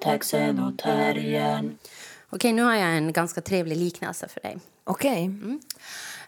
taxen 0.00 0.58
och 0.58 0.78
terriern. 0.78 1.78
Okej, 2.30 2.52
nu 2.52 2.62
har 2.62 2.74
jag 2.74 2.96
en 2.96 3.12
ganska 3.12 3.40
trevlig 3.40 3.76
liknelse 3.76 4.28
för 4.28 4.40
dig. 4.40 4.58
Okej. 4.84 5.24
Mm. 5.24 5.60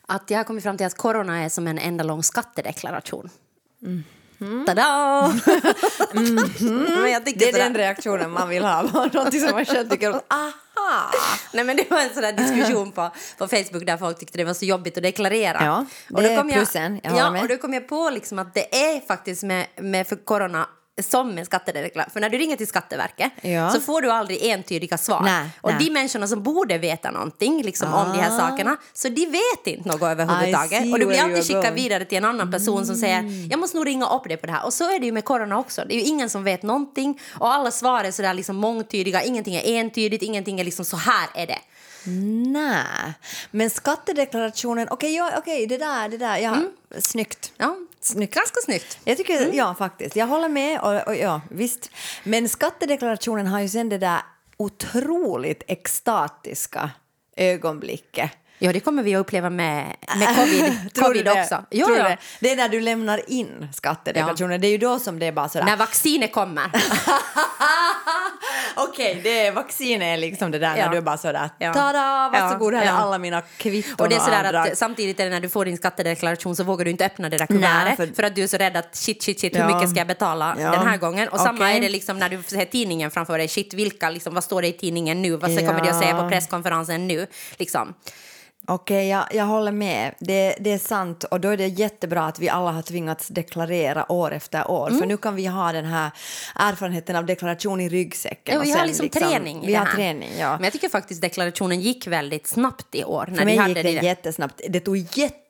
Att 0.07 0.30
jag 0.30 0.39
har 0.39 0.45
kommit 0.45 0.62
fram 0.62 0.77
till 0.77 0.87
att 0.87 0.96
corona 0.96 1.45
är 1.45 1.48
som 1.48 1.67
en 1.67 1.79
enda 1.79 2.05
lång 2.05 2.23
skattedeklaration. 2.23 3.30
Tada! 4.66 5.32
Men 6.12 7.11
jag 7.11 7.27
tycker 7.27 7.39
Det 7.39 7.48
är 7.48 7.53
sådär- 7.53 7.64
den 7.64 7.75
reaktionen 7.75 8.30
man 8.30 8.48
vill 8.48 8.64
ha. 8.64 8.82
Någonting 9.12 9.41
som 9.41 9.50
man 9.50 9.64
själv 9.64 9.89
tycker 9.89 10.11
att 10.11 10.32
aha. 10.32 11.11
Nej, 11.52 11.64
men 11.64 11.77
det 11.77 11.91
var 11.91 12.00
en 12.00 12.11
sån 12.14 12.23
där 12.23 12.32
diskussion 12.32 12.93
på, 12.93 13.11
på 13.39 13.48
Facebook 13.48 13.86
där 13.86 13.96
folk 13.96 14.18
tyckte 14.18 14.39
det 14.39 14.45
var 14.45 14.54
så 14.54 14.64
jobbigt 14.64 14.96
att 14.96 15.02
deklarera. 15.02 15.64
Ja, 15.64 15.86
och 16.11 16.23
det 16.23 16.29
då 16.29 16.34
är 16.34 16.36
kom 16.36 16.48
jag, 16.48 16.57
plussen, 16.59 17.00
jag 17.02 17.11
håller 17.11 17.25
ja, 17.25 17.30
med. 17.30 17.43
och 17.43 17.48
då 17.48 17.57
kom 17.57 17.75
jag 17.75 17.89
på 17.89 18.11
liksom 18.11 18.39
att 18.39 18.54
det 18.54 18.95
är 18.95 19.00
faktiskt 19.00 19.43
med, 19.43 19.66
med 19.77 20.07
för 20.07 20.16
corona 20.16 20.69
som 21.02 21.38
en 21.38 21.47
skattedeklaration. 21.47 22.12
För 22.12 22.20
när 22.20 22.29
du 22.30 22.38
ringer 22.38 22.56
till 22.56 22.66
Skatteverket 22.66 23.33
Ja. 23.42 23.70
så 23.70 23.80
får 23.80 24.01
du 24.02 24.11
aldrig 24.11 24.42
entydiga 24.45 24.98
svar. 24.98 25.20
Nej, 25.25 25.48
och 25.61 25.70
nej. 25.70 25.84
de 25.84 25.91
människorna 25.91 26.27
som 26.27 26.42
borde 26.42 26.78
veta 26.78 27.11
någonting 27.11 27.62
liksom, 27.62 27.95
om 27.95 28.12
de 28.12 28.19
här 28.19 28.30
Ah. 28.37 28.38
sakerna, 28.38 28.77
så 28.92 29.09
de 29.09 29.27
vet 29.27 29.66
inte 29.66 29.88
något 29.88 30.02
överhuvudtaget. 30.02 30.92
Och 30.92 30.98
du 30.98 31.06
blir 31.06 31.23
alltid 31.23 31.45
skickad 31.47 31.75
vidare 31.75 32.05
till 32.05 32.19
en 32.19 32.25
annan 32.25 32.51
person 32.51 32.87
som 32.87 32.97
säger 32.97 33.19
Mm. 33.19 33.48
jag 33.51 33.61
måste 33.61 33.77
nog 33.77 33.87
ringa 33.87 34.06
upp 34.09 34.25
dig 34.25 34.37
på 34.37 34.47
det 34.47 34.52
här. 34.52 34.65
Och 34.65 34.73
så 34.73 34.84
är 34.95 34.98
det 34.98 35.06
ju 35.06 35.12
med 35.12 35.25
corona 35.25 35.59
också. 35.59 35.84
Det 35.88 35.95
är 35.95 35.98
ju 35.98 36.05
ingen 36.05 36.30
som 36.30 36.45
vet 36.45 36.62
någonting 36.62 37.20
och 37.39 37.55
alla 37.55 37.70
svar 37.70 38.05
är 38.05 38.11
sådär 38.11 38.34
liksom 38.34 38.56
mångtydiga. 38.56 39.23
Ingenting 39.23 39.55
är 39.55 39.62
entydigt, 39.66 40.23
ingenting 40.23 40.61
är 40.61 40.64
liksom 40.64 40.84
så 40.84 40.97
här 40.97 41.28
är 41.34 41.47
det. 41.47 41.59
Nej, 42.52 43.12
men 43.51 43.70
skattedeklarationen, 43.70 44.88
okej, 44.91 45.15
ja, 45.15 45.33
okej, 45.38 45.66
det 45.66 45.79
där, 45.79 46.09
det 46.09 46.19
där, 46.19 46.37
ja, 46.37 46.56
snyggt. 46.98 47.52
Ja, 47.56 47.77
Snyggt. 48.01 48.34
ganska 48.34 48.61
snyggt. 48.65 48.98
Jag 49.05 49.16
tycker, 49.16 49.55
ja 49.55 49.75
faktiskt, 49.75 50.16
jag 50.16 50.27
håller 50.27 50.48
med 50.48 50.80
och, 50.80 51.06
och 51.06 51.17
ja, 51.17 51.41
visst. 51.50 51.91
Men 52.25 52.48
skattedeklarationen 52.48 53.47
har 53.47 53.61
ju 53.61 53.69
sen 53.69 53.89
det 53.89 53.98
där 53.98 54.20
otroligt 54.56 55.62
extatiska 55.67 56.91
ögonblicket. 57.36 58.30
Ja, 58.64 58.72
det 58.72 58.80
kommer 58.80 59.02
vi 59.02 59.14
att 59.14 59.20
uppleva 59.20 59.50
med, 59.50 59.96
med 60.16 60.36
covid, 60.36 60.74
covid 61.05 61.28
också. 61.28 61.64
Jo, 61.70 61.86
Tror 61.86 61.98
ja. 61.98 62.05
det? 62.05 62.16
det 62.41 62.50
är 62.52 62.56
när 62.56 62.68
du 62.68 62.80
lämnar 62.80 63.30
in 63.30 63.68
skattedeklarationen, 63.74 64.60
det 64.60 64.66
är 64.66 64.70
ju 64.70 64.78
då 64.78 64.98
som 64.98 65.18
det 65.18 65.27
är 65.27 65.32
bara 65.32 65.48
sådär. 65.48 65.64
När 65.64 65.77
vaccinet 65.77 66.32
kommer. 66.32 66.70
Okej, 68.77 69.20
det 69.22 69.46
är 69.46 69.52
vaccinet 69.52 70.02
är 70.06 70.16
liksom 70.16 70.50
det 70.50 70.58
där 70.58 70.77
Ja. 70.77 70.84
när 70.84 70.90
du 70.92 70.96
är 70.96 71.00
bara 71.00 71.16
sådär 71.18 71.50
Ja. 71.58 71.72
tada, 71.74 72.30
varsågod 72.33 72.74
Ja, 72.74 72.78
här 72.78 72.84
är 72.84 72.90
ja. 72.90 72.96
alla 72.96 73.18
mina 73.18 73.40
kvitton 73.56 73.94
Och 73.98 74.08
det 74.08 74.14
är 74.16 74.20
sådär 74.20 74.55
att 74.55 74.78
samtidigt 74.78 75.20
är 75.20 75.24
det 75.24 75.30
när 75.30 75.40
du 75.40 75.48
får 75.48 75.64
din 75.64 75.77
skattedeklaration 75.77 76.56
så 76.56 76.64
vågar 76.64 76.84
du 76.84 76.90
inte 76.90 77.06
öppna 77.06 77.28
det 77.28 77.38
där 77.38 77.46
kuvertet 77.46 77.96
för... 77.96 78.06
för- 78.16 78.22
att 78.22 78.34
du 78.34 78.42
är 78.42 78.46
så 78.46 78.56
rädd 78.56 78.77
att 78.77 78.96
shit, 78.96 79.22
shit, 79.22 79.40
shit, 79.40 79.55
hur 79.55 79.60
Ja. 79.60 79.74
mycket 79.77 79.90
ska 79.90 79.98
jag 80.00 80.06
betala 80.06 80.56
Ja. 80.60 80.70
den 80.70 80.86
här 80.86 80.96
gången? 80.96 81.28
Och 81.28 81.40
samma 81.40 81.58
Okej. 81.64 81.77
är 81.77 81.80
det 81.80 81.88
liksom 81.88 82.18
när 82.18 82.28
du 82.28 82.42
ser 82.42 82.64
tidningen 82.64 83.10
framför 83.10 83.38
dig, 83.38 83.48
shit, 83.48 83.74
vilka, 83.74 84.10
liksom, 84.10 84.34
vad 84.34 84.44
står 84.44 84.62
det 84.62 84.68
i 84.68 84.72
tidningen 84.72 85.22
nu? 85.22 85.30
Vad 85.36 85.58
kommer 85.58 85.80
de 85.84 85.88
att 85.90 86.00
säga 86.00 86.14
på 86.16 86.22
Ja. 86.22 86.28
presskonferensen 86.28 87.08
nu? 87.08 87.27
Liksom. 87.56 87.94
Okej, 88.66 89.08
jag, 89.08 89.24
jag 89.30 89.44
håller 89.44 89.72
med. 89.72 90.14
Det, 90.18 90.56
det 90.60 90.72
är 90.72 90.78
sant. 90.78 91.24
Och 91.24 91.41
då 91.41 91.48
är 91.48 91.56
det 91.56 91.66
jättebra 91.66 92.27
att 92.27 92.38
vi 92.38 92.48
alla 92.48 92.72
har 92.72 92.82
tvingats 92.82 93.28
deklarera 93.28 94.12
år 94.12 94.32
efter 94.32 94.70
år. 94.70 94.88
Mm. 94.88 95.00
För 95.00 95.06
nu 95.06 95.16
kan 95.16 95.34
vi 95.34 95.46
ha 95.46 95.72
den 95.72 95.84
här 95.84 96.10
erfarenheten 96.55 97.16
av 97.16 97.27
deklaration 97.27 97.80
i 97.80 97.88
ryggsäcken. 97.88 98.55
Ja, 98.55 98.60
vi 98.60 98.70
har 98.70 98.78
sen 98.78 98.86
liksom 98.86 99.08
träning 99.08 99.64
i 99.64 99.66
Vi 99.66 99.74
har 99.74 99.86
träning, 99.86 100.30
ja. 100.38 100.50
Men 100.56 100.64
jag 100.64 100.72
tycker 100.72 100.88
faktiskt 100.88 101.22
deklarationen 101.22 101.80
gick 101.80 102.06
väldigt 102.06 102.46
snabbt 102.46 102.94
i 102.94 103.05
år. 103.05 103.27
När 103.28 103.36
För 103.36 103.44
mig 103.44 103.56
hade 103.56 103.68
gick 103.80 103.83
det 103.83 104.00
det. 104.00 104.06
jättesnabbt. 104.06 104.60
Det 104.68 104.80
tog 104.80 104.96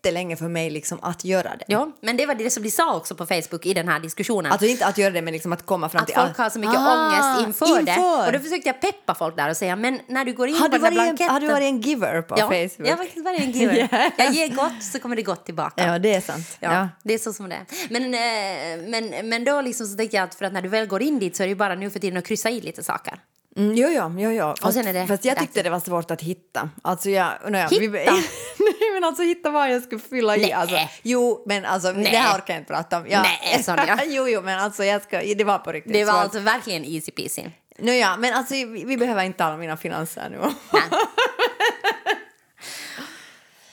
jättelänge 0.03 0.36
för 0.36 0.48
mig 0.48 0.70
liksom 0.70 0.98
att 1.03 1.25
göra 1.25 1.56
det. 1.58 1.64
Ja, 1.67 1.92
men 2.00 2.17
det 2.17 2.27
var 2.27 2.34
det 2.34 2.50
som 2.50 2.62
de 2.62 2.70
sa 2.70 2.97
också 2.97 3.14
på 3.14 3.27
Facebook 3.27 3.67
i 3.67 3.75
den 3.75 3.89
här 3.89 4.00
diskussionen. 4.00 4.53
Alltså 4.53 4.67
inte 4.67 4.86
att 4.86 4.98
göra 4.98 5.11
det, 5.11 5.22
men 5.22 5.33
liksom 5.33 5.53
att 5.53 5.67
komma 5.67 5.89
fram 5.89 6.03
att 6.03 6.06
till... 6.06 6.17
folk 6.17 6.36
har 6.36 6.50
så 6.50 6.58
mycket 6.58 6.77
Ah, 6.78 7.06
ångest 7.06 7.47
inför, 7.47 7.83
det. 7.83 7.91
inför. 7.91 8.27
Och 8.27 8.33
då 8.33 8.39
försökte 8.39 8.69
jag 8.69 8.80
peppa 8.80 9.14
folk 9.14 9.36
där 9.36 9.50
och 9.50 9.57
säga, 9.57 9.77
men 9.77 10.01
när 10.08 10.24
du 10.24 10.33
går 10.33 10.48
in 10.48 10.55
har, 10.55 10.68
på 10.68 10.77
du 10.77 10.83
den 10.83 10.83
här 10.83 10.90
en, 10.90 10.95
blanketten... 10.95 11.33
har 11.33 11.40
du 11.40 11.46
varit 11.46 11.63
en 11.63 11.80
giver 11.80 12.23
på 12.23 12.35
ja, 12.39 12.46
Facebook? 12.46 12.89
Jag 12.89 12.96
har 12.96 12.96
faktiskt 12.96 13.24
varit 13.24 13.40
en 13.40 13.51
giver. 13.51 13.89
Jag 14.17 14.33
ger 14.33 14.48
gott 14.48 14.83
så 14.92 14.98
kommer 14.98 15.17
det 15.17 15.23
gott 15.23 15.45
tillbaka. 15.45 15.86
Ja, 15.86 15.98
det 15.98 16.14
är 16.14 16.20
sant. 16.20 16.57
Ja, 16.61 16.73
Ja. 16.73 16.89
Det 17.02 17.14
är 17.14 17.19
så 17.19 17.33
som 17.33 17.48
det 17.48 17.55
är. 17.55 17.67
Men, 17.90 18.02
eh, 18.14 18.90
men, 18.90 19.29
men 19.29 19.45
då 19.45 19.61
liksom 19.61 19.86
så 19.86 19.96
tänkte 19.96 20.17
jag 20.17 20.24
att 20.24 20.34
för 20.34 20.45
att 20.45 20.52
när 20.52 20.63
du 20.63 20.69
väl 20.69 20.86
går 20.86 21.02
in 21.02 21.19
dit 21.19 21.36
så 21.36 21.42
är 21.42 21.46
det 21.46 21.51
ju 21.51 21.57
bara 21.57 21.74
nu 21.74 21.90
för 21.90 21.98
tiden 21.98 22.19
att 22.19 22.27
kryssa 22.27 22.51
i 22.51 22.61
lite 22.61 22.83
saker. 22.83 23.19
Mm, 23.57 23.74
jo, 23.77 23.89
jo, 23.89 24.14
jo, 24.18 24.30
jo. 24.30 24.55
Fast, 24.61 24.77
är 24.77 24.92
det 24.92 25.07
fast 25.07 25.24
jag 25.24 25.39
tyckte 25.39 25.63
det 25.63 25.70
var 25.70 25.80
svårt 25.80 26.11
att 26.11 26.20
hitta. 26.23 26.70
Alltså 26.83 27.11
jag, 27.11 27.33
nåja, 27.48 27.67
Hitta? 27.68 27.80
Vi, 27.80 27.89
nej, 28.58 28.92
men 28.95 29.05
alltså 29.05 29.23
hitta 29.23 29.51
vad 29.51 29.70
jag 29.70 29.83
skulle 29.83 30.01
fylla 30.01 30.36
i. 30.36 30.40
Nej. 30.40 30.52
Alltså, 30.52 30.77
jo, 31.02 31.42
men 31.46 31.64
alltså 31.64 31.92
Nej. 31.92 32.11
det 32.11 32.17
här 32.17 32.39
orkar 32.39 32.55
jag 32.55 32.61
inte 32.61 32.73
prata 32.73 32.96
om. 32.96 33.07
Ja. 33.08 33.23
Nej, 33.23 33.63
Sonja. 33.63 34.01
jo, 34.07 34.29
jo, 34.29 34.42
men 34.42 34.58
alltså 34.58 34.85
jag 34.85 35.02
ska, 35.02 35.20
det 35.20 35.45
var 35.45 35.58
på 35.58 35.73
riktigt 35.73 35.92
Det 35.92 36.05
var 36.05 36.13
svårt. 36.13 36.23
alltså 36.23 36.39
verkligen 36.39 36.85
easy 36.85 37.13
peasy. 37.13 37.42
Nåja, 37.79 38.17
men 38.17 38.35
alltså 38.35 38.55
vi, 38.55 38.85
vi 38.85 38.96
behöver 38.96 39.24
inte 39.24 39.39
tala 39.39 39.55
om 39.55 39.61
mina 39.61 39.77
finanser 39.77 40.29
nu. 40.30 40.39
Nej. 40.73 40.83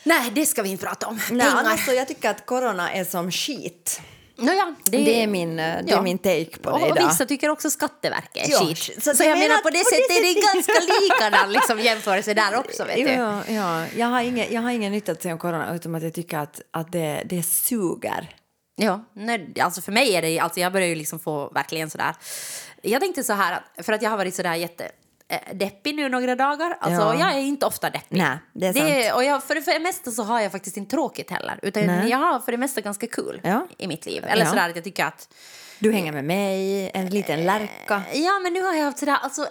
Nej, 0.04 0.32
det 0.32 0.46
ska 0.46 0.62
vi 0.64 0.70
inte 0.70 0.86
prata 0.86 1.08
om. 1.08 1.16
Nej, 1.32 1.48
Pengar. 1.48 1.64
alltså, 1.64 1.92
jag 1.92 2.08
tycker 2.08 2.30
att 2.30 2.46
corona 2.46 2.92
är 2.92 3.04
som 3.04 3.32
skit. 3.32 4.02
Nåja, 4.40 4.76
Det 4.86 5.24
är 5.24 5.28
min, 5.28 5.60
eh, 5.60 5.78
det 5.86 5.94
är 5.94 6.02
min 6.02 6.18
take 6.18 6.46
på 6.62 6.70
det 6.70 6.76
och, 6.76 6.82
och 6.82 6.98
idag. 6.98 7.08
vissa 7.10 7.26
tycker 7.26 7.50
också 7.50 7.70
Skatteverket 7.70 8.48
är 8.48 8.52
Ja, 8.52 8.60
skit. 8.60 9.04
så 9.04 9.16
Så, 9.16 9.24
jag 9.24 9.40
menar 9.40 9.62
på 9.62 9.70
det 9.70 9.78
det 9.78 9.84
sättet 9.86 10.18
är 10.18 10.22
det 10.36 10.42
ganska 10.54 10.74
likadan 11.04 11.52
liksom, 11.54 11.80
jämförelse 11.80 12.34
där 12.34 12.56
också. 12.58 12.84
Vet 12.86 12.96
du. 12.96 13.12
Ja, 13.12 13.42
ja. 13.48 13.86
Jag, 13.98 14.08
har 14.08 14.22
ingen, 14.22 14.54
jag 14.54 14.62
har 14.62 14.70
ingen 14.72 14.92
nytta 14.92 15.12
att 15.12 15.22
säga 15.22 15.34
om 15.34 15.40
corona 15.40 15.76
utom 15.76 15.96
att 15.96 16.04
jag 16.04 16.14
tycker 16.14 16.38
att, 16.38 16.62
att 16.72 16.92
det, 16.92 17.24
det 17.26 17.44
suger. 17.44 18.36
Ja, 18.76 19.06
nej, 19.14 19.54
alltså 19.60 19.82
för 19.82 19.92
mig 19.92 20.16
är 20.16 20.22
det, 20.22 20.40
alltså 20.40 20.60
jag 20.60 20.74
börjar 20.74 20.88
ju 20.88 20.96
liksom 20.96 21.20
få 21.20 21.50
verkligen 21.50 21.90
sådär. 21.90 22.16
Jag 22.82 23.02
tänkte 23.02 23.24
så 23.24 23.34
här, 23.34 23.60
för 23.84 23.94
att 23.94 24.02
jag 24.02 24.10
har 24.10 24.18
varit 24.18 24.36
sådär 24.36 24.56
jätte 24.56 24.92
deppig 25.54 25.96
nu 25.96 26.10
några 26.10 26.36
dagar. 26.36 26.78
Alltså 26.82 27.02
Ja. 27.02 27.20
jag 27.20 27.34
är 27.34 27.40
inte 27.42 27.66
ofta 27.66 27.90
deppig. 27.90 28.18
Nej, 28.18 28.38
det 28.54 28.68
är 28.68 28.74
sant. 28.74 29.16
och 29.16 29.24
jag, 29.24 29.44
för, 29.44 29.56
det, 29.56 29.62
för 29.62 29.72
det 29.74 29.80
mesta 29.80 30.12
så 30.12 30.24
har 30.24 30.40
jag 30.42 30.52
faktiskt 30.52 30.78
inte 30.78 30.92
tråkigt 30.92 31.32
heller. 31.32 31.60
Utan 31.62 31.86
Nej. 31.86 32.10
jag 32.10 32.18
har 32.18 32.40
för 32.40 32.52
det 32.52 32.58
mesta 32.58 32.82
ganska 32.82 33.08
kul 33.08 33.42
Ja. 33.44 33.68
i 33.78 33.88
mitt 33.88 34.06
liv. 34.06 34.26
Eller 34.28 34.44
Ja. 34.44 34.50
sådär 34.50 34.70
att 34.70 34.76
jag 34.76 34.84
tycker 34.84 35.06
att 35.06 35.34
Du 35.80 35.92
hänger 35.92 36.12
med 36.12 36.24
mig, 36.26 36.92
en 36.94 37.10
liten 37.10 37.44
lärka. 37.44 38.02
Ja, 38.14 38.40
men 38.44 38.54
nu 38.54 38.62
har 38.62 38.74
jag 38.74 38.84
haft 38.84 38.98
sådär, 39.00 39.18
alltså 39.22 39.48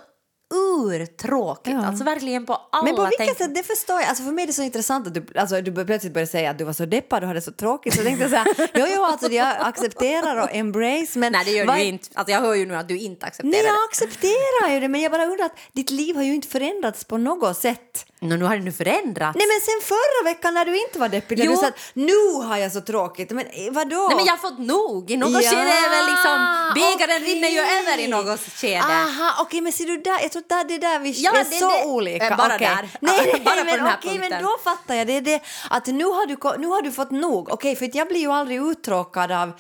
urtråkigt. 0.55 1.77
Ja. 1.77 1.87
Alltså 1.87 2.05
verkligen 2.05 2.47
på 2.47 2.61
alla 2.73 2.85
Men 2.85 2.97
på 2.97 3.03
vilket 3.03 3.19
tänk- 3.27 3.39
sätt, 3.39 3.55
det 3.55 3.63
förstår 3.63 4.01
jag. 4.01 4.09
Alltså 4.09 4.25
för 4.25 4.33
mig 4.33 4.43
är 4.43 4.47
det 4.47 4.53
så 4.53 4.63
intressant 4.63 5.07
att 5.07 5.15
du, 5.15 5.27
alltså 5.37 5.61
du 5.61 5.85
plötsligt 5.85 6.13
började 6.15 6.31
säga 6.31 6.51
att 6.51 6.59
du 6.59 6.65
var 6.65 6.73
så 6.73 6.87
deppad 6.87 7.23
och 7.23 7.29
hade 7.29 7.41
så 7.41 7.53
tråkigt. 7.53 7.95
Så 7.95 7.99
jag 7.99 8.07
tänkte 8.07 8.29
så 8.29 8.37
här, 8.37 8.71
jo, 8.75 8.87
jo, 8.97 9.05
alltså 9.05 9.31
jag 9.33 9.57
accepterar 9.61 10.37
och 10.43 10.49
embrace. 10.55 11.19
Men 11.19 11.33
Nej, 11.33 11.45
det 11.45 11.51
gör 11.51 11.67
vad- 11.67 11.77
du 11.77 11.83
inte. 11.83 12.09
Alltså 12.15 12.33
jag 12.33 12.41
hör 12.41 12.55
ju 12.55 12.67
nu 12.67 12.77
att 12.77 12.89
du 12.89 12.99
inte 12.99 13.27
accepterar 13.27 13.51
Nej, 13.53 13.63
det. 13.63 13.69
jag 13.69 13.85
accepterar 13.91 14.75
ju 14.75 14.81
det, 14.81 14.89
men 14.89 15.01
jag 15.01 15.13
bara 15.13 15.25
undrar 15.27 15.47
att 15.47 15.57
ditt 15.73 15.91
liv 15.91 16.17
har 16.17 16.23
ju 16.23 16.35
inte 16.35 16.49
förändrats 16.49 17.05
på 17.05 17.19
något 17.19 17.57
sätt. 17.57 18.05
Nå, 18.21 18.37
nu 18.37 18.45
har 18.45 18.57
det 18.57 18.63
nu 18.63 18.73
förändrats. 18.73 19.37
Nej, 19.39 19.47
men 19.47 19.61
sen 19.61 19.81
förra 19.97 20.25
veckan 20.35 20.55
när 20.55 20.65
du 20.65 20.83
inte 20.83 20.99
var 20.99 21.09
deppig, 21.09 21.39
Jo. 21.45 21.51
du 21.51 21.57
sa 21.57 21.67
att 21.69 21.79
nu 21.95 22.13
har 22.45 22.57
jag 22.57 22.73
så 22.73 22.81
tråkigt. 22.81 23.31
Men 23.31 23.47
eh, 23.47 23.71
vadå? 23.73 24.07
Nej, 24.09 24.17
men 24.17 24.25
jag 24.25 24.33
har 24.33 24.39
fått 24.51 24.59
nog. 24.59 25.11
I 25.11 25.17
något 25.17 25.31
Ja, 25.31 25.51
skede 25.51 25.63
är 25.63 25.91
väl 25.91 26.07
liksom... 26.15 26.39
Bägaren 26.75 27.23
okej. 27.23 27.35
rinner 27.35 27.49
ju 27.49 27.59
över 27.61 27.99
i 27.99 28.09
något 28.09 28.41
skede. 28.41 28.81
Aha, 28.83 29.35
okej, 29.43 29.61
men 29.61 29.73
ser 29.73 29.85
du 29.87 29.97
där, 29.97 30.19
jag 30.23 30.33
tror 30.43 30.59
att 30.61 30.69
det 30.69 30.75
är 30.75 30.79
där 30.79 30.99
vi 30.99 31.11
Ja, 31.23 31.31
är 31.31 31.39
det- 31.39 31.45
så 31.45 31.69
det- 31.71 31.85
olika. 31.85 32.27
eh, 32.29 32.37
bara 32.37 32.55
Okej. 32.55 32.69
där. 32.77 32.89
Nej, 33.01 33.21
nej, 33.33 33.43
bara 33.45 33.57
på 33.57 33.65
men 33.83 33.95
okej, 33.99 34.19
men 34.19 34.43
då 34.43 34.49
fattar 34.65 34.95
jag. 34.95 35.07
Det 35.07 35.17
är 35.17 35.21
det 35.21 35.41
att 35.71 35.87
nu 35.87 36.05
har 36.05 36.27
du, 36.27 36.61
nu 36.61 36.67
har 36.67 36.83
du 36.83 36.93
fått 36.93 37.11
nog. 37.11 37.49
Okej, 37.53 37.77
för 37.77 37.85
att 37.87 37.95
jag 37.95 38.09
blir 38.09 38.21
ju 38.21 38.33
aldrig 38.33 38.61
uttråkad 38.63 39.33
av 39.33 39.53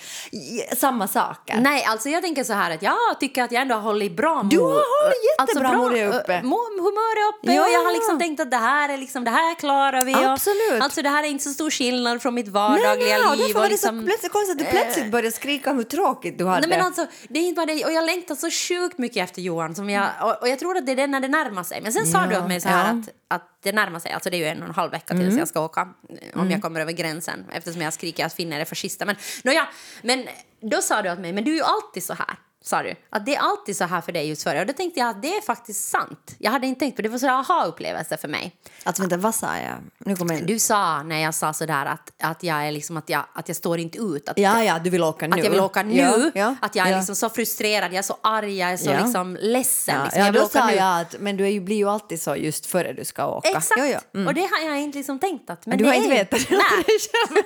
samma 0.77 1.09
saker. 1.09 1.57
Nej, 1.61 1.85
alltså 1.85 2.09
jag 2.09 2.23
tänker 2.23 2.45
så 2.45 2.53
här 2.53 2.71
att 2.75 2.83
jag 2.83 2.97
tycker 3.21 3.43
att 3.43 3.53
jag 3.53 3.63
ändå 3.63 3.75
har 3.75 3.83
hållit 3.83 4.17
bra 4.17 4.35
mod. 4.43 4.51
Du 4.51 4.59
har 4.59 4.69
hållit 5.05 5.17
jättebra 5.49 5.69
bra, 5.69 5.79
modet 5.79 6.15
uppe. 6.15 6.43
må- 6.43 6.65
Humöret 6.79 7.35
uppe 7.35 7.53
Ja, 7.53 7.63
och 7.67 7.71
jag 7.73 7.85
har 7.85 7.93
liksom 7.93 8.19
tänkt 8.19 8.41
att 8.41 8.51
det 8.51 8.57
här 8.57 8.89
är 8.89 8.97
liksom, 8.99 9.25
det 9.25 9.31
här 9.31 9.55
klarar 9.55 10.05
vi. 10.05 10.15
och- 10.15 10.25
Absolut. 10.33 10.83
Alltså 10.83 11.03
det 11.03 11.09
här 11.09 11.23
är 11.23 11.29
inte 11.29 11.45
så 11.45 11.51
stor 11.51 11.71
skillnad 11.71 12.23
från 12.23 12.35
mitt 12.35 12.47
Nej, 12.47 12.53
vardagliga 12.53 13.19
nej, 13.19 13.27
och 13.27 13.37
liv. 13.37 13.47
därför 13.47 13.55
var 13.55 13.63
det 13.67 13.69
liksom, 13.71 14.01
så 14.01 14.07
plötsligt, 14.07 14.33
konstigt 14.33 14.61
att 14.61 14.71
du 14.73 14.79
plötsligt 14.79 15.11
började 15.13 15.33
skrika 15.33 15.71
om 15.71 15.77
hur 15.77 15.85
tråkigt 15.85 16.39
du 16.39 16.47
hade. 16.47 16.67
Nej, 16.67 16.79
men 16.79 16.87
alltså, 16.87 17.07
det 17.29 17.39
är 17.39 17.43
inte 17.43 17.57
bara 17.61 17.67
det. 17.67 17.85
Och 17.85 17.93
jag 17.93 18.05
längtar 18.05 18.35
så 18.35 18.51
sjukt 18.51 18.99
mycket 18.99 19.25
efter 19.25 19.43
Johan. 19.43 19.75
Som 19.75 19.91
jag, 19.91 20.07
och, 20.23 20.43
och 20.43 20.49
jag 20.49 20.59
tror 20.59 20.68
att 20.77 20.87
det 20.87 20.93
är 20.93 20.97
det 20.97 21.07
när 21.07 21.21
det 21.21 21.29
närmar 21.29 21.63
sig. 21.63 21.81
Men 21.83 21.93
sen 21.93 22.07
sa 22.07 22.23
Ja, 22.23 22.27
du 22.27 22.39
åt 22.39 22.49
mig 22.49 22.61
så 22.61 22.69
här 22.69 22.85
ja. 22.85 22.91
Mm. 22.91 23.01
att, 23.01 23.09
att 23.29 23.59
det 23.63 23.73
närmar 23.73 24.01
sig. 24.01 24.13
Alltså 24.13 24.31
det 24.31 24.37
är 24.37 24.39
ju 24.39 24.47
en 24.47 24.63
och 24.63 24.69
en 24.69 24.75
halv 24.75 24.91
vecka 24.91 25.15
tills 25.15 25.37
jag 25.37 25.49
ska 25.49 25.61
åka. 25.61 25.89
Om 26.35 26.51
jag 26.51 26.63
kommer 26.63 26.81
över 26.81 26.93
gränsen. 26.93 27.47
Eftersom 27.53 27.83
jag 27.83 27.93
skriker 27.93 28.27
att 28.27 28.35
finnar 28.35 28.61
är 28.61 28.65
fascister. 28.65 29.07
Men, 29.07 29.17
nåja, 29.45 29.69
men 30.03 30.27
då 30.61 30.83
sa 30.83 31.03
du 31.03 31.13
åt 31.13 31.19
mig, 31.19 31.33
men 31.33 31.45
du 31.45 31.51
är 31.51 31.57
ju 31.57 31.63
alltid 31.63 32.05
så 32.05 32.15
här. 32.15 32.37
Sa 32.69 32.83
du. 32.83 32.95
Att 33.11 33.27
det 33.27 33.35
är 33.35 33.41
alltid 33.41 33.77
så 33.77 33.85
här 33.85 34.01
för 34.01 34.13
dig 34.13 34.29
just 34.29 34.43
före. 34.43 34.61
Och 34.61 34.67
då 34.67 34.73
tänkte 34.73 35.01
jag 35.01 35.09
att 35.09 35.23
det 35.23 35.37
är 35.37 35.41
faktiskt 35.41 35.89
sant. 35.89 36.35
Jag 36.39 36.51
hade 36.51 36.67
inte 36.67 36.79
tänkt 36.81 36.97
på 36.97 37.03
det. 37.03 37.09
Det 37.09 37.13
var 37.13 37.19
så 37.19 37.29
aha-upplevelse 37.29 38.17
för 38.17 38.29
mig. 38.29 38.57
Alltså 38.85 39.03
vänta, 39.03 39.17
vad 39.17 39.35
sa 39.35 39.57
jag? 39.57 39.75
Nu 39.99 40.17
kommer 40.17 40.35
jag... 40.35 40.47
Du 40.47 40.59
sa 40.59 41.03
när 41.03 41.19
jag 41.19 41.35
sa 41.35 41.53
sådär 41.53 41.87
att, 41.87 42.13
att 42.23 42.43
jag 42.43 42.67
är 42.67 42.73
liksom 42.73 42.97
att 42.97 43.09
jag, 43.09 43.25
att 43.33 43.49
jag 43.49 43.57
står 43.57 43.79
inte 43.79 43.99
ut. 43.99 44.29
Att, 44.29 44.39
Ja, 44.39 44.65
ja, 44.65 44.79
du 44.79 44.91
vill 44.91 45.03
åka 45.03 45.27
nu. 45.27 45.37
att 45.37 45.45
jag 45.45 45.51
vill 45.51 45.61
åka 45.61 45.83
nu, 45.83 45.97
Ja, 45.97 46.31
ja, 46.35 46.55
att 46.61 46.75
jag 46.75 46.89
är 46.89 46.97
liksom 46.97 47.17
så 47.17 47.31
frustrerad, 47.31 47.93
jag 47.93 47.99
är 47.99 48.03
så 48.03 48.17
arg, 48.23 48.59
jag 48.59 48.73
är 48.73 48.77
så 48.77 48.93
liksom 48.93 49.39
ledsen. 49.41 50.03
Liksom. 50.03 50.21
ja 50.21 50.27
jag 50.27 50.33
vill 50.33 50.43
då 50.43 50.49
sa 50.49 50.67
nu. 50.67 50.73
jag 50.73 51.01
att 51.01 51.15
men 51.19 51.37
du 51.37 51.45
är 51.45 51.51
ju, 51.51 51.61
blir 51.61 51.77
ju 51.77 51.89
alltid 51.89 52.23
så 52.23 52.37
just 52.37 52.67
före 52.67 52.93
du 52.93 53.05
ska 53.05 53.27
åka. 53.27 53.49
Exakt. 53.49 53.81
Mm. 54.15 54.27
och 54.27 54.35
det 54.35 54.41
har 54.41 54.69
jag 54.69 54.81
inte 54.81 54.99
liksom 54.99 55.19
tänkt 55.19 55.51
att... 55.51 55.67
Men 55.67 55.79
du 55.79 55.85
det 55.85 55.91
har 55.91 55.97
inte 55.97 56.11
vetat 56.11 56.41
Nej, 56.51 56.61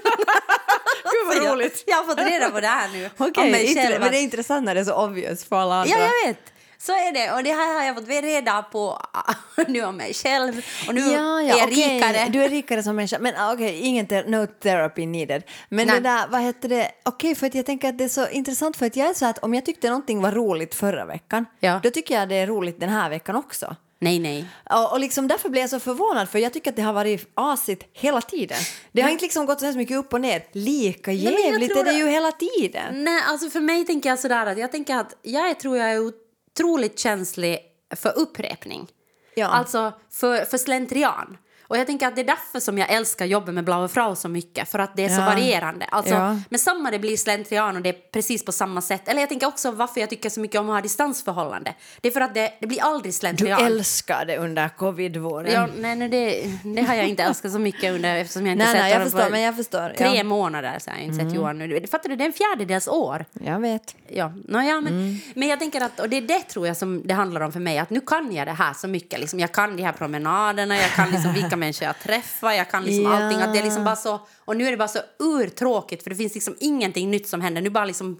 Gud 1.04 1.42
vad 1.42 1.52
roligt. 1.52 1.84
jag, 1.86 1.92
jag 1.94 2.02
har 2.02 2.04
fått 2.14 2.26
reda 2.26 2.50
på 2.50 2.60
det 2.60 2.66
här 2.66 2.88
nu. 2.92 3.10
Okej, 3.18 3.74
själv. 3.74 4.00
men 4.00 4.10
det 4.10 4.18
är 4.18 4.22
intressant 4.22 4.64
när 4.64 4.74
det 4.74 4.80
är 4.80 4.84
så 4.84 5.04
obvious 5.04 5.44
för 5.44 5.56
alla 5.56 5.74
andra. 5.74 5.90
Ja, 5.98 5.98
jag 6.22 6.28
vet. 6.28 6.38
Så 6.78 6.92
är 6.92 7.12
det. 7.12 7.32
Och 7.32 7.42
det 7.44 7.52
här 7.52 7.78
har 7.78 7.86
jag 7.86 7.94
fått 7.94 8.08
reda 8.08 8.62
på 8.62 9.02
nu 9.68 9.84
om 9.84 9.96
mig 9.96 10.14
själv. 10.14 10.66
Och 10.88 10.94
nu 10.94 11.00
Ja, 11.00 11.42
ja, 11.42 11.54
är 11.54 11.58
jag 11.58 11.68
okej. 11.68 11.94
rikare. 11.96 12.28
Du 12.28 12.44
är 12.44 12.48
rikare 12.48 12.82
som 12.82 12.96
människa. 12.96 13.18
Men 13.20 13.34
okej, 13.52 13.78
ingen 13.80 14.06
te- 14.06 14.22
no 14.22 14.46
therapy 14.46 15.06
needed. 15.06 15.42
Men 15.68 15.86
Nej. 15.86 15.96
det 15.96 16.08
där, 16.08 16.26
vad 16.28 16.40
heter 16.40 16.68
det? 16.68 16.90
Okej, 17.04 17.34
för 17.34 17.46
att 17.46 17.54
jag 17.54 17.66
tänker 17.66 17.88
att 17.88 17.98
det 17.98 18.04
är 18.04 18.08
så 18.08 18.28
intressant 18.28 18.76
för 18.76 18.86
att 18.86 18.96
jag 18.96 19.08
är 19.08 19.14
så 19.14 19.26
att 19.26 19.38
om 19.38 19.54
jag 19.54 19.66
tyckte 19.66 19.88
någonting 19.88 20.20
var 20.22 20.32
roligt 20.32 20.74
förra 20.74 21.04
veckan, 21.04 21.46
Ja. 21.60 21.80
då 21.82 21.90
tycker 21.90 22.14
jag 22.14 22.28
det 22.28 22.34
är 22.34 22.46
roligt 22.46 22.80
den 22.80 22.88
här 22.88 23.10
veckan 23.10 23.36
också. 23.36 23.76
Nej, 24.02 24.18
nej. 24.18 24.44
Och, 24.70 24.92
och 24.92 25.00
liksom 25.00 25.28
därför 25.28 25.48
blir 25.48 25.60
jag 25.60 25.70
så 25.70 25.80
förvånad 25.80 26.28
för 26.28 26.38
jag 26.38 26.52
tycker 26.52 26.70
att 26.70 26.76
det 26.76 26.82
har 26.82 26.92
varit 26.92 27.30
asigt 27.34 27.88
hela 27.92 28.20
tiden. 28.20 28.58
Det 28.92 29.02
har 29.02 29.10
inte 29.10 29.24
liksom 29.24 29.46
gått 29.46 29.58
så 29.58 29.64
hemskt 29.64 29.76
mycket 29.76 29.96
upp 29.96 30.12
och 30.12 30.20
ner. 30.20 30.44
Lika 30.52 31.12
jävligt 31.12 31.76
är 31.76 31.84
det 31.84 31.92
ju 31.92 32.08
hela 32.08 32.32
tiden. 32.32 33.04
Nej, 33.04 33.22
alltså 33.26 33.50
för 33.50 33.60
mig 33.60 33.86
tänker 33.86 34.08
jag 34.08 34.18
sådär 34.18 34.46
att 34.46 34.58
jag 34.58 34.72
tänker 34.72 34.96
att 34.96 35.16
jag 35.22 35.60
tror 35.60 35.76
jag 35.76 35.92
är 35.92 35.98
otroligt 35.98 36.98
känslig 36.98 37.58
för 37.96 38.18
upprepning. 38.18 38.88
Ja. 39.34 39.46
Alltså 39.46 39.92
för, 40.10 40.44
för 40.44 40.58
slentrian. 40.58 41.36
Och 41.68 41.76
jag 41.78 41.86
tänker 41.86 42.06
att 42.06 42.14
det 42.16 42.22
är 42.22 42.26
därför 42.26 42.60
som 42.60 42.78
jag 42.78 42.90
älskar 42.90 43.24
jobbet 43.26 43.54
med 43.54 43.64
Blaue 43.64 43.88
Frau 43.88 44.14
så 44.16 44.28
mycket. 44.28 44.68
För 44.68 44.78
att 44.78 44.96
det 44.96 45.04
är 45.04 45.08
så 45.08 45.20
Ja. 45.20 45.24
varierande. 45.26 45.84
Alltså, 45.84 46.14
Ja. 46.14 46.38
Med 46.50 46.60
samma 46.60 46.90
det 46.90 46.98
blir 46.98 47.16
slentrian 47.16 47.76
och 47.76 47.82
det 47.82 47.88
är 47.88 47.96
precis 48.12 48.44
på 48.44 48.52
samma 48.52 48.80
sätt. 48.80 49.08
Eller 49.08 49.20
jag 49.20 49.28
tänker 49.28 49.46
också 49.46 49.70
varför 49.70 50.00
jag 50.00 50.10
tycker 50.10 50.30
så 50.30 50.40
mycket 50.40 50.60
om 50.60 50.70
att 50.70 50.74
ha 50.76 50.80
distansförhållande. 50.80 51.74
Det 52.00 52.08
är 52.08 52.12
för 52.12 52.20
att 52.20 52.34
det, 52.34 52.52
det 52.60 52.66
blir 52.66 52.82
aldrig 52.82 53.12
Du 53.12 53.16
slentrian. 53.16 53.64
älskar 53.66 54.24
det 54.24 54.36
under 54.36 54.68
covid-våren. 54.68 55.52
Ja, 55.52 55.68
nej, 55.76 55.96
nej, 55.96 56.08
det, 56.08 56.44
det 56.74 56.82
har 56.82 56.94
jag 56.94 57.08
inte 57.08 57.22
älskat 57.22 57.52
så 57.52 57.58
mycket 57.58 57.94
under 57.94 58.16
eftersom 58.16 58.46
jag 58.46 58.52
inte 58.52 58.64
Nej, 58.64 58.72
sett 58.74 58.82
nej, 58.82 58.92
jag 58.92 59.02
förstår, 59.02 59.30
men 59.30 59.40
jag 59.40 59.56
förstår, 59.56 59.88
tre 59.98 60.06
ja. 60.06 60.14
Mm. 60.14 60.26
månader. 60.26 60.78
Så 60.80 60.90
har 60.90 60.96
jag 60.98 61.06
inte 61.06 61.24
sett 61.24 61.34
Johan 61.34 61.58
nu. 61.58 61.86
Fattar 61.90 62.08
du? 62.08 62.16
Det 62.16 62.24
är 62.24 62.26
en 62.26 62.32
fjärdedels 62.32 62.88
år. 62.88 63.24
Jag 63.32 63.60
vet. 63.60 63.94
Ja, 64.08 64.32
no, 64.48 64.58
ja 64.62 64.80
men, 64.80 64.92
Mm. 64.92 65.16
men 65.34 65.48
jag 65.48 65.58
tänker 65.58 65.80
att, 65.80 66.00
och 66.00 66.08
det 66.08 66.16
är 66.16 66.20
det 66.22 66.40
tror 66.40 66.66
jag 66.66 66.76
som 66.76 67.02
det 67.06 67.14
handlar 67.14 67.40
om 67.40 67.52
för 67.52 67.60
mig, 67.60 67.78
att 67.78 67.90
nu 67.90 68.00
kan 68.00 68.34
jag 68.34 68.46
det 68.46 68.52
här 68.52 68.72
så 68.72 68.88
mycket. 68.88 69.20
Liksom, 69.20 69.40
jag 69.40 69.52
kan 69.52 69.76
de 69.76 69.82
här 69.82 69.92
promenaderna, 69.92 70.76
jag 70.76 70.90
kan 70.90 71.10
liksom 71.10 71.32
vilka 71.32 71.56
människor 71.62 71.86
jag 71.86 71.98
träffar, 71.98 72.52
jag 72.52 72.70
kan 72.70 72.84
liksom 72.84 73.04
Ja. 73.04 73.10
allting. 73.22 73.40
Att 73.42 73.52
det 73.52 73.58
är 73.58 73.64
liksom 73.64 73.84
bara 73.84 73.96
så, 73.96 74.20
och 74.38 74.56
nu 74.56 74.66
är 74.66 74.70
det 74.70 74.76
bara 74.76 74.88
så 74.88 74.98
urtråkigt 75.18 76.02
för 76.02 76.10
det 76.10 76.16
finns 76.16 76.34
liksom 76.34 76.56
ingenting 76.60 77.10
nytt 77.10 77.28
som 77.28 77.40
händer. 77.40 77.62
Nu 77.62 77.70
bara 77.70 77.84
liksom 77.84 78.18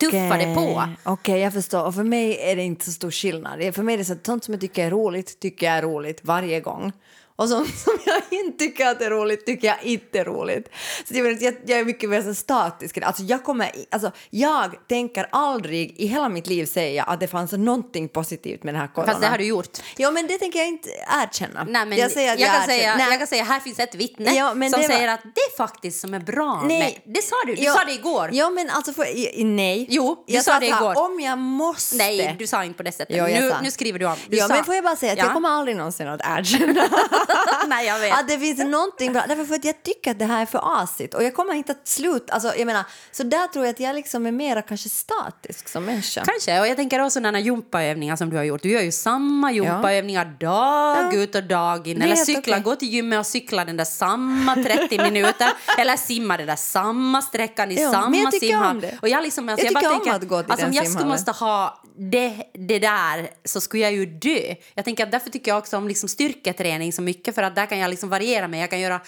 tuffa 0.00 0.36
det 0.38 0.54
på. 0.54 0.82
Okej, 1.04 1.40
jag 1.40 1.52
förstår. 1.52 1.84
Och 1.86 1.94
för 1.94 2.02
mig 2.02 2.38
är 2.40 2.56
det 2.56 2.62
inte 2.62 2.84
så 2.84 2.92
stor 2.92 3.10
skillnad. 3.10 3.74
För 3.74 3.82
mig 3.82 3.94
är 3.94 3.98
det 3.98 4.04
så 4.04 4.12
att 4.12 4.26
sånt 4.26 4.44
som 4.44 4.54
jag 4.54 4.60
tycker 4.60 4.86
är 4.86 4.90
roligt, 4.90 5.40
tycker 5.40 5.66
jag 5.66 5.74
är 5.76 5.82
roligt 5.82 6.20
varje 6.24 6.60
gång. 6.60 6.92
Och 7.36 7.48
sånt 7.48 7.78
som 7.84 7.98
jag 8.06 8.22
inte 8.30 8.58
tycker 8.58 8.86
att 8.86 9.02
är 9.02 9.10
roligt, 9.10 9.46
tycker 9.46 9.68
jag 9.68 9.76
inte 9.82 10.18
är 10.18 10.24
roligt. 10.24 10.68
Så 11.08 11.14
jag, 11.18 11.42
jag, 11.42 11.54
jag 11.66 11.78
är 11.78 11.84
mycket 11.84 12.10
mer 12.10 12.22
så 12.22 12.34
statisk. 12.34 12.98
Alltså 12.98 13.22
jag, 13.22 13.44
kommer, 13.44 13.70
alltså 13.90 14.10
jag 14.30 14.88
tänker 14.88 15.28
aldrig 15.32 15.94
i 16.00 16.06
hela 16.06 16.28
mitt 16.28 16.46
liv 16.46 16.66
säga 16.66 17.02
att 17.04 17.20
det 17.20 17.28
fanns 17.28 17.52
någonting 17.52 18.08
positivt 18.08 18.62
med 18.62 18.74
den 18.74 18.80
här 18.80 18.88
corona. 18.94 19.12
Fast 19.12 19.22
det 19.22 19.28
har 19.28 19.38
du 19.38 19.44
gjort. 19.44 19.78
Ja, 19.96 20.10
men 20.10 20.26
det 20.26 20.38
tänker 20.38 20.58
jag 20.58 20.68
inte 20.68 20.88
erkänna. 21.24 21.64
Nej, 21.68 21.86
men 21.86 21.98
jag 21.98 22.10
säger 22.10 22.32
att 22.32 22.40
jag, 22.40 22.48
kan 22.50 22.56
erkänner- 22.62 22.78
säga, 22.78 22.96
Nej. 22.96 23.06
jag 23.10 23.18
kan 23.18 23.26
säga 23.26 23.44
här 23.44 23.60
finns 23.60 23.78
ett 23.78 23.94
vittne 23.94 24.34
Ja, 24.34 24.50
som 24.50 24.60
var- 24.60 24.82
säger 24.82 25.08
att 25.08 25.20
det 25.22 25.40
är 25.40 25.56
faktiskt 25.56 26.00
som 26.00 26.14
är 26.14 26.20
bra 26.20 26.62
Nej. 26.68 26.78
med... 27.04 27.14
Det 27.14 27.22
sa 27.22 27.36
du, 27.46 27.54
du 27.54 27.62
Ja, 27.62 27.74
sa 27.74 27.84
det 27.84 27.92
igår. 27.92 28.30
Ja, 28.32 28.50
men 28.50 28.70
alltså, 28.70 28.92
för, 28.92 29.06
nej. 29.44 29.86
Jo, 29.90 30.24
du 30.26 30.34
jag 30.34 30.44
sa 30.44 30.58
det 30.60 30.66
så 30.68 30.72
här, 30.74 30.80
igår. 30.92 31.04
Om 31.04 31.20
jag 31.20 31.38
måste. 31.38 31.96
Nej, 31.96 32.36
du 32.38 32.46
sa 32.46 32.64
inte 32.64 32.76
på 32.76 32.82
det 32.82 32.92
sättet. 32.92 33.16
Jo, 33.18 33.28
jag 33.28 33.42
nu, 33.42 33.50
sa. 33.50 33.60
nu 33.62 33.70
skriver 33.70 33.98
du 33.98 34.06
om. 34.06 34.16
Du 34.28 34.36
ja, 34.36 34.48
sa. 34.48 34.54
men 34.54 34.64
får 34.64 34.74
jag 34.74 34.84
bara 34.84 34.96
säga 34.96 35.12
att 35.12 35.18
Ja. 35.18 35.24
jag 35.24 35.32
kommer 35.32 35.48
aldrig 35.48 35.76
någonsin 35.76 36.08
att 36.08 36.20
erkänna 36.24 36.82
Nej, 37.68 37.86
jag 37.86 37.98
vet. 38.00 38.12
att 38.12 38.28
det 38.28 38.38
finns 38.38 38.58
någonting 38.58 39.12
bra. 39.12 39.24
Därför 39.28 39.44
för 39.44 39.54
att 39.54 39.64
jag 39.64 39.82
tycker 39.82 40.10
att 40.10 40.18
det 40.18 40.24
här 40.24 40.42
är 40.42 40.46
för 40.46 40.82
asigt 40.82 41.14
och 41.14 41.22
jag 41.24 41.34
kommer 41.34 41.54
inte 41.54 41.72
att 41.72 41.88
sluta. 41.88 42.32
Alltså, 42.34 42.54
jag 42.56 42.66
menar, 42.66 42.84
så 43.12 43.22
där 43.22 43.46
tror 43.46 43.64
jag 43.64 43.72
att 43.72 43.80
jag 43.80 43.94
liksom 43.94 44.26
är 44.26 44.32
mera 44.32 44.62
kanske 44.62 44.88
statisk 44.88 45.68
som 45.68 45.84
människa. 45.84 46.24
Kanske. 46.24 46.60
Och 46.60 46.66
jag 46.66 46.76
tänker 46.76 47.00
också 47.00 47.10
sådana 47.10 47.40
gympaövningar 47.40 48.16
som 48.16 48.30
du 48.30 48.36
har 48.36 48.44
gjort. 48.44 48.62
Du 48.62 48.68
gör 48.70 48.80
ju 48.82 48.92
samma 48.92 49.52
gympaövningar 49.52 50.24
dag 50.24 50.96
Ja. 50.96 51.12
ut 51.12 51.34
och 51.34 51.44
dag 51.44 51.86
in. 51.86 52.02
Eller 52.02 52.16
cykla, 52.16 52.56
okej. 52.56 52.62
gå 52.64 52.76
till 52.76 52.88
gymmet 52.88 53.18
och 53.20 53.26
cykla 53.26 53.64
den 53.64 53.76
där 53.76 53.84
samma 53.84 54.54
30 54.54 55.02
minuter. 55.02 55.48
Eller 55.78 55.96
simma 55.96 56.36
den 56.36 56.46
där 56.46 56.56
samma 56.56 57.22
sträckan 57.22 57.70
i 57.70 57.82
Ja, 57.82 57.92
samma 57.92 58.16
jag 58.16 58.34
simhall. 58.34 58.86
Och 59.02 59.08
jag, 59.08 59.22
liksom, 59.22 59.48
alltså, 59.48 59.66
Jag 59.66 59.74
bara 59.74 59.80
tycker 59.80 59.92
om 59.94 60.00
tänker 60.00 60.16
att 60.16 60.28
gå 60.28 60.42
till 60.42 60.50
alltså, 60.52 60.66
den 60.66 60.70
Om 60.70 60.76
jag 60.76 60.84
skulle 60.84 60.98
simhallen. 60.98 61.08
måste 61.08 61.30
ha 61.44 61.82
det, 61.98 62.42
det 62.52 62.78
där 62.78 63.28
så 63.44 63.60
skulle 63.60 63.82
jag 63.82 63.92
ju 63.92 64.06
dö. 64.06 64.54
Jag 64.74 64.84
tänker 64.84 65.04
att 65.04 65.12
därför 65.12 65.30
tycker 65.30 65.50
jag 65.50 65.58
också 65.58 65.76
om 65.76 65.88
liksom 65.88 66.08
styrketräning 66.08 66.92
så 66.92 67.02
mycket 67.02 67.34
för 67.34 67.42
att 67.42 67.54
där 67.54 67.66
kan 67.66 67.78
jag 67.78 67.90
liksom 67.90 68.08
variera 68.08 68.48
mig. 68.48 68.60
Jag 68.60 68.70
kan 68.70 68.80
göra 68.80 69.00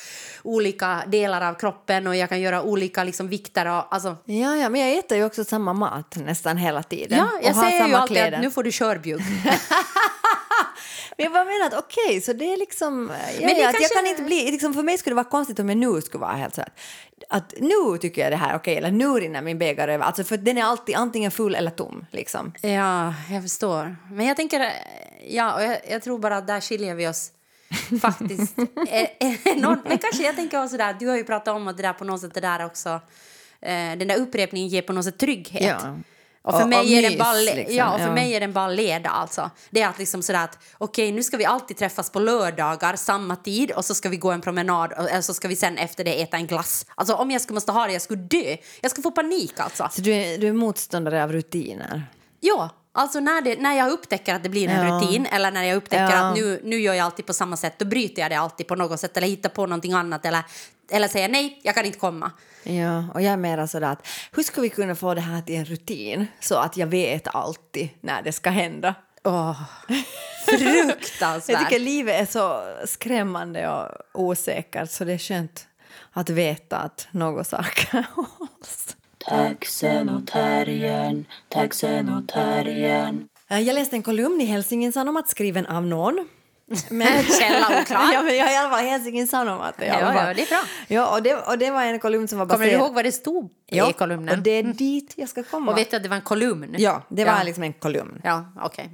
olika 0.42 1.02
delar 1.06 1.48
av 1.48 1.54
kroppen 1.54 2.06
och 2.06 2.16
jag 2.16 2.28
kan 2.28 2.40
göra 2.40 2.62
olika 2.62 3.04
liksom 3.04 3.28
vikter 3.28 3.66
och 3.66 3.94
alltså 3.94 4.16
Ja, 4.24 4.56
ja, 4.56 4.68
men 4.68 4.80
jag 4.80 4.98
äter 4.98 5.18
ju 5.18 5.24
också 5.24 5.44
samma 5.44 5.72
mat 5.72 6.16
nästan 6.16 6.56
hela 6.56 6.82
tiden. 6.82 7.18
Ja, 7.18 7.30
jag 7.42 7.50
och 7.50 7.56
har 7.56 7.70
säger 7.70 7.88
ju 7.88 7.94
alltid 7.94 8.16
kläder. 8.16 8.36
att 8.36 8.42
nu 8.42 8.50
får 8.50 8.62
du 8.62 8.72
körbjugg. 8.72 9.20
Men 11.18 11.24
jag 11.24 11.32
bara 11.32 11.44
menar 11.44 11.66
att 11.66 11.84
okej, 11.84 12.20
så 12.20 12.32
det 12.32 12.52
är 12.52 12.56
liksom... 12.56 13.10
Ja, 13.12 13.46
Men 13.46 13.54
det 13.54 13.60
ja, 13.60 13.68
att 13.68 13.74
jag 13.74 13.74
kanske- 13.74 13.94
kan 13.94 14.06
inte 14.06 14.22
bli... 14.22 14.50
Liksom 14.50 14.74
för 14.74 14.82
mig 14.82 14.98
skulle 14.98 15.12
det 15.12 15.16
vara 15.22 15.30
konstigt 15.30 15.58
om 15.58 15.68
jag 15.68 15.78
nu 15.78 16.00
skulle 16.00 16.20
vara 16.20 16.32
helt 16.32 16.54
så 16.54 16.60
att, 16.60 16.70
att 17.28 17.54
nu 17.60 17.98
tycker 18.00 18.22
jag 18.22 18.32
det 18.32 18.36
här 18.36 18.52
är 18.52 18.56
okej, 18.56 18.76
eller 18.76 18.90
nu 18.90 19.06
rinner 19.08 19.42
min 19.42 19.58
bägare 19.58 19.94
över. 19.94 20.04
Alltså 20.04 20.24
för 20.24 20.36
den 20.36 20.58
är 20.58 20.62
alltid 20.62 20.94
antingen 20.96 21.30
full 21.30 21.54
eller 21.54 21.70
tom, 21.70 22.06
liksom. 22.10 22.52
Ja, 22.62 23.14
jag 23.30 23.42
förstår. 23.42 23.96
Men 24.10 24.26
jag 24.26 24.36
tänker, 24.36 24.60
eh, 24.60 24.70
ja, 25.28 25.54
och 25.54 25.62
jag, 25.62 25.78
jag 25.90 26.02
tror 26.02 26.18
bara 26.18 26.36
att 26.36 26.46
där 26.46 26.60
skiljer 26.60 26.94
vi 26.94 27.08
oss 27.08 27.30
faktiskt 28.02 28.58
eh, 28.58 29.08
enormt. 29.44 29.84
Men 29.88 29.98
kanske 29.98 30.22
jag 30.22 30.36
tänker 30.36 30.64
också 30.64 30.76
där, 30.76 30.96
du 31.00 31.06
har 31.06 31.16
ju 31.16 31.24
pratat 31.24 31.54
om 31.56 31.68
att 31.68 31.76
det 31.76 31.82
där 31.82 31.92
på 31.92 32.04
något 32.04 32.20
sätt, 32.20 32.34
det 32.34 32.40
där 32.40 32.66
också, 32.66 32.88
eh, 33.60 33.70
den 33.98 34.08
där 34.08 34.16
upprepningen 34.16 34.68
ger 34.68 34.82
på 34.82 34.92
något 34.92 35.04
sätt 35.04 35.18
trygghet. 35.18 35.76
Ja. 35.82 35.96
Och 36.48 36.54
för, 36.54 36.62
Och- 36.62 36.68
mig 36.68 36.78
och 36.78 36.84
är 36.86 37.02
det 37.02 37.08
mys, 37.08 37.18
bara, 37.18 37.32
le- 37.32 37.54
liksom, 37.54 37.76
ja, 37.76 37.92
och 37.92 38.00
för 38.00 38.06
ja. 38.06 38.14
mig 38.14 38.32
är 38.34 38.40
den 38.40 38.52
bara 38.52 38.68
leda 38.68 39.08
alltså. 39.10 39.50
Det 39.70 39.80
är 39.82 39.88
att 39.88 39.98
liksom 39.98 40.22
sådär 40.22 40.44
att 40.44 40.58
okej 40.78 41.12
nu 41.12 41.22
ska 41.22 41.36
vi 41.36 41.44
alltid 41.44 41.76
träffas 41.76 42.10
på 42.10 42.18
lördagar 42.20 42.96
samma 42.96 43.36
tid 43.36 43.70
och 43.70 43.84
så 43.84 43.94
ska 43.94 44.08
vi 44.08 44.16
gå 44.16 44.30
en 44.30 44.40
promenad 44.40 44.92
och 44.92 45.10
eller 45.10 45.20
så 45.20 45.34
ska 45.34 45.48
vi 45.48 45.56
sen 45.56 45.78
efter 45.78 46.04
det 46.04 46.22
äta 46.22 46.36
en 46.36 46.46
glass. 46.46 46.86
Alltså 46.94 47.14
om 47.14 47.30
jag 47.30 47.40
skulle 47.42 47.54
måste 47.54 47.72
ha 47.72 47.86
det, 47.86 47.92
jag 47.92 48.02
skulle 48.02 48.20
dö. 48.22 48.56
Jag 48.80 48.90
skulle 48.90 49.02
få 49.02 49.10
panik 49.10 49.60
alltså. 49.60 49.88
Så 49.92 50.00
du 50.00 50.12
är, 50.14 50.38
du 50.38 50.48
är 50.48 50.52
motståndare 50.52 51.24
av 51.24 51.32
rutiner? 51.32 52.06
Ja, 52.40 52.70
alltså 52.92 53.20
när, 53.20 53.40
det, 53.42 53.56
när 53.60 53.74
jag 53.76 53.90
upptäcker 53.90 54.34
att 54.34 54.42
det 54.42 54.48
blir 54.48 54.68
en 54.68 54.86
Ja. 54.86 54.94
rutin 55.00 55.26
eller 55.26 55.50
när 55.50 55.64
jag 55.64 55.76
upptäcker 55.76 56.10
Ja. 56.16 56.28
att 56.28 56.36
nu, 56.36 56.60
nu 56.64 56.80
gör 56.80 56.94
jag 56.94 57.04
alltid 57.04 57.26
på 57.26 57.32
samma 57.32 57.56
sätt, 57.56 57.74
då 57.78 57.84
bryter 57.84 58.22
jag 58.22 58.30
det 58.30 58.34
alltid 58.38 58.66
på 58.68 58.74
något 58.74 59.00
sätt 59.00 59.16
eller 59.16 59.26
hittar 59.28 59.48
på 59.48 59.66
någonting 59.66 59.92
annat 59.92 60.26
eller, 60.26 60.42
eller 60.90 61.08
säger 61.08 61.28
nej, 61.28 61.60
jag 61.62 61.74
kan 61.74 61.84
inte 61.86 61.98
komma. 61.98 62.30
Ja, 62.62 63.04
och 63.14 63.22
jag 63.22 63.32
är 63.32 63.36
mera 63.36 63.66
sådär 63.66 63.88
att 63.92 64.06
hur 64.32 64.42
ska 64.42 64.60
vi 64.60 64.68
kunna 64.68 64.94
få 64.94 65.14
det 65.14 65.20
här 65.20 65.40
till 65.42 65.54
en 65.54 65.64
rutin 65.64 66.26
så 66.40 66.54
att 66.54 66.76
jag 66.76 66.86
vet 66.86 67.28
alltid 67.34 67.88
när 68.00 68.22
det 68.22 68.32
ska 68.32 68.50
hända? 68.50 68.94
Jag 70.50 70.58
fruktansvärt. 70.60 71.58
tycker 71.58 71.78
livet 71.78 72.20
är 72.20 72.26
så 72.26 72.62
skrämmande 72.86 73.68
och 73.70 73.88
osäkert 74.22 74.90
så 74.90 75.04
det 75.04 75.12
är 75.12 75.18
skönt 75.18 75.66
att 76.12 76.30
veta 76.30 76.76
att 76.76 77.08
något 77.10 77.46
saker 77.46 78.06
hålls. 78.14 78.96
Taxen 79.18 80.08
och 80.08 80.26
terriern, 80.26 81.24
taxen 81.48 82.08
och 82.14 82.28
terriern. 82.28 83.28
Eh, 83.48 83.60
Jag 83.60 83.74
läste 83.74 83.96
en 83.96 84.02
kolumn 84.02 84.40
i 84.40 84.44
Helsingin 84.44 84.92
Sanomat 84.92 85.28
skriven 85.28 85.66
av 85.66 85.86
någon. 85.86 86.28
Men, 86.88 87.22
Källa 87.40 87.80
oklar. 87.82 88.00
ja, 88.12 88.22
men 88.22 88.36
jag 88.36 88.44
har 88.44 88.52
i 88.52 88.56
alla 88.56 88.70
fall 88.70 88.84
Helsingin 88.84 89.26
Sanomat. 89.28 89.74
Ja, 89.78 89.84
ja, 89.84 90.34
det 90.34 90.42
är 90.42 90.48
bra. 90.48 90.60
Ja, 90.88 91.06
och 91.16 91.22
det, 91.22 91.34
och 91.34 91.58
det 91.58 91.70
var 91.70 91.82
en 91.82 91.98
kolumn 91.98 92.28
som 92.28 92.38
var 92.38 92.46
Kommer 92.46 92.58
baserad... 92.66 92.80
du 92.80 92.84
ihåg 92.84 92.94
vad 92.94 93.04
det 93.04 93.12
stod 93.12 93.50
ja, 93.66 93.90
i 93.90 93.92
kolumnen? 93.92 94.36
och 94.38 94.42
det 94.42 94.50
är 94.50 94.62
dit 94.62 95.12
jag 95.16 95.28
ska 95.28 95.42
komma. 95.42 95.72
Och 95.72 95.78
vet 95.78 95.90
du 95.90 95.96
att 95.96 96.02
det 96.02 96.08
var 96.08 96.16
en 96.16 96.22
kolumn? 96.22 96.74
Ja, 96.78 97.02
det 97.08 97.24
var 97.24 97.32
Ja. 97.32 97.42
liksom 97.42 97.62
en 97.62 97.72
kolumn, 97.72 98.20
Ja, 98.24 98.52
okej. 98.62 98.90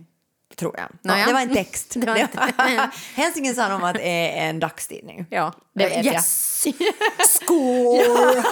tror 0.57 0.75
jag. 0.77 0.89
Ja, 1.19 1.25
det 1.27 1.33
var 1.33 1.41
en 1.41 1.55
text. 1.55 1.93
Det 1.97 2.07
var 2.07 2.17
inte- 2.17 2.91
Helsingin 3.15 3.55
Sanomat 3.55 3.97
är 4.01 4.29
en 4.49 4.61
dagstidning. 4.61 5.27
Ja, 5.31 5.53
Det 5.75 5.85
vet 5.89 6.05
jag. 6.05 6.15
yes. 6.15 6.51
Skål! 7.29 8.43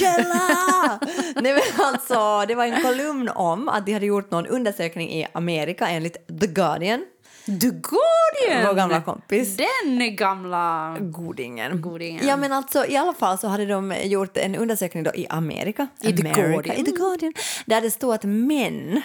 Källa! 0.00 0.98
Nej 1.40 1.54
men 1.54 1.62
alltså, 1.86 2.44
det 2.48 2.54
var 2.54 2.64
en 2.64 2.82
kolumn 2.82 3.28
om 3.28 3.68
att 3.68 3.86
de 3.86 3.92
hade 3.92 4.06
gjort 4.06 4.30
någon 4.30 4.46
undersökning 4.46 5.10
i 5.10 5.26
Amerika 5.32 5.88
enligt 5.88 6.40
The 6.40 6.46
Guardian. 6.46 7.04
The 7.46 7.70
Guardian! 7.70 8.66
Vår 8.66 8.74
gamla 8.74 9.00
kompis. 9.00 9.56
Den 9.56 10.16
gamla... 10.16 10.96
Godingen. 11.00 11.80
Godingen. 11.80 12.26
Ja 12.26 12.36
men 12.36 12.52
alltså 12.52 12.86
i 12.86 12.96
alla 12.96 13.12
fall 13.12 13.38
så 13.38 13.48
hade 13.48 13.66
de 13.66 13.94
gjort 14.04 14.36
en 14.36 14.56
undersökning 14.56 15.02
då 15.02 15.10
i 15.14 15.26
Amerika. 15.30 15.88
I 16.00 16.12
The 16.12 16.28
America, 16.28 16.48
Guardian. 16.48 16.76
I 16.76 16.84
The 16.84 16.90
Guardian. 16.90 17.32
Där 17.66 17.80
det 17.80 17.90
stod 17.90 18.14
att 18.14 18.24
män, 18.24 19.02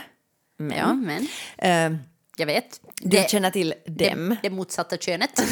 män 0.58 0.77
Ja, 0.77 0.94
men 0.94 1.27
eh, 1.58 2.00
jag 2.38 2.46
vet. 2.46 2.80
du 3.01 3.10
Det, 3.10 3.30
känner 3.30 3.50
till 3.51 3.74
dem. 3.86 4.30
det, 4.30 4.38
det 4.44 4.50
motsatta 4.50 4.98
könet. 4.98 5.32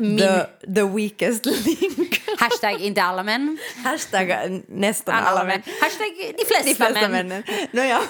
Min 0.00 0.18
The, 0.18 0.44
the 0.74 0.82
weakest 0.82 1.46
link. 1.46 2.22
hashtag 2.38 2.80
inte 2.80 3.02
alla 3.02 3.22
män. 3.22 3.58
Hashtag 3.84 4.62
nästan 4.68 5.14
Alla, 5.14 5.26
alla 5.30 5.44
män. 5.44 5.62
män. 5.66 5.74
Hashtag 5.80 6.34
de 6.38 6.44
flesta, 6.44 6.68
De 6.68 6.74
flesta 6.74 7.08
män. 7.08 7.10
männen. 7.28 7.42
No, 7.72 7.80
ja, 7.82 8.02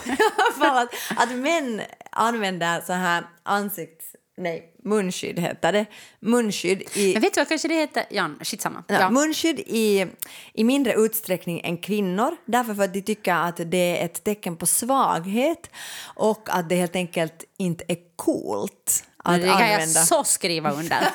att, 0.60 0.94
att 1.16 1.30
män 1.32 1.82
använder 2.10 2.80
så 2.80 2.92
här 2.92 3.24
ansikts... 3.42 4.06
nej, 4.42 4.72
munskydd 4.84 5.38
heter 5.38 5.72
det. 5.72 5.86
Munskydd 6.20 6.82
i... 6.94 7.12
Men 7.12 7.22
vet 7.22 7.34
du 7.34 7.40
vad 7.40 7.48
kanske 7.48 7.68
det 7.68 7.74
heter? 7.74 8.04
Jan, 8.10 8.38
skitsamma. 8.42 8.84
Ja, 8.88 8.94
Ja. 9.00 9.10
Munskydd 9.10 9.60
i, 9.60 10.06
i 10.54 10.64
mindre 10.64 10.92
utsträckning 10.94 11.60
än 11.64 11.76
kvinnor, 11.76 12.36
därför 12.44 12.74
för 12.74 12.82
att 12.82 12.94
de 12.94 13.02
tycker 13.02 13.34
att 13.34 13.60
det 13.66 13.98
är 14.00 14.04
ett 14.04 14.24
tecken 14.24 14.56
på 14.56 14.66
svaghet 14.66 15.70
och 16.04 16.48
att 16.50 16.68
det 16.68 16.74
helt 16.74 16.96
enkelt 16.96 17.44
inte 17.58 17.84
är 17.88 17.98
coolt 18.16 19.04
att 19.24 19.40
det 19.40 19.46
kan 19.48 19.60
jag 19.60 19.72
använda. 19.72 20.00
så 20.00 20.24
skriva 20.24 20.72
under. 20.72 20.98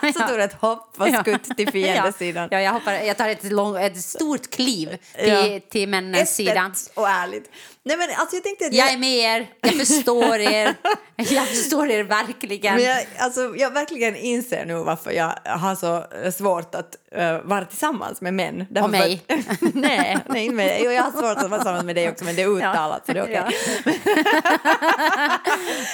Sådär, 0.00 0.12
så 0.12 0.20
Ja. 0.20 0.28
tog 0.28 0.36
du 0.38 0.42
ett 0.42 0.60
hopp 0.60 0.94
och 1.00 1.08
skutt 1.20 1.56
till 1.56 1.68
fiendesidan. 1.72 2.48
Ja, 2.50 2.60
jag, 2.60 2.72
hoppar, 2.72 2.92
jag 2.92 3.16
tar 3.16 3.28
ett, 3.28 3.44
lång, 3.52 3.76
ett 3.76 4.00
stort 4.00 4.50
kliv 4.50 4.96
till, 5.18 5.28
Ja. 5.28 5.60
till 5.70 5.88
männens 5.88 6.34
sida. 6.34 6.70
Och 6.94 7.08
ärligt. 7.08 7.50
Nej, 7.82 7.96
men 7.96 8.08
alltså, 8.16 8.36
jag 8.36 8.44
tänkte 8.44 8.66
att 8.66 8.72
Jag 8.74 8.92
är 8.92 8.98
med 8.98 9.16
er, 9.18 9.46
jag 9.60 9.74
förstår 9.74 10.38
er. 10.38 10.74
Jag 11.16 11.46
förstår 11.48 11.90
er 11.90 12.02
verkligen. 12.04 12.74
Men 12.74 12.84
jag, 12.84 13.06
alltså, 13.18 13.54
jag 13.56 13.70
verkligen 13.70 14.16
inser 14.16 14.64
nu 14.66 14.74
varför 14.74 15.10
jag 15.10 15.32
har 15.44 15.74
så 15.74 16.04
svårt 16.32 16.74
att 16.74 16.96
uh, 17.18 17.38
vara 17.42 17.64
tillsammans 17.64 18.20
med 18.20 18.34
män. 18.34 18.66
Därför 18.70 18.84
Och 18.84 18.90
mig. 18.90 19.22
Att, 19.28 19.74
nej, 19.74 20.18
nej, 20.28 20.44
inte 20.44 20.54
med 20.56 20.66
dig. 20.66 20.80
Jo, 20.84 20.90
jag 20.90 21.02
har 21.02 21.10
svårt 21.10 21.44
att 21.44 21.50
vara 21.50 21.60
tillsammans 21.60 21.84
med 21.84 21.96
dig 21.96 22.08
också, 22.08 22.24
men 22.24 22.36
det 22.36 22.42
är 22.42 22.48
uttalat 22.56 23.06
så 23.06 23.12
det 23.12 23.18
är 23.20 23.22
okej. 23.24 23.58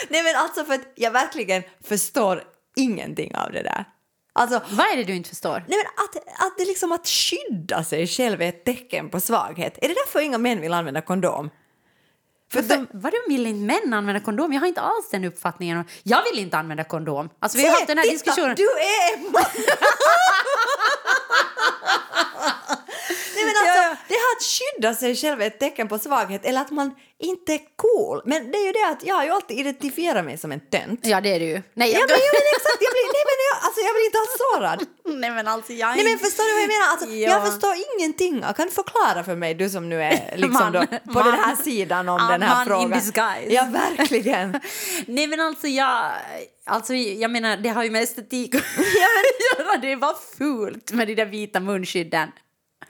nej, 0.09 0.23
men 0.23 0.37
alltså 0.37 0.65
för 0.65 0.75
att 0.75 0.81
jag 0.95 1.11
verkligen 1.11 1.63
förstår 1.89 2.43
ingenting 2.77 3.37
av 3.37 3.53
det 3.53 3.63
där. 3.63 3.85
Alltså, 4.33 4.61
Vad 4.71 4.87
är 4.87 4.97
det 4.97 5.05
du 5.05 5.15
inte 5.15 5.29
förstår? 5.29 5.65
Nej, 5.69 5.79
men 5.79 5.87
att, 6.05 6.17
att, 6.47 6.59
det 6.59 6.65
liksom 6.65 6.93
att 6.93 7.09
skydda 7.09 7.85
sig 7.85 8.07
själv 8.07 8.43
är 8.43 8.49
ett 8.49 8.65
tecken 8.65 9.11
på 9.11 9.21
svaghet. 9.21 9.79
Är 9.83 9.89
det 9.89 9.95
därför 9.95 10.21
inga 10.21 10.39
män 10.39 10.61
vill 10.61 10.73
använda 10.73 11.01
kondom? 11.01 11.51
För 12.53 12.63
Varför, 12.63 12.87
vadå 12.93 13.17
vill 13.29 13.47
inte 13.47 13.65
män 13.67 13.95
använda 13.95 14.21
kondom? 14.21 14.53
Jag 14.53 14.61
har 14.61 14.67
inte 14.67 14.81
alls 14.81 15.11
den 15.11 15.25
uppfattningen. 15.25 15.85
Jag 16.03 16.25
vill 16.33 16.39
inte 16.43 16.59
använda 16.59 16.85
kondom. 16.85 17.29
Alltså, 17.39 17.59
vi 17.59 17.65
har 17.65 17.71
haft 17.71 17.87
den 17.87 17.99
här 17.99 18.05
titta, 18.05 18.15
diskussionen. 18.15 18.57
Du 18.57 18.63
är 18.65 19.19
man! 19.33 19.43
Nej, 23.35 23.45
men 23.45 23.55
alltså, 23.61 23.65
Ja, 23.67 23.84
ja. 23.84 23.84
Det 24.09 24.15
här 24.15 24.37
att 24.37 24.43
skydda 24.43 24.95
sig 24.95 25.17
själv 25.17 25.43
är 25.43 25.47
ett 25.47 25.59
tecken 25.61 25.89
på 25.89 25.99
svaghet 25.99 26.45
eller 26.45 26.61
att 26.61 26.71
man 26.71 26.95
inte 27.19 27.53
är 27.55 27.61
cool. 27.77 28.23
Men 28.25 28.51
det 28.51 28.59
är 28.59 28.67
ju 28.67 28.73
det 28.73 28.87
att 28.93 29.07
jag 29.07 29.15
har 29.15 29.25
ju 29.25 29.31
alltid 29.31 29.59
identifierat 29.59 30.25
mig 30.25 30.39
som 30.39 30.53
en 30.53 30.61
tönt. 30.61 31.01
Ja, 31.03 31.21
det 31.21 31.29
är 31.35 31.41
du 31.41 31.47
ju. 31.47 31.63
Nej, 31.75 31.91
Ja, 31.93 31.99
jag... 31.99 32.09
men, 32.09 32.19
ja, 32.29 32.33
men 32.39 32.47
exakt, 32.57 32.79
jag 32.87 32.93
blir, 32.95 33.07
nej, 33.17 33.25
men 33.31 33.39
jag, 33.51 33.57
alltså, 33.67 33.81
jag 33.87 33.93
blir 33.97 34.05
inte 34.11 34.19
alls 34.25 34.37
sårad. 34.45 34.79
nej 35.21 35.31
men 35.31 35.49
alltså 35.49 35.73
jag 35.73 35.91
är 35.91 35.95
Nej, 35.97 36.05
men 36.05 36.19
förstår 36.19 36.45
du 36.45 36.53
vad 36.53 36.63
jag 36.63 36.69
menar? 36.69 36.89
Alltså, 36.93 37.07
Ja. 37.11 37.29
Jag 37.31 37.47
förstår 37.53 37.75
ingenting. 37.99 38.35
Kan 38.57 38.67
du 38.67 38.73
förklara 38.73 39.25
för 39.25 39.37
mig, 39.37 39.55
du 39.55 39.71
som 39.71 39.89
nu 39.89 40.03
är 40.03 40.35
liksom 40.37 40.53
Man. 40.53 40.73
då, 40.73 40.81
på 40.87 41.19
Man. 41.19 41.25
den 41.27 41.35
här 41.45 41.57
sidan 41.57 42.09
om 42.09 42.21
den 42.31 42.43
här 42.43 42.55
man 42.55 42.61
in 42.63 42.67
frågan? 42.67 42.91
disguise. 42.91 43.53
Ja, 43.53 43.69
verkligen. 43.73 44.61
Nej 45.07 45.27
men 45.27 45.41
alltså 45.41 45.67
jag, 45.67 46.13
alltså 46.67 46.95
jag 46.95 47.31
menar 47.31 47.57
det 47.57 47.69
har 47.69 47.85
ju 47.85 47.91
med 47.91 48.03
estetik 48.03 48.55
att 48.55 48.63
göra. 49.59 49.77
Det 49.83 49.97
var 49.97 50.15
fult 50.39 50.93
med 50.93 51.07
de 51.09 51.15
där 51.15 51.27
vita 51.27 51.61
munskydden. 51.61 52.29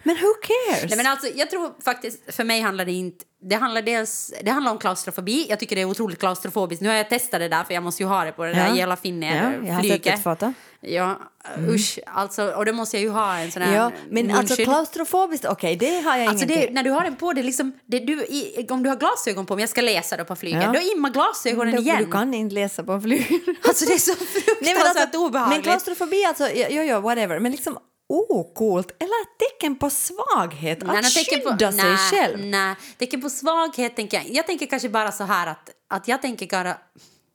Men 0.02 0.16
who 0.16 0.26
cares? 0.42 0.84
Nej 0.88 0.96
men 0.96 1.06
alltså 1.06 1.26
jag 1.34 1.50
tror 1.50 1.72
faktiskt, 1.84 2.34
för 2.36 2.44
mig 2.44 2.60
handlar 2.60 2.84
det 2.84 2.92
inte, 2.92 3.24
det 3.42 3.54
handlar 3.56 3.82
dels, 3.82 4.34
det 4.42 4.50
handlar 4.50 4.72
om 4.72 4.78
klaustrofobi. 4.78 5.46
Jag 5.48 5.58
tycker 5.60 5.76
det 5.76 5.82
är 5.82 5.86
otroligt 5.86 6.18
klaustrofobiskt. 6.18 6.82
Nu 6.82 6.88
har 6.88 6.96
jag 6.96 7.08
testat 7.08 7.40
det 7.40 7.48
där 7.48 7.64
för 7.64 7.74
jag 7.74 7.82
måste 7.82 8.02
ju 8.02 8.06
ha 8.08 8.24
det 8.24 8.32
på 8.32 8.44
det 8.44 8.52
där 8.54 8.68
Ja. 8.68 8.76
jävla 8.76 8.96
Ja, 9.02 9.52
jag 9.66 9.74
har 9.74 9.82
sett 9.82 10.06
ett 10.06 10.22
foto. 10.22 10.52
Ja, 10.80 11.20
usch. 11.68 11.98
Alltså, 12.06 12.46
och 12.50 12.66
då 12.66 12.72
måste 12.72 12.96
jag 12.96 13.02
ju 13.02 13.08
ha 13.10 13.38
en 13.38 13.50
sån 13.52 13.62
här 13.62 13.76
Ja, 13.76 13.90
men 14.10 14.30
alltså 14.30 14.40
munskydd. 14.42 14.66
klaustrofobiskt, 14.66 15.44
okej, 15.44 15.76
det 15.76 16.00
har 16.00 16.16
jag 16.16 16.28
Alltså 16.28 16.46
det, 16.46 16.52
ingenting. 16.54 16.74
när 16.74 16.82
du 16.82 16.90
har 16.90 17.04
den 17.04 17.16
på, 17.16 17.32
det 17.32 17.40
är 17.40 17.42
liksom, 17.42 17.72
det, 17.86 17.98
du, 17.98 18.12
i, 18.24 18.66
om 18.70 18.82
du 18.82 18.88
har 18.88 18.96
glasögon 18.96 19.46
på, 19.46 19.54
om 19.54 19.60
jag 19.60 19.68
ska 19.68 19.80
läsa 19.80 20.16
då 20.16 20.24
på 20.24 20.36
flyget, 20.36 20.62
Ja. 20.62 20.72
då 20.72 20.80
immar 20.96 21.10
glasögonen 21.10 21.74
Du- 21.74 21.80
igen. 21.82 21.96
Du 22.04 22.10
kan 22.10 22.34
inte 22.34 22.54
läsa 22.54 22.84
på 22.84 23.00
flyg. 23.00 23.26
Alltså 23.68 23.84
det 23.86 23.92
är 23.92 23.98
så 23.98 24.12
Nej, 24.12 24.26
men, 24.60 24.66
fruktansvärt 24.66 24.96
alltså, 25.02 25.18
men 25.18 25.26
obehagligt. 25.26 25.62
klaustrofobi, 25.62 26.24
alltså, 26.24 26.44
ja, 26.50 26.66
ja, 26.70 26.82
ja, 26.82 27.00
whatever, 27.00 27.38
men 27.38 27.52
liksom 27.52 27.78
ocoolt 28.08 28.90
eller 28.90 29.22
ett 29.22 29.38
tecken 29.38 29.76
på 29.78 29.90
svaghet, 29.90 30.82
Nej, 30.82 30.96
att 30.96 31.02
nej, 31.02 31.12
tecken 31.12 31.40
på- 31.40 31.50
skydda 31.50 31.72
sig 31.72 31.84
nej, 31.84 31.96
själv. 31.96 32.38
Nej, 32.46 32.74
tecken 32.98 33.22
på 33.22 33.30
svaghet 33.30 33.96
tänker 33.96 34.16
jag. 34.16 34.26
Jag 34.30 34.46
tänker 34.46 34.66
kanske 34.66 34.88
bara 34.88 35.12
så 35.12 35.24
här 35.24 35.46
att, 35.46 35.70
att 35.90 36.08
jag 36.08 36.22
tänker 36.22 36.46
bara, 36.46 36.76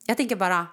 jag 0.05 0.17
tänker 0.17 0.35
bara, 0.35 0.67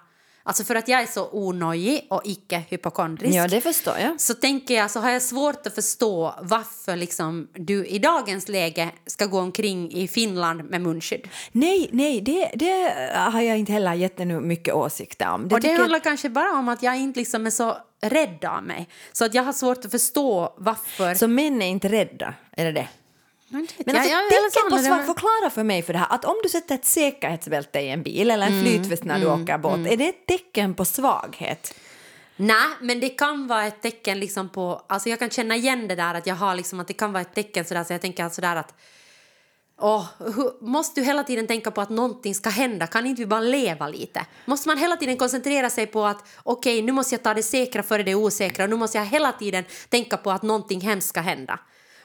alltså 0.47 0.63
för 0.63 0.75
att 0.75 0.87
jag 0.87 1.01
är 1.01 1.05
så 1.05 1.29
onojig 1.31 2.07
och 2.09 2.21
icke 2.25 2.63
hypokondrisk. 2.69 3.35
Ja, 3.35 3.47
det 3.47 3.61
förstår 3.61 3.97
jag. 3.97 4.21
så 4.21 4.33
tänker 4.33 4.73
jag 4.73 4.91
så 4.91 4.99
har 4.99 5.09
jag 5.09 5.21
svårt 5.21 5.67
att 5.67 5.75
förstå 5.75 6.33
varför 6.41 6.95
liksom 6.95 7.47
du 7.53 7.85
i 7.85 7.99
dagens 7.99 8.47
läge 8.49 8.91
ska 9.05 9.25
gå 9.25 9.39
omkring 9.39 9.91
i 9.91 10.07
Finland 10.07 10.69
med 10.69 10.81
munskydd. 10.81 11.27
Nej, 11.51 11.89
nej, 11.91 12.21
det, 12.21 12.51
det 12.55 12.93
har 13.15 13.41
jag 13.41 13.57
inte 13.57 13.71
heller 13.71 13.93
jättenu 13.93 14.39
mycket 14.39 14.73
åsikter 14.73 15.29
om. 15.29 15.47
Det 15.47 15.55
och 15.55 15.61
det 15.61 15.67
tycker- 15.67 15.79
handlar 15.79 15.99
kanske 15.99 16.29
bara 16.29 16.51
om 16.51 16.69
att 16.69 16.83
jag 16.83 16.97
inte 16.97 17.19
liksom 17.19 17.45
är 17.45 17.49
så 17.49 17.77
rädd 18.01 18.45
av 18.45 18.63
mig. 18.63 18.89
Så 19.11 19.25
att 19.25 19.33
jag 19.33 19.43
har 19.43 19.53
svårt 19.53 19.85
att 19.85 19.91
förstå 19.91 20.53
varför. 20.57 21.15
Så 21.15 21.27
män 21.27 21.61
är 21.61 21.67
inte 21.67 21.87
rädda, 21.89 22.33
är 22.51 22.65
det 22.65 22.71
det? 22.71 22.87
Men 23.49 23.67
Men 23.85 23.95
alltså, 23.95 24.11
jag- 24.11 24.23
jag- 24.31 24.51
så 24.53 24.59
tecken 24.59 24.69
på 24.69 24.93
om- 25.09 25.15
förklara 25.15 25.49
för 25.49 25.63
mig 25.63 25.81
för 25.83 25.93
det 25.93 25.99
här, 25.99 26.07
att 26.09 26.25
om 26.25 26.35
du 26.43 26.49
sätter 26.49 26.75
ett 26.75 26.85
säkerhetsbälte 26.85 27.79
i 27.79 27.89
en 27.89 28.03
bil 28.03 28.31
eller 28.31 28.47
en 28.47 28.61
flytväst 28.63 29.03
när 29.03 29.19
du 29.19 29.25
åker 29.27 29.57
båt, 29.57 29.87
är 29.87 29.97
det 29.97 30.07
ett 30.07 30.25
tecken 30.25 30.73
på 30.73 30.85
svaghet? 30.85 31.73
Nej, 32.35 32.67
men 32.81 32.99
det 32.99 33.09
kan 33.09 33.47
vara 33.47 33.65
ett 33.65 33.81
tecken 33.81 34.19
liksom 34.19 34.49
på... 34.49 34.81
Alltså 34.89 35.09
jag 35.09 35.19
kan 35.19 35.29
känna 35.29 35.55
igen 35.55 35.87
det 35.87 35.95
där 35.95 36.13
att 36.15 36.27
jag 36.27 36.35
har 36.35 36.55
liksom 36.55 36.79
att 36.79 36.87
det 36.87 36.93
kan 36.93 37.13
vara 37.13 37.21
ett 37.21 37.35
tecken 37.35 37.65
sådär 37.65 37.83
så 37.83 37.93
jag 37.93 38.01
tänker 38.01 38.29
sådär 38.29 38.55
att 38.55 38.73
Åh, 39.79 40.05
hur, 40.19 40.65
måste 40.65 41.01
du 41.01 41.05
hela 41.05 41.23
tiden 41.23 41.47
tänka 41.47 41.71
på 41.71 41.81
att 41.81 41.89
någonting 41.89 42.35
ska 42.35 42.49
hända? 42.49 42.87
Kan 42.87 43.05
inte 43.05 43.21
vi 43.21 43.25
bara 43.25 43.39
leva 43.39 43.87
lite? 43.87 44.25
Måste 44.45 44.69
man 44.69 44.77
hela 44.77 44.95
tiden 44.95 45.17
koncentrera 45.17 45.69
sig 45.69 45.87
på 45.87 46.05
att 46.05 46.23
okej, 46.43 46.81
nu 46.81 46.91
måste 46.91 47.15
jag 47.15 47.23
ta 47.23 47.33
det 47.33 47.43
säkra 47.43 47.83
före 47.83 48.03
det 48.03 48.15
osäkra 48.15 48.63
och 48.63 48.69
nu 48.69 48.75
måste 48.75 48.97
jag 48.97 49.05
hela 49.05 49.31
tiden 49.31 49.63
tänka 49.89 50.17
på 50.17 50.31
att 50.31 50.43
någonting 50.43 50.81
hemskt 50.81 51.07
ska 51.09 51.21
hända? 51.21 51.59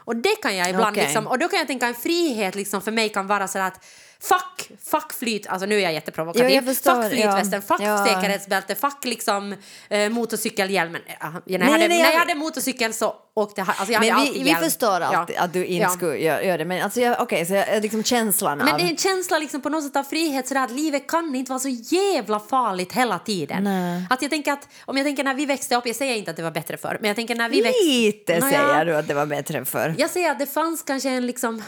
Och 0.05 0.17
det 0.17 0.43
kan 0.43 0.57
jag 0.57 0.71
ibland 0.71 0.93
Okej. 0.93 1.05
liksom, 1.05 1.27
och 1.27 1.39
då 1.39 1.49
kan 1.49 1.59
jag 1.59 1.67
tänka 1.67 1.87
en 1.87 1.95
frihet 1.95 2.55
liksom 2.55 2.83
för 2.83 2.93
mig 2.93 3.09
kan 3.09 3.27
vara 3.27 3.49
så 3.49 3.59
att 3.59 3.85
fuck, 4.23 4.79
fuck 4.85 5.13
flyt, 5.13 5.47
alltså 5.47 5.67
nu 5.67 5.77
är 5.77 5.81
jag 5.81 5.93
jätteprovokativ, 5.93 6.49
Jo, 6.49 6.55
jag 6.55 6.65
förstår, 6.65 7.03
fuck 7.03 7.11
flytvästen, 7.13 7.63
ja. 7.69 7.77
fuck 7.77 7.87
Ja. 7.87 8.07
säkerhetsbälte, 8.07 8.75
fuck 8.75 9.05
liksom 9.05 9.55
eh, 9.89 10.09
motorcykelhjälmen. 10.11 11.01
Ja, 11.21 11.31
när, 11.47 11.59
jag 11.59 11.67
hade, 11.67 11.79
nej, 11.79 11.89
när 11.89 11.97
jag- 12.05 12.15
jag 12.15 12.19
hade 12.19 12.35
motorcykel 12.35 12.95
så 12.95 13.15
åkte 13.35 13.61
jag, 13.61 13.69
alltså 13.69 13.93
jag 13.93 13.99
hade 13.99 14.11
Men 14.11 14.21
alltid 14.21 14.35
vi, 14.35 14.43
vi 14.43 14.49
hjälm. 14.51 14.63
förstår 14.65 15.01
alltid 15.01 15.37
Ja. 15.37 15.43
att 15.43 15.53
du 15.53 15.65
inte 15.65 15.83
Ja. 15.83 15.89
skulle 15.89 16.17
göra, 16.19 16.57
det, 16.57 16.65
men 16.65 16.83
alltså, 16.83 17.01
jag- 17.01 17.21
okej, 17.21 17.47
så 17.47 17.55
jag, 17.55 17.83
liksom 17.83 18.05
känslan 18.05 18.59
Men 18.59 18.69
av... 18.69 18.79
det 18.79 18.85
är 18.85 18.89
en 18.91 18.97
känsla 18.97 19.39
liksom 19.39 19.61
på 19.61 19.69
något 19.69 19.85
sätt 19.85 19.97
av 19.97 20.03
frihet 20.05 20.49
sådär 20.49 20.65
att 20.65 20.71
livet 20.71 21.07
kan 21.07 21.35
inte 21.35 21.51
vara 21.53 21.61
så 21.61 21.69
jävla 21.69 22.41
farligt 22.41 22.93
hela 22.93 23.19
tiden. 23.19 23.65
Nej. 23.65 24.07
Att 24.11 24.23
jag 24.23 24.31
tänker 24.31 24.53
att, 24.53 24.69
om 24.85 24.97
jag 24.97 25.07
tänker 25.07 25.25
när 25.25 25.35
vi 25.35 25.47
växte 25.47 25.77
upp, 25.77 25.87
jag 25.87 25.97
säger 25.97 26.15
inte 26.17 26.31
att 26.31 26.37
det 26.37 26.43
var 26.43 26.51
bättre 26.51 26.77
förr, 26.77 26.99
men 27.01 27.09
jag 27.09 27.17
tänker 27.17 27.35
när 27.35 27.49
vi 27.49 27.61
växte... 27.63 27.85
Lite 27.85 28.39
Nåja, 28.41 28.53
säger 28.53 28.85
du 28.85 28.97
att 28.97 29.09
det 29.09 29.15
var 29.15 29.27
bättre 29.27 29.65
för. 29.65 29.95
Jag 29.99 30.11
säger 30.11 30.31
att 30.31 30.39
det 30.39 30.47
fanns 30.47 30.83
kanske 30.83 31.09
en 31.11 31.27
liksom... 31.27 31.63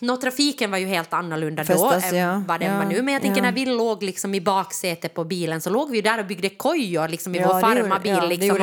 Nå, 0.00 0.16
trafiken 0.16 0.70
var 0.70 0.78
ju 0.78 0.86
helt 0.86 1.12
annorlunda 1.12 1.64
Förstås, 1.64 2.02
då 2.10 2.16
än 2.16 2.16
ja. 2.16 2.42
vad 2.48 2.60
den 2.60 2.72
Ja, 2.72 2.78
var 2.78 2.84
nu. 2.84 3.02
Men 3.02 3.14
jag 3.14 3.22
tänker 3.22 3.38
ja. 3.40 3.44
när 3.44 3.52
vi 3.52 3.66
låg 3.66 4.02
liksom 4.02 4.34
i 4.34 4.40
baksätet 4.40 5.14
på 5.14 5.24
bilen 5.24 5.60
så 5.60 5.70
låg 5.70 5.90
vi 5.90 5.96
ju 5.96 6.02
där 6.02 6.18
och 6.18 6.26
byggde 6.26 6.48
kojor 6.48 7.08
liksom 7.08 7.34
i 7.34 7.38
Ja, 7.38 7.52
vår 7.52 7.60
farmabil. 7.60 8.12
ja, 8.12 8.24
liksom, 8.26 8.62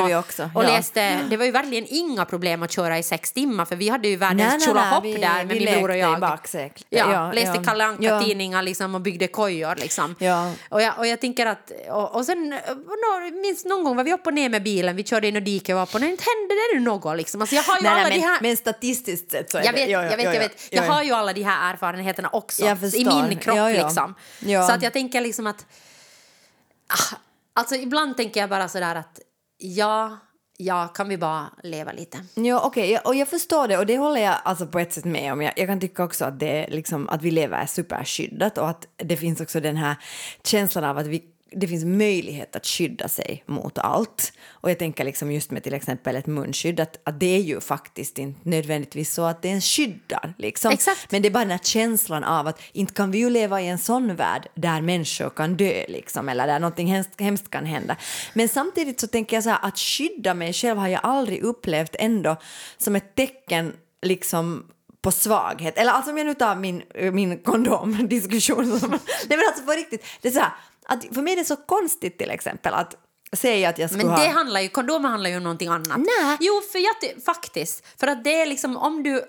och, 0.53 0.55
Och 0.62 0.63
läste, 0.63 1.20
det 1.29 1.38
var 1.38 1.46
ju 1.46 1.51
verkligen 1.51 1.86
inga 1.89 2.25
problem 2.25 2.63
att 2.63 2.72
köra 2.72 2.98
i 2.98 3.03
sex 3.03 3.32
timmar 3.32 3.65
för 3.65 3.75
vi 3.75 3.89
hade 3.89 4.08
ju 4.08 4.12
Nej, 4.17 4.20
världens 4.20 4.39
nej, 4.50 4.58
nej, 4.58 4.67
tjolahopp 4.67 5.03
vi- 5.05 5.13
där 5.17 5.36
med 5.46 5.48
vi 5.48 5.65
min 5.65 5.74
bror 5.74 5.89
och 5.89 5.96
lekte 5.96 5.98
i 5.98 6.12
jag. 6.12 6.20
baksätet. 6.20 6.86
Ja, 6.89 7.32
läste 7.32 7.58
ja. 7.58 7.63
Kalle. 7.63 7.86
Anka-tidningar 7.86 8.62
liksom 8.63 8.96
och 8.96 9.01
byggde 9.01 9.27
kojor. 9.27 9.75
Liksom. 9.75 10.15
Och, 10.70 10.82
jag, 10.82 10.94
och 10.98 11.08
jag 11.08 11.22
tänker 11.22 11.46
att... 11.46 11.72
Och, 11.89 12.15
och 12.15 12.25
sen, 12.25 12.50
nå- 12.50 13.41
minst 13.41 13.65
någon 13.65 13.84
gång 13.84 13.96
var 13.96 14.03
vi 14.03 14.13
upp 14.13 14.27
och 14.27 14.34
ner 14.34 14.50
med 14.50 14.63
bilen, 14.63 14.96
vi 14.96 15.03
körde 15.03 15.27
in 15.27 15.36
och 15.36 15.41
diket 15.41 15.74
och 15.74 15.79
var 15.79 15.86
på, 15.86 15.98
inte 15.98 16.05
hände 16.08 16.53
det 16.74 16.77
nu 16.79 16.86
något 16.86 17.17
liksom. 17.17 17.41
Alltså 17.41 17.55
jag 17.55 17.63
har 17.63 17.77
ju 17.77 17.84
Nej, 17.84 17.91
alla 17.91 18.01
nej, 18.01 18.12
de 18.12 18.20
men, 18.20 18.29
här... 18.29 18.38
men 18.41 18.58
statistiskt 18.58 19.32
sett 19.32 19.51
så 19.51 19.58
är 19.58 19.63
Jag 19.65 19.74
det... 19.75 19.79
vet, 19.82 19.89
ja, 19.89 20.03
ja, 20.03 20.10
jag 20.12 20.17
vet, 20.17 20.25
ja, 20.25 20.34
jag 20.34 20.36
ja. 20.36 20.48
vet. 20.48 20.51
Ja, 20.70 20.82
Jag 20.82 20.86
ja. 20.86 20.91
har 20.94 21.03
ju 21.03 21.12
alla 21.16 21.34
de 21.34 21.44
här 21.44 21.74
erfarenheterna 21.74 22.30
också 22.30 22.66
i 22.94 23.06
min 23.06 23.38
kropp. 23.38 23.58
Ja, 23.58 23.72
ja. 23.72 23.86
Liksom. 23.86 24.16
Ja. 24.40 24.68
Så 24.68 24.74
att 24.74 24.84
jag 24.84 24.94
tänker 24.94 25.22
liksom 25.22 25.48
att... 25.48 25.66
Ah, 26.88 27.16
alltså 27.54 27.76
ibland 27.76 28.18
tänker 28.18 28.40
jag 28.40 28.50
bara 28.50 28.70
sådär 28.70 28.96
att 28.96 29.20
ja, 29.58 30.18
ja, 30.58 30.88
kan 30.88 31.10
vi 31.10 31.18
bara 31.18 31.50
leva 31.64 31.92
lite? 31.92 32.18
Ja, 32.34 32.62
okej, 32.64 32.92
ja, 32.92 33.02
och 33.06 33.16
jag 33.16 33.28
förstår 33.28 33.68
det 33.68 33.78
och 33.78 33.86
det 33.86 33.98
håller 33.98 34.22
jag 34.22 34.36
alltså 34.44 34.68
på 34.68 34.80
ett 34.80 34.94
sätt 34.94 35.06
med 35.06 35.34
om. 35.34 35.42
Jag, 35.42 35.54
jag 35.56 35.68
kan 35.68 35.80
tycka 35.80 36.04
också 36.04 36.26
att, 36.26 36.40
det 36.40 36.68
liksom, 36.70 37.10
att 37.10 37.22
vi 37.22 37.32
lever 37.32 37.58
är 37.58 37.66
superskyddat 37.66 38.58
och 38.58 38.70
att 38.70 38.88
det 38.96 39.18
finns 39.18 39.42
också 39.42 39.60
den 39.60 39.78
här 39.78 39.96
känslan 40.44 40.84
av 40.84 40.98
att 40.98 41.08
vi, 41.08 41.24
det 41.52 41.68
finns 41.68 41.86
möjlighet 41.86 42.56
att 42.56 42.66
skydda 42.66 43.08
sig 43.08 43.44
mot 43.46 43.78
allt. 43.78 44.34
Och 44.48 44.70
jag 44.70 44.80
tänker 44.80 45.04
liksom 45.04 45.32
just 45.32 45.52
med 45.52 45.64
till 45.64 45.74
exempel 45.74 46.16
ett 46.16 46.28
munskydd 46.28 46.80
att, 46.80 47.00
att 47.04 47.20
det 47.20 47.36
är 47.36 47.42
ju 47.42 47.62
faktiskt 47.62 48.18
inte 48.18 48.40
nödvändigtvis 48.44 49.14
så 49.14 49.24
att 49.24 49.42
det 49.42 49.48
ens 49.48 49.66
skyddar. 49.66 50.34
Liksom. 50.38 50.72
Exakt. 50.72 51.12
Men 51.12 51.22
det 51.22 51.28
är 51.28 51.32
bara 51.32 51.40
den 51.40 51.52
här 51.52 51.58
känslan 51.58 52.24
av 52.24 52.48
att 52.48 52.62
inte 52.72 52.94
kan 52.94 53.12
vi 53.12 53.18
ju 53.18 53.30
leva 53.30 53.62
i 53.62 53.68
en 53.68 53.78
sån 53.78 54.16
värld 54.16 54.48
där 54.56 54.82
människor 54.82 55.30
kan 55.30 55.58
dö 55.58 55.86
liksom, 55.88 56.30
eller 56.30 56.48
där 56.48 56.60
någonting 56.60 56.88
hemskt, 56.88 57.22
hemskt 57.22 57.50
kan 57.50 57.66
hända. 57.66 57.98
Men 58.34 58.50
samtidigt 58.50 59.00
så 59.00 59.08
tänker 59.08 59.36
jag 59.36 59.44
så 59.44 59.50
här 59.50 59.60
att 59.62 59.80
skydda 59.80 60.34
mig 60.34 60.54
själv 60.54 60.78
har 60.78 60.88
jag 60.88 61.02
aldrig 61.04 61.44
upplevt 61.44 61.96
ändå 62.00 62.38
som 62.78 62.96
ett 62.96 63.16
tecken 63.16 63.74
liksom 64.02 64.66
på 65.02 65.12
svaghet. 65.12 65.78
Eller 65.78 65.92
alltså 65.92 66.12
om 66.12 66.18
jag 66.18 66.28
nu 66.28 66.34
tar 66.34 66.56
min, 66.56 66.84
min 67.12 67.38
kondomdiskussion. 67.38 68.70
Nej 68.80 69.38
men 69.38 69.44
alltså 69.48 69.64
på 69.66 69.72
riktigt, 69.72 70.06
det 70.22 70.28
är 70.28 70.32
så 70.32 70.40
här 70.40 70.52
att 70.86 71.06
för 71.15 71.22
mig 71.22 71.34
är 71.34 71.38
det 71.38 71.46
så 71.46 71.56
konstigt 71.56 72.18
till 72.18 72.30
exempel 72.32 72.74
att 72.74 72.96
säga 73.34 73.70
att 73.70 73.80
jag 73.80 73.89
skulle 73.89 74.04
Men 74.06 74.13
ha... 74.13 74.24
det 74.24 74.30
handlar 74.30 74.62
ju, 74.62 74.70
kondomer 74.70 75.10
handlar 75.10 75.30
ju 75.30 75.38
om 75.38 75.44
någonting 75.44 75.68
annat. 75.68 75.98
Nej. 75.98 76.38
Jo, 76.39 76.62
för 76.72 76.80
jag, 76.80 77.24
faktiskt. 77.24 78.00
För 78.00 78.08
att 78.08 78.24
det 78.24 78.42
är 78.42 78.46
liksom 78.46 78.77
om 78.77 79.04
du... 79.04 79.24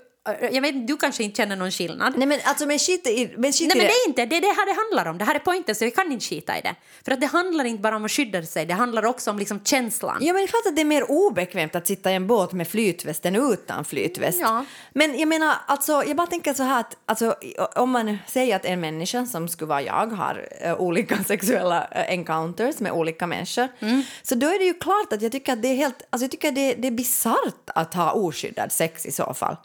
Jag 0.52 0.62
vet 0.62 0.86
du 0.88 0.96
kanske 0.96 1.24
inte 1.24 1.36
känner 1.36 1.56
någon 1.56 1.70
skillnad. 1.70 2.12
Nej 2.16 2.26
men 2.28 2.38
alltså 2.44 2.66
men 2.66 2.78
skit 2.78 3.06
i, 3.06 3.34
men 3.36 3.52
skit 3.52 3.68
Nej 3.68 3.76
men 3.76 3.86
det. 3.86 3.92
är 3.92 4.08
inte 4.08 4.26
det, 4.26 4.36
är 4.36 4.40
det 4.40 4.46
här 4.46 4.66
det 4.66 4.80
handlar 4.80 5.10
om. 5.10 5.18
Det 5.18 5.24
här 5.24 5.34
är 5.34 5.38
poängen 5.38 5.74
så 5.74 5.84
vi 5.84 5.90
kan 5.90 6.12
inte 6.12 6.24
skita 6.26 6.58
i 6.58 6.60
det. 6.60 6.74
För 7.04 7.12
att 7.12 7.20
det 7.20 7.26
handlar 7.26 7.64
inte 7.64 7.82
bara 7.82 7.96
om 7.96 8.04
att 8.04 8.10
skydda 8.10 8.42
sig, 8.42 8.66
det 8.66 8.74
handlar 8.74 9.04
också 9.04 9.30
om 9.30 9.38
liksom 9.38 9.60
känslan. 9.64 10.18
Ja 10.20 10.32
men 10.32 10.42
det 10.42 10.42
är 10.42 10.46
klart 10.46 10.66
att 10.66 10.76
det 10.76 10.82
är 10.82 10.84
mer 10.86 11.10
obekvämt 11.10 11.74
att 11.74 11.86
sitta 11.86 12.10
i 12.10 12.14
en 12.14 12.26
båt 12.26 12.52
med 12.52 12.68
flytväst 12.68 13.26
än 13.26 13.36
utan 13.52 13.84
flytväst. 13.84 14.40
Ja. 14.40 14.64
Men 14.92 15.18
jag 15.18 15.28
menar, 15.28 15.54
alltså, 15.66 15.92
jag 15.92 16.16
bara 16.16 16.26
tänker 16.26 16.54
så 16.54 16.62
här 16.62 16.80
att 16.80 16.96
alltså, 17.06 17.34
om 17.76 17.90
man 17.90 18.18
säger 18.26 18.56
att 18.56 18.64
en 18.64 18.80
människa 18.80 19.26
som 19.26 19.48
skulle 19.48 19.68
vara 19.68 19.82
jag 19.82 20.06
har 20.06 20.48
eh, 20.60 20.80
olika 20.80 21.24
sexuella 21.26 21.86
eh, 21.90 22.12
encounters 22.12 22.78
med 22.80 22.92
olika 22.92 23.26
människor 23.26 23.68
Mm. 23.80 24.02
så 24.22 24.34
då 24.34 24.46
är 24.46 24.58
det 24.58 24.64
ju 24.64 24.74
klart 24.74 25.12
att 25.12 25.22
jag 25.22 25.32
tycker 25.32 25.52
att 25.52 25.62
det 25.62 25.68
är 25.68 25.74
helt, 25.76 26.02
alltså 26.10 26.24
jag 26.24 26.30
tycker 26.30 26.48
att 26.48 26.54
det, 26.54 26.74
det 26.74 26.88
är 26.88 26.92
bisarrt 26.92 27.70
att 27.74 27.94
ha 27.94 28.12
oskyddad 28.12 28.72
sex 28.72 29.06
i 29.06 29.12
så 29.12 29.34
fall. 29.34 29.56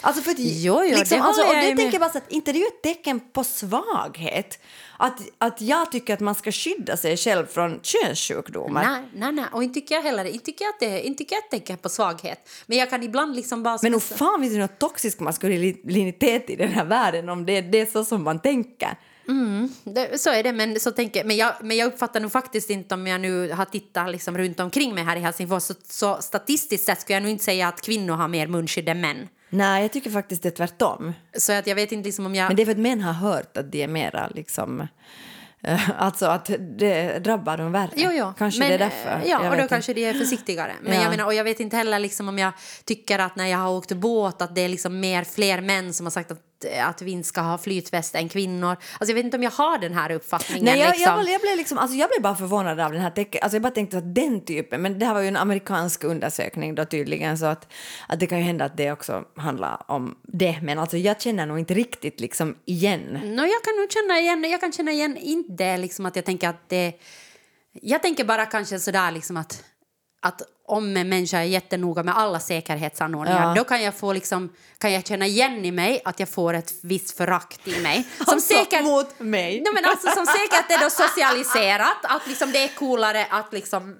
Alltså 0.00 0.22
för 0.22 0.30
att, 0.30 0.38
Jo, 0.38 0.82
jo, 0.84 0.98
liksom, 0.98 1.18
det 1.18 1.24
alltså, 1.24 1.42
och 1.42 1.54
det 1.54 1.76
tänker 1.76 1.92
jag 1.92 2.00
bara 2.00 2.10
så 2.10 2.18
att 2.18 2.32
inte 2.32 2.52
det 2.52 2.58
är 2.58 2.60
ju 2.60 2.66
ett 2.66 2.82
tecken 2.82 3.20
på 3.20 3.44
svaghet 3.44 4.58
att, 4.96 5.20
att 5.38 5.60
jag 5.60 5.92
tycker 5.92 6.14
att 6.14 6.20
man 6.20 6.34
ska 6.34 6.52
skydda 6.52 6.96
sig 6.96 7.16
själv 7.16 7.46
från 7.46 7.80
könssjukdomar. 7.82 8.84
Nej, 8.84 9.02
nej, 9.14 9.32
nej. 9.32 9.44
Och 9.52 9.62
inte 9.62 9.80
tycker 9.80 9.94
jag 9.94 10.02
heller 10.02 10.24
inte 10.24 10.44
tycker 10.44 10.64
jag 10.64 10.72
att 10.72 10.80
det, 10.80 11.06
inte 11.06 11.18
tycker 11.18 11.36
jag 11.36 11.44
att 11.44 11.50
tecken 11.50 11.78
på 11.78 11.88
svaghet. 11.88 12.48
Men 12.66 12.78
jag 12.78 12.90
kan 12.90 13.02
ibland 13.02 13.36
liksom 13.36 13.62
bara... 13.62 13.78
Men 13.82 13.92
nog 13.92 14.02
fan 14.02 14.40
finns 14.40 14.52
det 14.52 14.60
något 14.60 14.78
toxisk 14.78 15.20
maskulinitet 15.20 16.50
i 16.50 16.56
den 16.56 16.72
här 16.72 16.84
världen 16.84 17.28
om 17.28 17.46
det, 17.46 17.60
det 17.60 17.80
är 17.80 17.86
så 17.86 18.04
som 18.04 18.24
man 18.24 18.38
tänker. 18.38 18.96
Det, 19.84 20.20
så 20.20 20.30
är 20.30 20.42
det, 20.42 20.52
men, 20.52 20.80
så 20.80 20.90
tänker, 20.90 21.24
men, 21.24 21.36
jag, 21.36 21.52
men 21.62 21.76
jag 21.76 21.86
uppfattar 21.86 22.20
nog 22.20 22.32
faktiskt 22.32 22.70
inte 22.70 22.94
om 22.94 23.06
jag 23.06 23.20
nu 23.20 23.52
har 23.52 23.64
tittat 23.64 24.10
liksom 24.10 24.38
runt 24.38 24.60
omkring 24.60 24.94
mig 24.94 25.04
här 25.04 25.16
i 25.16 25.20
Helsingfors 25.20 25.62
så, 25.62 25.74
så 25.88 26.16
statistiskt 26.22 26.84
sett 26.86 27.00
skulle 27.00 27.16
jag 27.16 27.22
nog 27.22 27.32
inte 27.32 27.44
säga 27.44 27.68
att 27.68 27.80
kvinnor 27.82 28.14
har 28.14 28.28
mer 28.28 28.46
munskydd 28.46 28.88
än 28.88 29.00
män. 29.00 29.28
Nej, 29.50 29.82
jag 29.82 29.92
tycker 29.92 30.10
faktiskt 30.10 30.42
det 30.42 30.48
är 30.48 30.50
tvärtom. 30.50 31.12
Så 31.38 31.52
att 31.52 31.66
jag 31.66 31.74
vet 31.74 31.92
inte 31.92 32.06
liksom 32.06 32.26
om 32.26 32.34
jag... 32.34 32.46
Men 32.46 32.56
det 32.56 32.62
är 32.62 32.64
för 32.64 32.72
att 32.72 32.78
män 32.78 33.00
har 33.00 33.12
hört 33.12 33.56
att 33.56 33.72
de 33.72 33.82
är 33.82 33.88
mera 33.88 34.28
liksom... 34.28 34.80
eh, 35.64 35.90
alltså 36.02 36.26
att 36.26 36.50
det 36.78 37.18
drabbar 37.18 37.56
dem 37.56 37.72
värre. 37.72 37.90
Jo, 37.94 38.10
jo. 38.12 38.32
Kanske 38.38 38.60
men, 38.60 38.68
det 38.68 38.74
är 38.74 38.78
därför. 38.78 39.22
Ja, 39.24 39.42
Jag 39.42 39.50
och 39.50 39.56
då 39.56 39.62
inte. 39.62 39.74
kanske 39.74 39.94
de 39.94 40.04
är 40.04 40.14
försiktigare. 40.14 40.72
Men 40.82 40.94
Ja. 40.94 41.02
jag 41.02 41.10
menar, 41.10 41.24
och 41.24 41.34
jag 41.34 41.44
vet 41.44 41.60
inte 41.60 41.76
heller 41.76 41.98
liksom 41.98 42.28
om 42.28 42.38
jag 42.38 42.52
tycker 42.84 43.18
att 43.18 43.36
när 43.36 43.46
jag 43.46 43.58
har 43.58 43.70
åkt 43.70 43.92
båt 43.92 44.42
att 44.42 44.54
det 44.54 44.60
är 44.60 44.68
liksom 44.68 45.00
mer 45.00 45.24
fler 45.24 45.60
män 45.60 45.94
som 45.94 46.06
har 46.06 46.10
sagt 46.10 46.30
att, 46.30 46.40
att 46.82 47.02
vi 47.02 47.10
inte 47.10 47.28
ska 47.28 47.40
ha 47.40 47.58
flytväst 47.58 48.14
än 48.14 48.28
kvinnor. 48.28 48.70
Alltså 48.70 49.06
jag 49.08 49.14
vet 49.14 49.24
inte 49.24 49.36
om 49.36 49.42
jag 49.42 49.50
har 49.50 49.78
den 49.78 49.94
här 49.94 50.10
uppfattningen. 50.10 50.64
Nej, 50.64 50.80
jag, 50.80 50.88
liksom. 50.88 51.12
jag, 51.12 51.28
jag, 51.28 51.40
blev 51.40 51.56
liksom, 51.56 51.78
alltså 51.78 51.96
jag 51.96 52.10
blev 52.10 52.22
bara 52.22 52.34
förvånad 52.34 52.80
av 52.80 52.92
den 52.92 53.00
här 53.00 53.10
tecken. 53.10 53.40
Alltså 53.42 53.56
jag 53.56 53.62
bara 53.62 53.70
tänkte 53.70 53.98
att 53.98 54.14
den 54.14 54.44
typen, 54.44 54.82
men 54.82 54.98
det 54.98 55.06
här 55.06 55.14
var 55.14 55.20
ju 55.20 55.28
en 55.28 55.36
amerikansk 55.36 56.04
undersökning 56.04 56.74
då 56.74 56.84
tydligen 56.84 57.38
så 57.38 57.46
att, 57.46 57.72
att 58.08 58.20
det 58.20 58.26
kan 58.26 58.38
ju 58.38 58.44
hända 58.44 58.64
att 58.64 58.76
det 58.76 58.92
också 58.92 59.24
handlar 59.36 59.90
om 59.90 60.18
det. 60.22 60.58
Men 60.62 60.78
alltså 60.78 60.96
jag 60.96 61.20
känner 61.20 61.46
nog 61.46 61.58
inte 61.58 61.74
riktigt 61.74 62.20
liksom 62.20 62.56
igen. 62.64 63.00
No, 63.12 63.42
jag 63.42 63.64
kan 63.64 63.76
nog 63.76 63.92
känna 63.92 64.20
igen, 64.20 64.50
jag 64.50 64.60
kan 64.60 64.72
känna 64.72 64.90
igen 64.90 65.16
inte 65.16 65.76
liksom 65.76 66.06
att 66.06 66.16
jag 66.16 66.24
tänker 66.24 66.48
att 66.48 66.68
det... 66.68 66.92
Jag 67.72 68.02
tänker 68.02 68.24
bara 68.24 68.46
kanske 68.46 68.78
sådär 68.78 69.10
liksom 69.10 69.36
att, 69.36 69.64
att 70.22 70.42
om 70.70 70.96
en 70.96 71.08
människa 71.08 71.38
är 71.38 71.42
jättenoga 71.44 72.02
med 72.02 72.16
alla 72.18 72.40
säkerhetsanordningar 72.40 73.48
Ja. 73.48 73.54
då 73.54 73.64
kan 73.64 73.82
jag, 73.82 73.94
få 73.94 74.12
liksom, 74.12 74.52
kan 74.78 74.92
jag 74.92 75.06
känna 75.06 75.26
igen 75.26 75.64
i 75.64 75.70
mig 75.70 76.00
att 76.04 76.20
jag 76.20 76.28
får 76.28 76.54
ett 76.54 76.74
visst 76.82 77.16
förakt 77.16 77.68
i 77.68 77.80
mig. 77.80 78.04
Som 78.18 78.26
Alltså, 78.34 78.54
säkert, 78.54 78.82
mot 78.84 79.18
mig. 79.20 79.60
Nej, 79.64 79.72
men 79.74 79.84
alltså, 79.84 80.08
som 80.10 80.26
säkert 80.26 80.70
är 80.70 80.84
då 80.84 80.90
socialiserat, 80.90 81.96
att 82.02 82.26
liksom 82.26 82.52
det 82.52 82.58
är 82.64 82.68
coolare 82.68 83.26
att 83.30 83.52
liksom 83.52 83.96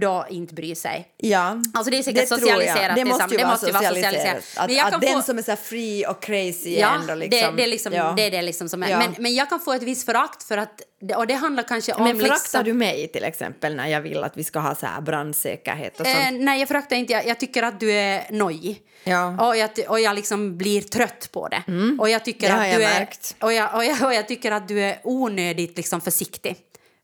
då 0.00 0.26
inte 0.30 0.54
bry 0.54 0.74
sig. 0.74 1.08
Ja, 1.16 1.56
Alltså 1.74 1.90
det 1.90 1.98
är 1.98 2.02
säkert 2.02 2.30
jag. 2.30 2.40
socialiserat 2.40 2.96
Det 2.96 3.04
måste 3.04 3.24
ju 3.24 3.28
tillsammans. 3.28 3.32
vara 3.32 3.38
Det 3.38 3.46
måste 3.46 3.66
ju 3.66 3.72
vara 3.72 3.82
socialiserat. 3.82 4.14
socialiserat. 4.14 4.58
Att, 4.64 4.66
Men 4.68 4.76
jag 4.76 4.86
att 4.86 4.92
kan 4.92 5.00
den 5.00 5.12
få- 5.14 5.22
som 5.22 5.38
är 5.38 5.42
så 5.42 5.56
free 5.56 6.06
och 6.06 6.22
crazy 6.22 6.76
Ja, 6.80 6.94
ändå 6.94 7.14
liksom... 7.14 7.56
det, 7.56 7.62
det, 7.62 7.66
liksom, 7.68 7.92
ja. 7.92 8.12
det 8.16 8.22
är 8.26 8.30
det 8.30 8.42
liksom 8.42 8.68
som 8.68 8.82
är. 8.82 8.88
Ja. 8.90 8.98
Men, 8.98 9.14
men 9.18 9.34
jag 9.34 9.48
kan 9.48 9.60
få 9.60 9.72
ett 9.72 9.82
visst 9.82 10.04
förakt 10.06 10.42
för 10.42 10.58
att, 10.58 10.80
och 11.16 11.26
det 11.26 11.34
handlar 11.34 11.62
kanske 11.62 11.92
om... 11.92 12.04
Men 12.04 12.16
föraktar 12.16 12.34
liksom, 12.36 12.64
du 12.64 12.72
mig 12.74 13.08
till 13.12 13.24
exempel 13.24 13.74
när 13.76 13.86
jag 13.88 14.00
vill 14.00 14.24
att 14.24 14.36
vi 14.36 14.44
ska 14.44 14.58
ha 14.58 14.74
så 14.74 14.86
här 14.86 15.00
brandsäkerhet 15.00 16.00
sånt? 16.04 16.16
Eh, 16.16 16.30
nej, 16.44 16.58
jag 16.60 16.68
föraktar 16.68 16.96
inte. 16.96 17.12
Jag, 17.12 17.26
jag 17.26 17.40
tycker 17.40 17.62
att 17.62 17.80
du 17.80 17.92
är 17.92 18.26
nojig. 18.30 18.82
Ja. 19.04 19.48
Och, 19.48 19.56
jag, 19.56 19.70
och 19.88 20.00
jag 20.00 20.14
liksom 20.16 20.58
blir 20.58 20.80
trött 20.80 21.28
på 21.32 21.48
det. 21.48 21.62
Och 21.98 22.10
jag 22.10 22.24
tycker 22.24 22.48
det 22.48 22.54
att 22.54 22.76
du 22.76 22.84
är. 22.84 23.08
Och 23.40 23.52
jag, 23.52 23.74
och, 23.74 23.84
jag, 23.84 24.02
och 24.06 24.14
jag 24.14 24.28
tycker 24.28 24.52
att 24.52 24.68
du 24.68 24.80
är 24.80 24.98
onödigt 25.04 25.76
liksom 25.76 26.00
försiktig. 26.00 26.56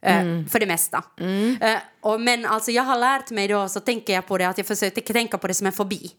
eh, 0.03 0.21
Mm. 0.21 0.49
För 0.49 0.61
det 0.61 0.67
mesta. 0.67 1.05
Eh, 1.61 1.79
och, 2.01 2.21
men 2.21 2.47
alltså 2.47 2.71
jag 2.71 2.83
har 2.83 2.99
lärt 2.99 3.31
mig 3.31 3.49
då, 3.49 3.69
så 3.69 3.81
tänker 3.81 4.13
jag 4.13 4.27
på 4.27 4.39
det, 4.39 4.49
att 4.49 4.59
jag 4.59 4.67
försöker 4.67 5.01
tänka 5.13 5.39
på 5.39 5.47
det 5.47 5.55
som 5.55 5.67
en 5.67 5.73
fobi. 5.73 6.11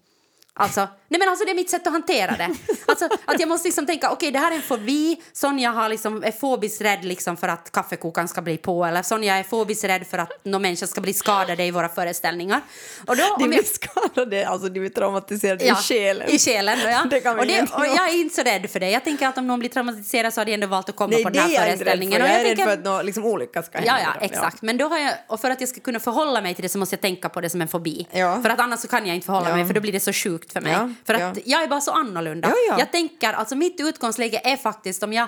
Alltså, 0.60 0.88
nej 1.08 1.20
men 1.20 1.30
alltså 1.30 1.46
det 1.46 1.52
är 1.52 1.56
mitt 1.56 1.70
sätt 1.70 1.88
att 1.88 1.94
hantera 1.94 2.32
det. 2.38 2.50
Alltså, 2.86 3.06
att 3.26 3.40
jag 3.40 3.50
måste 3.50 3.68
liksom 3.68 3.86
tänka, 3.86 4.12
okej 4.12 4.32
det 4.32 4.40
här 4.40 4.52
är 4.52 4.56
en 4.56 4.62
fobi. 4.62 5.22
Sonja 5.34 5.72
har 5.72 5.90
liksom, 5.90 6.24
är 6.24 6.32
fobiskt 6.32 6.82
rädd 6.82 7.06
liksom 7.06 7.38
för 7.38 7.48
att 7.48 7.72
kaffekokaren 7.72 8.28
ska 8.28 8.42
bli 8.42 8.58
på. 8.58 8.86
Eller 8.86 9.02
Sonja 9.04 9.36
är 9.36 9.44
fobiskt 9.44 9.84
rädd 9.84 10.08
för 10.08 10.18
att 10.18 10.32
någon 10.46 10.62
människa 10.62 10.88
ska 10.88 11.02
bli 11.02 11.14
skadade 11.14 11.64
i 11.66 11.72
våra 11.72 11.90
föreställningar. 11.90 12.62
Och 13.08 13.18
då, 13.18 13.24
De 13.40 13.48
blir 13.48 13.58
jag, 13.58 13.66
skadade, 13.66 14.48
alltså 14.48 14.70
de 14.70 14.80
blir 14.80 14.90
traumatiserade 14.90 15.66
i 15.66 15.74
själen. 15.76 16.30
I 16.30 16.40
själen, 16.40 16.80
ja. 16.86 17.06
Det 17.10 17.20
kan 17.20 17.40
och, 17.40 17.46
det, 17.48 17.62
och 17.62 17.86
jag 17.86 18.10
är 18.10 18.22
inte 18.22 18.36
så 18.36 18.42
rädd 18.42 18.70
för 18.70 18.80
det. 18.80 18.90
Jag 18.90 19.04
tänker 19.04 19.28
att 19.28 19.38
om 19.38 19.48
någon 19.48 19.60
blir 19.60 19.70
traumatiserad 19.70 20.34
så 20.34 20.40
har 20.42 20.46
de 20.46 20.54
ändå 20.54 20.68
valt 20.68 20.90
att 20.90 20.96
komma 20.96 21.10
Nej, 21.12 21.24
på 21.24 21.30
den 21.30 21.44
är 21.44 21.48
här 21.48 21.54
jag 21.54 21.62
rädd 21.62 21.68
föreställningen. 21.78 22.20
Jag 22.22 22.30
Och 22.30 22.36
är 22.36 22.38
rädd 22.44 22.46
tänker- 22.48 22.66
för 22.66 22.74
att 22.74 22.84
någon 22.84 23.06
liksom, 23.06 23.26
olycka 23.26 23.64
ska 23.64 23.78
hända. 23.78 24.00
Ja, 24.04 24.12
ja, 24.16 24.26
exakt. 24.26 24.62
Men 24.62 24.78
då 24.78 24.88
har 24.88 24.98
jag, 24.98 25.14
och 25.28 25.40
för 25.42 25.50
att 25.52 25.60
jag 25.62 25.70
ska 25.70 25.80
kunna 25.80 26.00
förhålla 26.00 26.42
mig 26.42 26.56
till 26.56 26.64
det 26.64 26.70
så 26.70 26.78
måste 26.78 26.96
jag 26.96 27.02
tänka 27.02 27.30
på 27.30 27.42
det 27.42 27.50
som 27.50 27.62
en 27.62 27.68
fobi. 27.68 28.08
Ja. 28.12 28.42
För 28.42 28.50
att 28.50 28.60
annars 28.60 28.80
så 28.80 28.88
kan 28.88 29.06
jag 29.06 29.16
inte 29.16 29.26
förhålla 29.26 29.50
Ja. 29.50 29.56
mig 29.56 29.66
för 29.68 29.74
då 29.74 29.82
blir 29.82 29.92
det 29.92 30.00
så 30.00 30.14
sjukt 30.14 30.49
för 30.54 30.62
mig. 30.62 30.72
Ja, 30.72 30.90
För 31.06 31.14
att 31.14 31.38
ja. 31.38 31.42
jag 31.46 31.64
är 31.64 31.68
bara 31.68 31.82
så 31.82 31.92
annorlunda. 31.92 32.48
Ja, 32.50 32.56
ja. 32.68 32.80
Jag 32.80 32.92
tänker, 32.92 33.34
alltså 33.34 33.56
mitt 33.56 33.80
utgångsläge 33.80 34.42
är 34.44 34.58
faktiskt 34.58 35.04
om 35.04 35.14
jag 35.14 35.28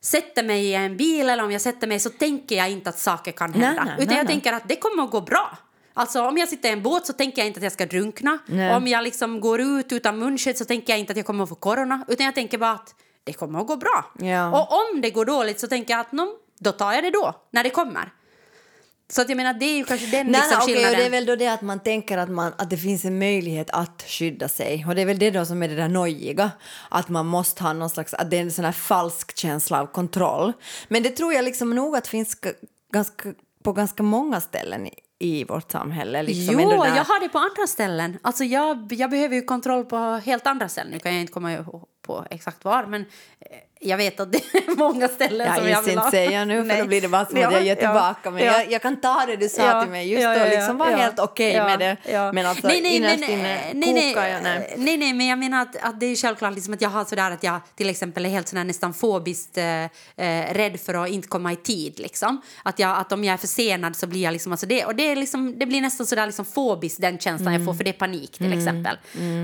sätter 0.00 0.42
mig 0.42 0.64
i 0.64 0.74
en 0.74 0.96
bil 0.96 1.28
eller 1.28 1.44
om 1.44 1.52
jag 1.52 1.60
sätter 1.60 1.86
mig 1.86 2.00
så 2.00 2.10
tänker 2.10 2.56
jag 2.56 2.70
inte 2.70 2.90
att 2.90 2.98
saker 2.98 3.32
kan 3.32 3.54
hända. 3.54 3.84
nej, 3.84 3.94
utan 3.94 4.06
nej, 4.06 4.16
jag 4.16 4.24
nej. 4.24 4.32
tänker 4.32 4.52
att 4.52 4.68
det 4.68 4.76
kommer 4.76 5.02
att 5.02 5.10
gå 5.10 5.20
bra. 5.20 5.58
Alltså 5.94 6.22
om 6.22 6.38
jag 6.38 6.48
sitter 6.48 6.68
i 6.68 6.72
en 6.72 6.82
båt 6.82 7.06
så 7.06 7.12
tänker 7.12 7.42
jag 7.42 7.46
inte 7.46 7.58
att 7.58 7.64
jag 7.64 7.72
ska 7.72 7.86
drunkna. 7.86 8.38
Om 8.76 8.86
jag 8.88 9.04
liksom 9.04 9.40
går 9.40 9.60
ut 9.60 9.92
utan 9.92 10.18
munskydd 10.18 10.58
så 10.58 10.64
tänker 10.64 10.92
jag 10.92 11.00
inte 11.00 11.10
att 11.10 11.16
jag 11.16 11.26
kommer 11.26 11.42
att 11.44 11.48
få 11.48 11.54
corona. 11.54 12.04
Utan 12.08 12.26
jag 12.26 12.34
tänker 12.34 12.58
bara 12.58 12.70
att 12.72 12.94
det 13.24 13.32
kommer 13.32 13.60
att 13.60 13.66
gå 13.66 13.76
bra. 13.76 14.04
Och 14.52 14.72
om 14.72 15.00
det 15.00 15.10
går 15.10 15.24
dåligt 15.24 15.60
så 15.60 15.66
tänker 15.66 15.94
jag 15.94 16.00
att 16.00 16.12
då 16.58 16.72
tar 16.72 16.92
jag 16.92 17.04
det 17.04 17.10
då, 17.10 17.34
när 17.50 17.64
det 17.64 17.70
kommer. 17.70 18.12
Så 19.10 19.20
att 19.22 19.28
jag 19.28 19.36
menar, 19.36 19.54
det 19.54 19.64
är 19.64 19.76
ju 19.76 19.84
kanske 19.84 20.06
den 20.06 20.26
Nej, 20.26 20.40
liksom 20.40 20.58
nej, 20.58 20.62
okej, 20.62 20.74
och 20.74 20.78
skillnaden. 20.78 20.98
det 21.00 21.06
är 21.06 21.10
väl 21.10 21.26
då 21.26 21.36
det 21.36 21.46
att 21.46 21.62
man 21.62 21.80
tänker 21.80 22.18
att, 22.18 22.30
man, 22.30 22.52
att 22.58 22.70
det 22.70 22.76
finns 22.76 23.04
en 23.04 23.18
möjlighet 23.18 23.70
att 23.70 24.04
skydda 24.06 24.48
sig. 24.48 24.84
Och 24.88 24.94
det 24.94 25.02
är 25.02 25.06
väl 25.06 25.18
det 25.18 25.30
då 25.30 25.44
som 25.44 25.62
är 25.62 25.68
det 25.68 25.74
där 25.74 25.88
nojiga. 25.88 26.50
Att 26.88 27.08
man 27.08 27.26
måste 27.26 27.62
ha 27.62 27.72
någon 27.72 27.90
slags, 27.90 28.14
att 28.14 28.30
det 28.30 28.36
är 28.36 28.40
en 28.40 28.52
sån 28.52 28.64
här 28.64 28.72
falsk 28.72 29.36
känsla 29.36 29.80
av 29.80 29.86
kontroll. 29.86 30.52
Men 30.88 31.02
det 31.02 31.10
tror 31.10 31.32
jag 31.32 31.44
liksom 31.44 31.70
nog 31.70 31.96
att 31.96 32.08
finns 32.08 32.36
ganska, 32.92 33.32
på 33.62 33.72
ganska 33.72 34.02
många 34.02 34.40
ställen 34.40 34.86
i, 34.86 34.94
i 35.18 35.44
vårt 35.44 35.70
samhälle. 35.70 36.22
Liksom 36.22 36.60
Jo, 36.60 36.70
jag 36.70 37.04
har 37.04 37.20
det 37.20 37.28
på 37.28 37.38
andra 37.38 37.66
ställen. 37.66 38.18
Alltså 38.22 38.44
jag, 38.44 38.92
jag 38.92 39.10
behöver 39.10 39.34
ju 39.34 39.42
kontroll 39.42 39.84
på 39.84 40.20
helt 40.24 40.46
andra 40.46 40.68
ställen. 40.68 40.92
Nu 40.92 40.98
kan 40.98 41.12
jag 41.12 41.20
inte 41.20 41.32
komma 41.32 41.52
ihåg 41.52 41.88
på 42.02 42.26
exakt 42.30 42.64
var, 42.64 42.86
men 42.86 43.00
eh, 43.00 43.56
jag 43.82 43.96
vet 43.96 44.20
att 44.20 44.32
det 44.32 44.38
är 44.38 44.76
många 44.76 45.08
ställen 45.08 45.46
Jag 45.46 45.56
som 45.56 45.68
jag 45.68 45.82
vill 45.82 45.90
inte 45.90 46.02
ha. 46.02 46.10
säga 46.10 46.44
nu 46.44 46.58
för 46.58 46.64
Nej. 46.64 46.80
då 46.80 46.86
blir 46.86 47.00
det 47.00 47.08
bara 47.08 47.26
som 47.26 47.36
att 47.36 47.42
Ja, 47.42 47.52
jag 47.52 47.62
ger 47.62 47.76
ja, 47.76 47.76
tillbaka. 47.76 48.30
Men 48.30 48.44
ja. 48.44 48.52
jag, 48.52 48.72
jag 48.72 48.82
kan 48.82 49.00
ta 49.00 49.26
det 49.26 49.36
du 49.36 49.48
sa 49.48 49.82
till 49.82 49.90
mig 49.90 50.10
just 50.12 50.22
ja, 50.22 50.38
då, 50.38 50.44
liksom 50.44 50.78
var 50.78 50.86
helt 50.86 51.18
okej 51.18 51.52
ja, 51.52 51.64
med 51.64 51.78
det. 51.78 51.96
Men 52.34 52.46
alltså 52.46 52.66
nej, 52.66 52.80
nej, 52.80 52.96
innerst 52.96 53.20
men, 53.20 53.30
inne 53.30 53.54
eh, 53.54 53.74
nej, 53.74 53.92
nej, 53.92 54.14
kokar 54.14 54.28
jag. 54.28 54.42
Nej. 54.42 54.74
nej, 54.76 54.96
nej, 54.96 55.12
men 55.12 55.26
jag 55.26 55.38
menar 55.38 55.62
att, 55.62 55.76
att 55.76 56.00
det 56.00 56.06
är 56.06 56.16
självklart 56.16 56.54
liksom 56.54 56.74
att 56.74 56.80
jag 56.80 56.88
har 56.88 57.04
sådär 57.04 57.30
att 57.30 57.42
jag 57.42 57.60
till 57.76 57.90
exempel 57.90 58.26
är 58.26 58.30
helt 58.30 58.48
sådär 58.48 58.64
nästan 58.64 58.94
fobiskt 58.94 59.58
eh, 59.58 59.84
eh, 59.84 59.88
rädd 60.54 60.80
för 60.80 60.94
att 61.04 61.10
inte 61.10 61.28
komma 61.28 61.52
i 61.52 61.56
tid 61.56 61.98
liksom. 61.98 62.40
Att, 62.62 62.78
jag, 62.78 62.98
att 62.98 63.12
om 63.12 63.24
jag 63.24 63.32
är 63.32 63.38
försenad 63.38 63.96
så 63.96 64.06
blir 64.06 64.22
jag 64.22 64.32
liksom, 64.32 64.52
alltså 64.52 64.66
det, 64.66 64.84
och 64.84 64.94
det, 64.94 65.02
är 65.02 65.16
liksom, 65.16 65.58
det 65.58 65.66
blir 65.66 65.80
nästan 65.80 66.06
sådär 66.06 66.26
liksom 66.26 66.44
fobiskt 66.44 67.00
den 67.00 67.18
känslan 67.18 67.52
jag 67.52 67.64
får 67.64 67.74
för 67.74 67.84
det 67.84 67.90
är 67.90 67.92
panik 67.92 68.38
till 68.38 68.52
exempel. 68.52 68.96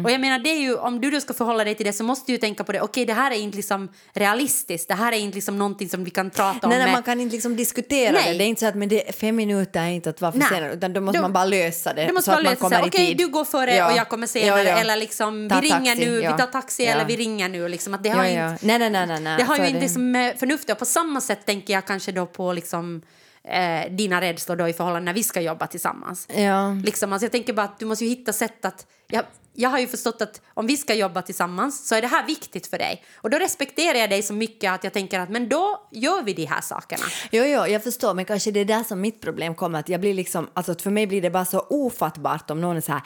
Och 0.04 0.10
jag 0.10 0.20
menar 0.20 0.38
det 0.38 0.50
är 0.50 0.60
ju, 0.60 0.76
om 0.76 1.00
du 1.00 1.10
då 1.10 1.20
ska 1.20 1.34
förhålla 1.34 1.64
dig 1.64 1.74
till 1.74 1.86
det 1.86 1.92
så 1.92 2.04
måste 2.04 2.24
du 2.26 2.32
ju 2.32 2.38
tänka 2.38 2.64
på 2.64 2.72
det, 2.72 2.80
okej 2.80 3.06
det 3.06 3.12
här 3.12 3.30
är 3.30 3.36
inte 3.36 3.56
liksom 3.56 3.88
realistiskt, 4.26 4.88
det 4.88 4.94
här 4.94 5.12
är 5.12 5.16
inte 5.16 5.34
liksom 5.34 5.58
någonting 5.58 5.88
som 5.88 6.04
vi 6.04 6.10
kan 6.10 6.30
prata 6.30 6.66
om 6.66 6.70
Nej, 6.70 6.78
nej, 6.78 6.92
man 6.92 7.02
kan 7.02 7.20
inte 7.20 7.32
liksom 7.34 7.56
diskutera 7.56 8.12
Nej. 8.12 8.32
det. 8.32 8.38
Det 8.38 8.44
är 8.44 8.48
inte 8.48 8.60
så 8.60 8.66
att 8.66 8.74
men 8.74 8.88
det, 8.88 9.16
fem 9.20 9.36
minuter 9.36 9.80
är 9.80 9.88
inte 9.88 10.10
att 10.10 10.20
vara 10.20 10.32
Nej. 10.34 10.48
försenad, 10.48 10.72
utan 10.72 10.92
då 10.92 11.00
måste 11.00 11.18
Då- 11.18 11.22
man 11.22 11.32
bara 11.32 11.44
lösa 11.44 11.92
det 11.94 12.06
Du 12.06 12.12
måste 12.12 12.30
bara 12.30 12.40
lösa 12.40 12.82
Okej, 12.86 13.14
du 13.14 13.28
går 13.28 13.44
före 13.44 13.74
Ja. 13.76 13.90
och 13.90 13.96
jag 13.98 14.08
kommer 14.08 14.26
senare. 14.26 14.62
Ja, 14.62 14.70
ja. 14.70 14.78
Eller 14.78 14.96
liksom, 14.96 15.48
Ta 15.48 15.60
vi 15.60 15.66
ringer 15.68 15.94
taxi, 15.94 16.06
nu, 16.10 16.16
vi 16.20 16.26
tar 16.26 16.46
taxi 16.46 16.84
eller 16.86 17.04
vi 17.04 17.16
ringer 17.16 17.48
nu. 17.48 17.68
Liksom, 17.68 17.94
att 17.94 18.02
det 18.02 18.08
har 18.08 18.24
inte. 18.24 18.58
Nej, 18.66 18.78
nej, 18.78 18.90
nej, 18.90 19.06
nej, 19.06 19.20
nej. 19.20 19.36
Det 19.38 19.44
har 19.44 19.56
ju 19.56 19.62
inte 19.62 19.74
det. 19.74 19.80
liksom 19.80 20.10
med 20.10 20.38
förnuft. 20.38 20.70
Och 20.70 20.78
på 20.78 20.84
samma 20.84 21.20
sätt 21.20 21.46
tänker 21.46 21.74
jag 21.74 21.86
kanske 21.86 22.12
då 22.12 22.26
på 22.26 22.52
liksom, 22.52 23.02
eh, 23.46 23.90
dina 23.90 24.20
rädslor 24.20 24.56
då 24.56 24.68
i 24.68 24.72
förhållande 24.72 25.04
när 25.04 25.14
vi 25.14 25.22
ska 25.24 25.40
jobba 25.40 25.66
tillsammans. 25.66 26.28
Ja. 26.36 26.70
Liksom, 26.84 27.12
alltså 27.12 27.24
jag 27.24 27.32
tänker 27.32 27.52
bara 27.52 27.66
att 27.66 27.78
du 27.78 27.86
måste 27.86 28.04
ju 28.04 28.10
hitta 28.10 28.32
sätt 28.32 28.64
att... 28.64 28.86
Jag, 29.08 29.24
jag 29.52 29.70
har 29.70 29.78
ju 29.78 29.86
förstått 29.86 30.22
att 30.22 30.40
om 30.54 30.66
vi 30.66 30.76
ska 30.76 30.94
jobba 30.94 31.22
tillsammans 31.22 31.88
så 31.88 31.94
är 31.94 32.02
det 32.02 32.08
här 32.08 32.26
viktigt 32.26 32.66
för 32.66 32.78
dig. 32.78 33.04
Och 33.16 33.30
då 33.30 33.38
respekterar 33.38 33.98
jag 33.98 34.10
dig 34.10 34.22
så 34.22 34.32
mycket 34.32 34.72
att 34.72 34.84
jag 34.84 34.92
tänker 34.92 35.20
att 35.20 35.28
men 35.28 35.48
då 35.48 35.88
gör 35.92 36.22
vi 36.22 36.32
de 36.32 36.44
här 36.44 36.60
sakerna. 36.60 37.04
Jo, 37.32 37.44
jo, 37.44 37.66
jag 37.66 37.84
förstår, 37.84 38.14
men 38.14 38.24
kanske 38.24 38.50
det 38.50 38.60
är 38.60 38.64
där 38.64 38.82
som 38.82 39.00
mitt 39.00 39.20
problem 39.20 39.54
kommer. 39.54 39.78
Att 39.78 39.88
jag 39.88 40.00
blir 40.00 40.14
liksom, 40.14 40.48
alltså 40.54 40.74
för 40.74 40.90
mig 40.90 41.06
blir 41.06 41.22
det 41.22 41.30
bara 41.30 41.44
så 41.44 41.60
ofattbart 41.70 42.50
om 42.50 42.60
någon 42.60 42.76
är 42.76 42.80
så 42.80 42.92
här, 42.92 43.02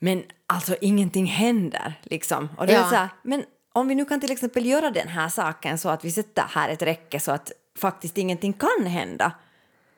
men 0.00 0.22
alltså 0.46 0.76
ingenting 0.80 1.26
händer 1.26 2.00
liksom. 2.02 2.48
Och 2.58 2.66
det 2.66 2.72
Ja. 2.72 2.86
är 2.86 2.88
så 2.90 2.94
här, 2.96 3.08
men 3.22 3.44
om 3.72 3.88
vi 3.88 3.94
nu 3.94 4.04
kan 4.04 4.20
till 4.20 4.32
exempel 4.32 4.66
göra 4.66 4.90
den 4.90 5.08
här 5.08 5.28
saken 5.28 5.78
så 5.78 5.88
att 5.88 6.04
vi 6.04 6.12
sätter 6.12 6.44
här 6.48 6.68
ett 6.68 6.82
räcke 6.82 7.20
så 7.20 7.32
att 7.32 7.52
faktiskt 7.78 8.18
ingenting 8.18 8.52
kan 8.52 8.86
hända. 8.86 9.32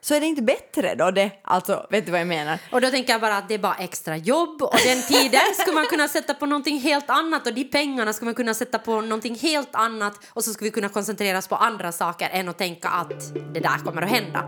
Så 0.01 0.15
är 0.15 0.21
det 0.21 0.27
inte 0.27 0.43
bättre 0.43 0.95
då 0.95 1.11
det? 1.11 1.31
Alltså, 1.43 1.87
vet 1.91 2.07
du 2.07 2.13
vad 2.13 2.21
jag 2.21 2.29
menar? 2.29 2.59
Och 2.73 2.81
då 2.81 2.91
tänker 2.91 3.13
jag 3.13 3.21
bara 3.21 3.37
att 3.37 3.49
det 3.49 3.55
är 3.55 3.59
bara 3.59 3.75
extra 3.75 4.17
jobb 4.17 4.63
och 4.63 4.79
den 4.85 5.03
tiden 5.03 5.41
skulle 5.59 5.75
man 5.75 5.87
kunna 5.87 6.09
sätta 6.09 6.35
på 6.35 6.47
någonting 6.47 6.81
helt 6.81 7.11
annat 7.11 7.47
och 7.47 7.55
de 7.55 7.65
pengarna 7.65 8.13
skulle 8.13 8.27
man 8.27 8.35
kunna 8.35 8.55
sätta 8.55 8.79
på 8.79 9.01
någonting 9.01 9.35
helt 9.35 9.75
annat 9.75 10.21
och 10.29 10.45
så 10.45 10.53
skulle 10.53 10.69
vi 10.69 10.75
kunna 10.75 10.89
koncentrera 10.89 11.39
oss 11.39 11.49
på 11.49 11.57
andra 11.57 11.93
saker 11.93 12.29
än 12.33 12.49
att 12.49 12.59
tänka 12.59 12.89
att 12.89 13.35
det 13.55 13.61
där 13.61 13.79
kommer 13.85 14.03
att 14.03 14.11
hända. 14.11 14.41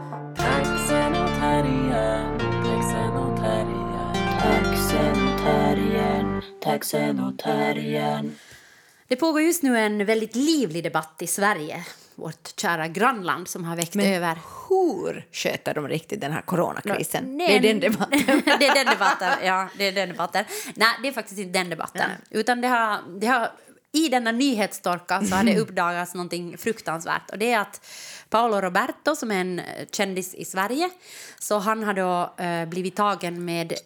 Det 9.08 9.16
pågår 9.16 9.42
just 9.42 9.62
nu 9.62 9.78
en 9.78 10.04
väldigt 10.04 10.36
livlig 10.36 10.84
debatt 10.84 11.22
i 11.22 11.26
Sverige, 11.26 11.84
vårt 12.18 12.61
kära 12.61 12.88
grannland 12.88 13.48
som 13.48 13.64
har 13.64 13.76
väckt 13.76 13.96
över... 13.96 14.38
Hur 14.68 15.26
sköter 15.33 15.74
de 15.74 15.88
riktigt 15.88 16.20
den 16.20 16.33
här 16.33 16.40
coronakrisen? 16.40 17.37
Nej, 17.37 17.61
det 17.61 17.68
är 17.68 17.74
den 17.74 17.81
debatten. 17.81 18.20
det 18.44 18.66
är 18.66 18.74
den 18.74 18.87
debatten. 18.87 19.28
Ja, 19.44 19.68
det 19.78 19.85
är 19.85 19.92
den 19.92 20.09
debatten. 20.09 20.44
Nej, 20.74 20.88
det 21.02 21.09
är 21.09 21.12
faktiskt 21.12 21.40
inte 21.40 21.59
den 21.59 21.70
debatten. 21.70 22.11
Utan 22.31 22.61
det 22.61 22.68
har, 22.68 23.20
det 23.20 23.26
har, 23.26 23.52
I 23.92 24.09
denna 24.09 24.33
nyhetstorka 24.33 25.22
så 25.24 25.35
har 25.35 25.44
det 25.44 25.59
uppdagats 25.61 26.14
någonting 26.14 26.59
fruktansvärt. 26.59 27.31
Och 27.31 27.38
det 27.38 27.52
är 27.52 27.59
att 27.59 27.87
Paolo 28.30 28.60
Roberto, 28.60 29.16
som 29.16 29.30
är 29.30 29.40
en 29.40 29.58
eh, 29.58 29.64
kändis 29.92 30.34
i 30.34 30.44
Sverige, 30.44 30.90
så 31.38 31.58
han 31.58 31.82
har 31.84 31.94
då 31.94 32.34
eh, 32.44 32.64
blivit 32.68 32.96
tagen 32.96 33.44
med... 33.44 33.72
Eh, 33.72 33.78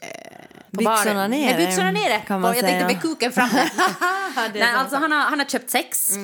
på 0.70 0.76
Byxorna 0.78 1.14
baren- 1.14 1.31
nere, 1.31 1.59
Med 1.59 1.66
byxorna 1.68 1.90
nere. 1.90 2.18
kan 2.26 2.40
man 2.40 2.50
och 2.50 2.57
jag 2.57 2.64
tänkte 2.64 2.78
säga. 2.78 2.87
med 2.87 3.02
kuken 3.02 3.33
framme. 3.33 3.52
Nej, 4.55 4.62
så. 4.72 4.78
alltså 4.78 4.96
han, 4.96 5.12
har, 5.12 5.18
han 5.20 5.38
har 5.38 5.46
köpt 5.46 5.70
sex. 5.70 6.14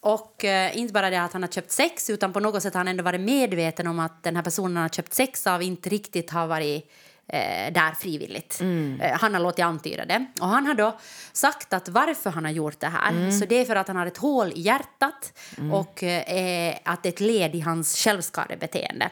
Och 0.00 0.44
eh, 0.44 0.78
inte 0.78 0.92
bara 0.92 1.10
det 1.10 1.16
att 1.22 1.32
han 1.32 1.42
har 1.42 1.48
köpt 1.48 1.70
sex 1.70 2.10
utan 2.10 2.32
på 2.32 2.40
något 2.40 2.62
sätt 2.62 2.74
har 2.74 2.78
han 2.78 2.88
ändå 2.88 3.04
varit 3.04 3.20
medveten 3.20 3.86
om 3.86 3.98
att 4.00 4.22
den 4.22 4.36
här 4.36 4.42
personen 4.42 4.76
han 4.76 4.82
har 4.82 4.88
köpt 4.88 5.14
sex 5.14 5.46
av 5.46 5.62
inte 5.62 5.88
riktigt 5.88 6.30
har 6.30 6.46
varit 6.46 6.90
eh, 7.28 7.72
där 7.72 7.94
frivilligt. 7.94 8.60
Eh, 9.00 9.20
han 9.20 9.34
har 9.34 9.40
låtit 9.40 9.64
antyda 9.64 10.04
det. 10.04 10.26
Och 10.40 10.48
han 10.48 10.66
har 10.66 10.74
då 10.74 10.98
sagt 11.32 11.72
att 11.72 11.88
varför 11.88 12.30
han 12.30 12.44
har 12.44 12.52
gjort 12.52 12.80
det 12.80 12.88
här 12.88 13.30
så 13.30 13.46
det 13.46 13.54
är 13.54 13.64
för 13.64 13.76
att 13.76 13.88
han 13.88 13.96
har 13.96 14.06
ett 14.06 14.16
hål 14.16 14.52
i 14.52 14.60
hjärtat 14.60 15.32
och 15.72 16.02
eh, 16.02 16.76
att 16.84 17.02
det 17.02 17.08
är 17.08 17.12
ett 17.12 17.20
led 17.20 17.54
i 17.54 17.60
hans 17.60 17.96
självskadebeteende. 17.96 19.10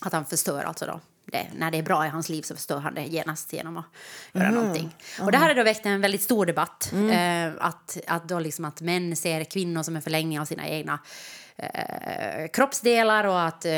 Att 0.00 0.12
han 0.12 0.24
förstör 0.24 0.64
alltså 0.64 0.86
då 0.86 1.00
det, 1.32 1.46
när 1.56 1.70
det 1.70 1.78
är 1.78 1.82
bra 1.82 2.06
i 2.06 2.08
hans 2.08 2.28
liv 2.28 2.42
så 2.42 2.54
förstör 2.54 2.78
han 2.78 2.94
det 2.94 3.02
genast 3.02 3.52
genom 3.52 3.76
att 3.76 3.84
göra 4.32 4.50
någonting. 4.50 4.96
Och 5.20 5.32
det 5.32 5.38
här 5.38 5.48
har 5.48 5.54
då 5.54 5.62
väckt 5.62 5.86
en 5.86 6.00
väldigt 6.00 6.22
stor 6.22 6.46
debatt. 6.46 6.92
Eh, 6.92 7.66
att, 7.66 7.98
att, 8.06 8.28
då 8.28 8.38
liksom 8.38 8.64
att 8.64 8.80
män 8.80 9.16
ser 9.16 9.44
kvinnor 9.44 9.82
som 9.82 9.96
en 9.96 10.02
förlängning 10.02 10.40
av 10.40 10.44
sina 10.44 10.68
egna 10.68 10.98
eh, 11.58 12.48
kroppsdelar 12.52 13.24
och 13.24 13.40
att 13.40 13.64
eh, 13.64 13.72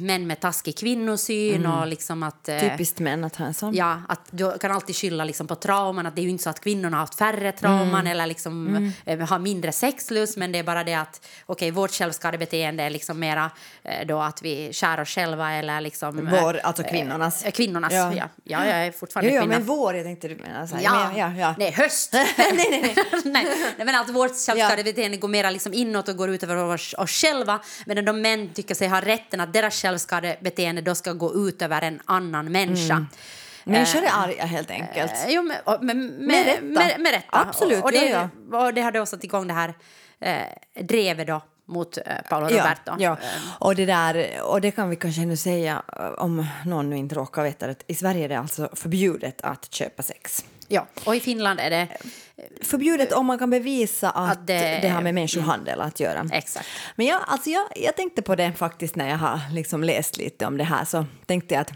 män 0.00 0.26
med 0.26 0.40
taskig 0.40 0.78
kvinnosyn 0.78 1.66
och 1.66 1.86
liksom 1.86 2.22
att... 2.22 2.48
Eh, 2.48 2.58
Typiskt 2.60 2.98
män 2.98 3.24
att 3.24 3.36
ha 3.36 3.44
en 3.46 3.54
sån. 3.54 3.74
Ja, 3.74 4.02
att 4.08 4.20
du 4.30 4.58
kan 4.58 4.70
alltid 4.72 4.96
skylla 4.96 5.24
liksom 5.24 5.46
på 5.46 5.54
trauman. 5.54 6.06
Att 6.06 6.16
det 6.16 6.20
är 6.20 6.22
ju 6.24 6.28
inte 6.30 6.44
så 6.44 6.50
att 6.50 6.60
kvinnorna 6.60 6.96
har 6.96 7.00
haft 7.00 7.14
färre 7.18 7.52
trauman 7.52 8.06
eller 8.06 8.26
liksom, 8.26 8.92
eh, 9.06 9.18
har 9.18 9.38
mindre 9.38 9.72
sexlust. 9.72 10.36
Men 10.36 10.52
det 10.52 10.58
är 10.58 10.62
bara 10.62 10.84
det 10.84 10.94
att 10.94 11.26
okej, 11.46 11.70
vårt 11.70 11.90
självskadebeteende 11.92 12.82
är 12.82 12.90
liksom 12.90 13.18
mera 13.20 13.50
eh, 13.82 14.06
då 14.06 14.20
att 14.20 14.42
vi 14.42 14.72
skär 14.72 15.00
oss 15.00 15.08
själva 15.08 15.52
eller 15.52 15.80
liksom... 15.80 16.28
Vår, 16.30 16.60
alltså 16.62 16.82
kvinnornas. 16.82 17.44
kvinnornas, 17.54 17.92
Ja. 17.92 18.12
ja. 18.14 18.28
ja. 18.44 18.66
jag 18.66 18.86
är 18.86 18.92
fortfarande 18.92 19.30
Jo, 19.30 19.36
jo, 19.36 19.42
kvinna. 19.42 19.54
men 19.58 19.66
vår, 19.66 19.94
jag 19.94 20.04
tänkte 20.04 20.28
du 20.28 20.38
här. 20.44 20.68
Ja. 20.82 21.08
Men, 21.08 21.16
ja, 21.18 21.32
ja. 21.38 21.54
nej, 21.58 21.70
höst! 21.70 22.12
nej, 22.12 22.26
nej, 22.56 22.94
nej. 23.24 23.46
nej, 23.76 23.86
men 23.86 23.94
att 23.94 24.08
vårt 24.08 24.30
självskadebeteende 24.46 25.16
går 25.16 25.28
mera 25.28 25.50
liksom 25.50 25.74
inåt 25.74 26.08
och 26.08 26.16
går 26.16 26.30
ut 26.30 26.42
över 26.42 26.56
oss 26.56 26.94
själva 27.20 27.60
medan 27.86 28.04
de 28.04 28.20
män 28.22 28.50
tycker 28.54 28.74
sig 28.74 28.88
ha 28.88 29.00
rätten 29.00 29.40
att 29.40 29.52
deras 29.52 29.82
självskadebeteende 29.82 30.82
då 30.82 30.94
ska 30.94 31.12
gå 31.12 31.34
ut 31.48 31.62
över 31.62 31.82
en 31.82 32.00
annan 32.04 32.52
människa. 32.52 33.06
Människor 33.64 34.02
är 34.02 34.10
arga 34.12 34.44
helt 34.44 34.70
enkelt. 34.70 35.12
Eh, 35.12 35.18
jo, 35.28 35.42
men, 35.80 36.06
med, 36.06 36.20
Med 36.20 36.46
rätta. 36.46 36.62
Med, 36.62 37.00
med 37.00 37.12
rätta. 37.12 37.26
Absolut, 37.48 37.78
Och, 37.78 37.84
och, 37.84 37.92
det, 37.92 38.08
ja, 38.08 38.28
och 38.58 38.74
det 38.74 38.80
har 38.80 38.92
då 38.92 39.06
satt 39.06 39.24
igång 39.24 39.46
det 39.48 39.54
här 39.54 39.74
eh, 40.20 40.82
drevet 40.84 41.26
då 41.26 41.40
mot 41.66 41.96
eh, 41.98 42.02
Paolo 42.28 42.50
Ja, 42.50 42.58
Roberto. 42.60 42.92
ja. 42.98 43.16
Och, 43.58 43.74
det 43.76 43.86
där, 43.86 44.42
och 44.42 44.60
det 44.60 44.70
kan 44.70 44.90
vi 44.90 44.96
kanske 44.96 45.20
nu 45.20 45.36
säga 45.36 45.82
eh, 46.00 46.06
om 46.06 46.46
någon 46.66 46.90
nu 46.90 46.96
inte 46.96 47.14
råkar 47.14 47.42
veta 47.42 47.66
det. 47.66 47.82
I 47.86 47.94
Sverige 47.94 48.24
är 48.24 48.28
det 48.28 48.38
alltså 48.38 48.68
förbjudet 48.72 49.40
att 49.42 49.74
köpa 49.74 50.02
sex. 50.02 50.44
Ja. 50.68 50.86
Och 51.04 51.16
i 51.16 51.20
Finland 51.20 51.60
är 51.60 51.70
det 51.70 51.88
Förbjudet 52.62 53.12
om 53.12 53.26
man 53.26 53.38
kan 53.38 53.50
bevisa 53.50 54.10
att, 54.10 54.32
Att 54.32 54.46
det- 54.46 54.78
det, 54.82 54.88
har 54.88 55.02
med 55.02 55.14
människohandel 55.14 55.80
att 55.80 56.00
göra. 56.00 56.26
exakt. 56.32 56.66
Men 56.96 57.06
jag, 57.06 57.20
alltså 57.26 57.50
jag, 57.50 57.64
jag 57.76 57.96
tänkte 57.96 58.22
på 58.22 58.34
det 58.34 58.52
faktiskt 58.52 58.96
när 58.96 59.08
jag 59.08 59.16
har 59.16 59.40
liksom 59.52 59.84
läst 59.84 60.16
lite 60.16 60.46
om 60.46 60.56
det 60.58 60.64
här. 60.64 60.84
Så 60.84 61.04
tänkte 61.26 61.54
jag 61.54 61.60
att, 61.60 61.72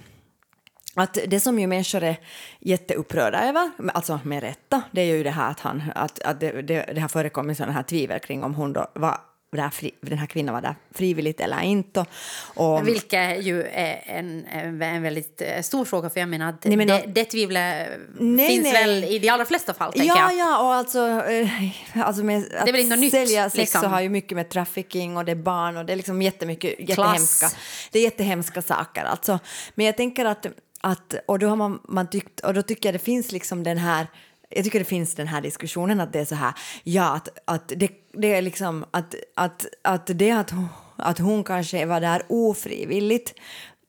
att 0.94 1.18
det 1.26 1.40
som 1.40 1.58
ju 1.58 1.66
människor 1.66 2.02
är 2.02 2.16
jätteupprörda 2.60 3.48
över, 3.48 3.70
alltså 3.94 4.20
med 4.24 4.42
rätta, 4.42 4.82
det 4.90 5.00
är 5.00 5.04
ju 5.16 5.22
det 5.22 5.30
här 5.30 5.50
att, 5.50 5.60
han, 5.60 5.82
att, 5.94 6.22
att 6.22 6.40
det, 6.40 6.62
det, 6.62 6.92
det 6.94 7.00
har 7.00 7.08
förekommit 7.08 7.56
sådana 7.56 7.72
här 7.72 7.82
tvivel 7.82 8.20
kring 8.20 8.44
om 8.44 8.54
hon 8.54 8.72
då 8.72 8.86
var 8.94 9.20
där 9.56 9.70
fri, 9.70 9.90
den 10.00 10.18
här 10.18 10.26
kvinnan 10.26 10.54
var 10.54 10.62
där 10.62 10.74
frivilligt 10.94 11.40
eller 11.40 11.62
inte. 11.62 12.06
Och, 12.54 12.88
Vilket 12.88 13.44
ju 13.44 13.62
är 13.62 14.02
en, 14.06 14.46
en, 14.46 14.82
en 14.82 15.02
väldigt 15.02 15.42
eh, 15.42 15.62
stor 15.62 15.84
fråga 15.84 16.10
för 16.10 16.20
jag 16.20 16.28
menar 16.28 16.48
att 16.48 16.64
Nej, 16.64 16.76
men 16.76 16.86
det, 16.86 16.94
att- 16.94 17.14
det 17.14 17.24
tvivlet 17.24 17.88
finns 18.18 18.38
nej. 18.62 18.72
väl 18.72 19.04
i 19.04 19.18
de 19.18 19.28
allra 19.28 19.44
flesta 19.44 19.74
fall 19.74 19.92
Ja, 19.94 20.04
jag. 20.04 20.34
ja, 20.38 20.58
och 20.58 20.74
alltså, 20.74 21.08
eh, 21.30 21.48
alltså 21.94 22.22
med 22.24 22.44
att 22.58 22.68
väl 22.68 22.76
inte 22.76 22.90
något 22.90 22.98
nytt, 22.98 23.12
sälja 23.12 23.50
sex 23.50 23.58
liksom. 23.58 23.80
så 23.80 23.86
har 23.86 24.00
ju 24.00 24.08
mycket 24.08 24.36
med 24.36 24.48
trafficking 24.48 25.16
och 25.16 25.24
det 25.24 25.32
är 25.32 25.36
barn 25.36 25.76
och 25.76 25.84
det 25.84 25.92
är 25.92 25.96
liksom 25.96 26.22
jättemycket 26.22 26.88
jättehemska, 26.88 27.46
det 27.90 27.98
är 27.98 28.02
jättehemska 28.02 28.62
saker 28.62 29.04
alltså. 29.04 29.38
Men 29.74 29.86
jag 29.86 29.96
tänker 29.96 30.24
att, 30.24 30.46
att 30.80 31.14
och 31.26 31.38
då 31.38 31.48
har 31.48 31.56
man, 31.56 31.80
man 31.88 32.10
tyckt, 32.10 32.40
och 32.40 32.54
då 32.54 32.62
tycker 32.62 32.88
jag 32.88 32.94
det 32.94 32.98
finns 33.04 33.32
liksom 33.32 33.64
den 33.64 33.78
här 33.78 34.06
jag 34.54 34.64
tycker 34.64 34.78
det 34.78 34.84
finns 34.84 35.14
den 35.14 35.28
här 35.28 35.40
diskussionen 35.40 36.00
att 36.00 36.12
det 36.12 36.20
är 36.20 36.24
så 36.24 36.34
här, 36.34 36.52
ja 36.84 37.14
att, 37.14 37.28
att 37.44 37.68
det, 37.76 37.90
det 38.12 38.32
är 38.34 38.42
liksom 38.42 38.84
att, 38.90 39.14
att, 39.36 39.66
att 39.82 40.06
det 40.14 40.30
att, 40.30 40.50
hon- 40.50 40.68
att 40.96 41.18
hon 41.18 41.44
kanske 41.44 41.86
var 41.86 42.00
där 42.00 42.22
ofrivilligt 42.28 43.34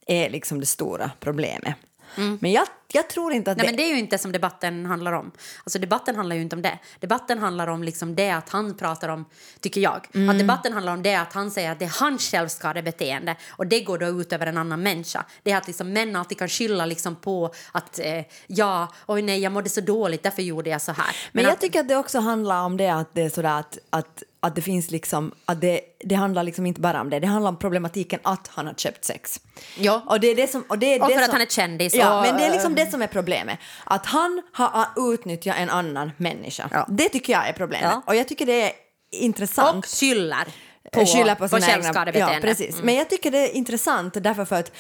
är 0.08 0.30
liksom 0.30 0.60
det 0.60 0.66
stora 0.66 1.12
problemet. 1.20 1.74
Men 2.40 2.52
jag, 2.52 2.68
jag 2.94 3.10
tror 3.10 3.34
inte 3.34 3.52
att. 3.52 3.58
Nej, 3.58 3.66
det... 3.66 3.72
men 3.72 3.78
det 3.78 3.84
är 3.84 3.94
ju 3.94 4.00
inte 4.00 4.18
som 4.18 4.32
debatten 4.32 4.86
handlar 4.86 5.12
om. 5.12 5.32
Alltså 5.64 5.80
debatten 5.80 6.16
handlar 6.16 6.36
ju 6.36 6.42
inte 6.42 6.56
om 6.56 6.62
det. 6.62 6.80
Debatten 7.00 7.40
handlar 7.40 7.68
om 7.68 7.84
liksom 7.84 8.16
det 8.16 8.30
att 8.30 8.50
han 8.50 8.78
pratar 8.78 9.10
om, 9.10 9.26
tycker 9.60 9.82
jag. 9.82 10.08
Mm. 10.14 10.30
Att 10.30 10.40
debatten 10.40 10.74
handlar 10.74 10.94
om 10.94 11.04
det 11.04 11.16
att 11.16 11.34
han 11.34 11.52
säger 11.52 11.72
att 11.72 11.80
det 11.80 11.86
är 11.86 12.00
hans 12.00 12.32
självskadebeteende 12.32 13.36
och 13.50 13.68
det 13.68 13.82
går 13.82 13.98
då 13.98 14.06
ut 14.06 14.34
över 14.34 14.48
en 14.48 14.58
annan 14.58 14.84
människa. 14.84 15.26
Det 15.44 15.52
är 15.52 15.58
att 15.58 15.68
liksom 15.68 15.94
män 15.94 16.16
alltid 16.16 16.38
kan 16.38 16.50
skylla 16.50 16.86
liksom 16.86 17.16
på 17.16 17.54
att 17.72 18.00
eh, 18.00 18.22
ja, 18.48 18.94
oj 19.08 19.22
nej, 19.22 19.40
jag 19.40 19.52
mådde 19.52 19.70
så 19.70 19.82
dåligt, 19.82 20.24
därför 20.24 20.42
gjorde 20.42 20.70
jag 20.70 20.82
så 20.82 20.92
här. 20.92 21.16
Men 21.32 21.44
jag 21.44 21.54
att, 21.54 21.62
tycker 21.62 21.80
att 21.80 21.88
det 21.88 21.96
också 21.96 22.20
handlar 22.20 22.64
om 22.64 22.78
det 22.78 22.90
att 22.90 23.14
det 23.14 23.22
är 23.22 23.30
sådär 23.30 23.60
att, 23.60 23.78
att, 23.90 24.24
att 24.40 24.56
det 24.56 24.62
finns 24.62 24.92
liksom, 24.92 25.32
att 25.46 25.62
det, 25.62 25.82
det 26.00 26.16
handlar 26.16 26.44
liksom 26.44 26.66
inte 26.66 26.82
bara 26.82 27.02
om 27.02 27.10
det, 27.10 27.20
det 27.20 27.28
handlar 27.28 27.50
om 27.50 27.60
problematiken 27.60 28.20
att 28.24 28.48
han 28.48 28.68
har 28.68 28.74
köpt 28.74 29.06
sex. 29.06 29.40
Ja. 29.78 30.04
Och 30.06 30.20
det 30.20 30.28
är 30.28 30.36
det 30.36 30.48
som... 30.48 30.64
Och, 30.70 30.80
det 30.80 30.96
är 30.96 31.02
Och 31.02 31.08
det 31.08 31.14
för 31.14 31.22
att 31.22 31.26
som, 31.26 31.34
han 31.34 31.42
är 31.42 31.46
kändis 31.46 31.96
Ja, 31.96 32.18
och- 32.18 32.26
men 32.26 32.38
det 32.38 32.46
är 32.46 32.52
liksom 32.52 32.76
det 32.76 32.83
som 32.92 33.02
är 33.02 33.08
problemet. 33.08 33.60
Att 33.84 34.06
han 34.06 34.42
har 34.52 35.14
utnyttjat 35.14 35.58
en 35.58 35.70
annan 35.70 36.12
människa. 36.18 36.70
Ja. 36.72 36.86
Det 36.90 37.10
tycker 37.10 37.34
jag 37.34 37.48
är 37.48 37.54
problemet. 37.54 37.92
Ja. 37.92 38.02
Och 38.06 38.16
jag 38.16 38.28
tycker 38.28 38.46
det 38.46 38.62
är 38.62 38.72
intressant. 39.12 39.78
och 39.78 39.86
skyller 39.86 40.48
på, 40.92 41.06
skylla 41.06 41.36
på, 41.36 41.48
på 41.48 41.62
sina 41.62 41.72
egna... 41.72 42.12
Ja, 42.14 42.38
precis. 42.42 42.82
Men 42.84 42.96
jag 42.96 43.10
tycker 43.10 43.32
det 43.32 43.38
är 43.38 43.56
intressant 43.56 44.14
därför 44.14 44.46
för 44.46 44.56
att 44.56 44.72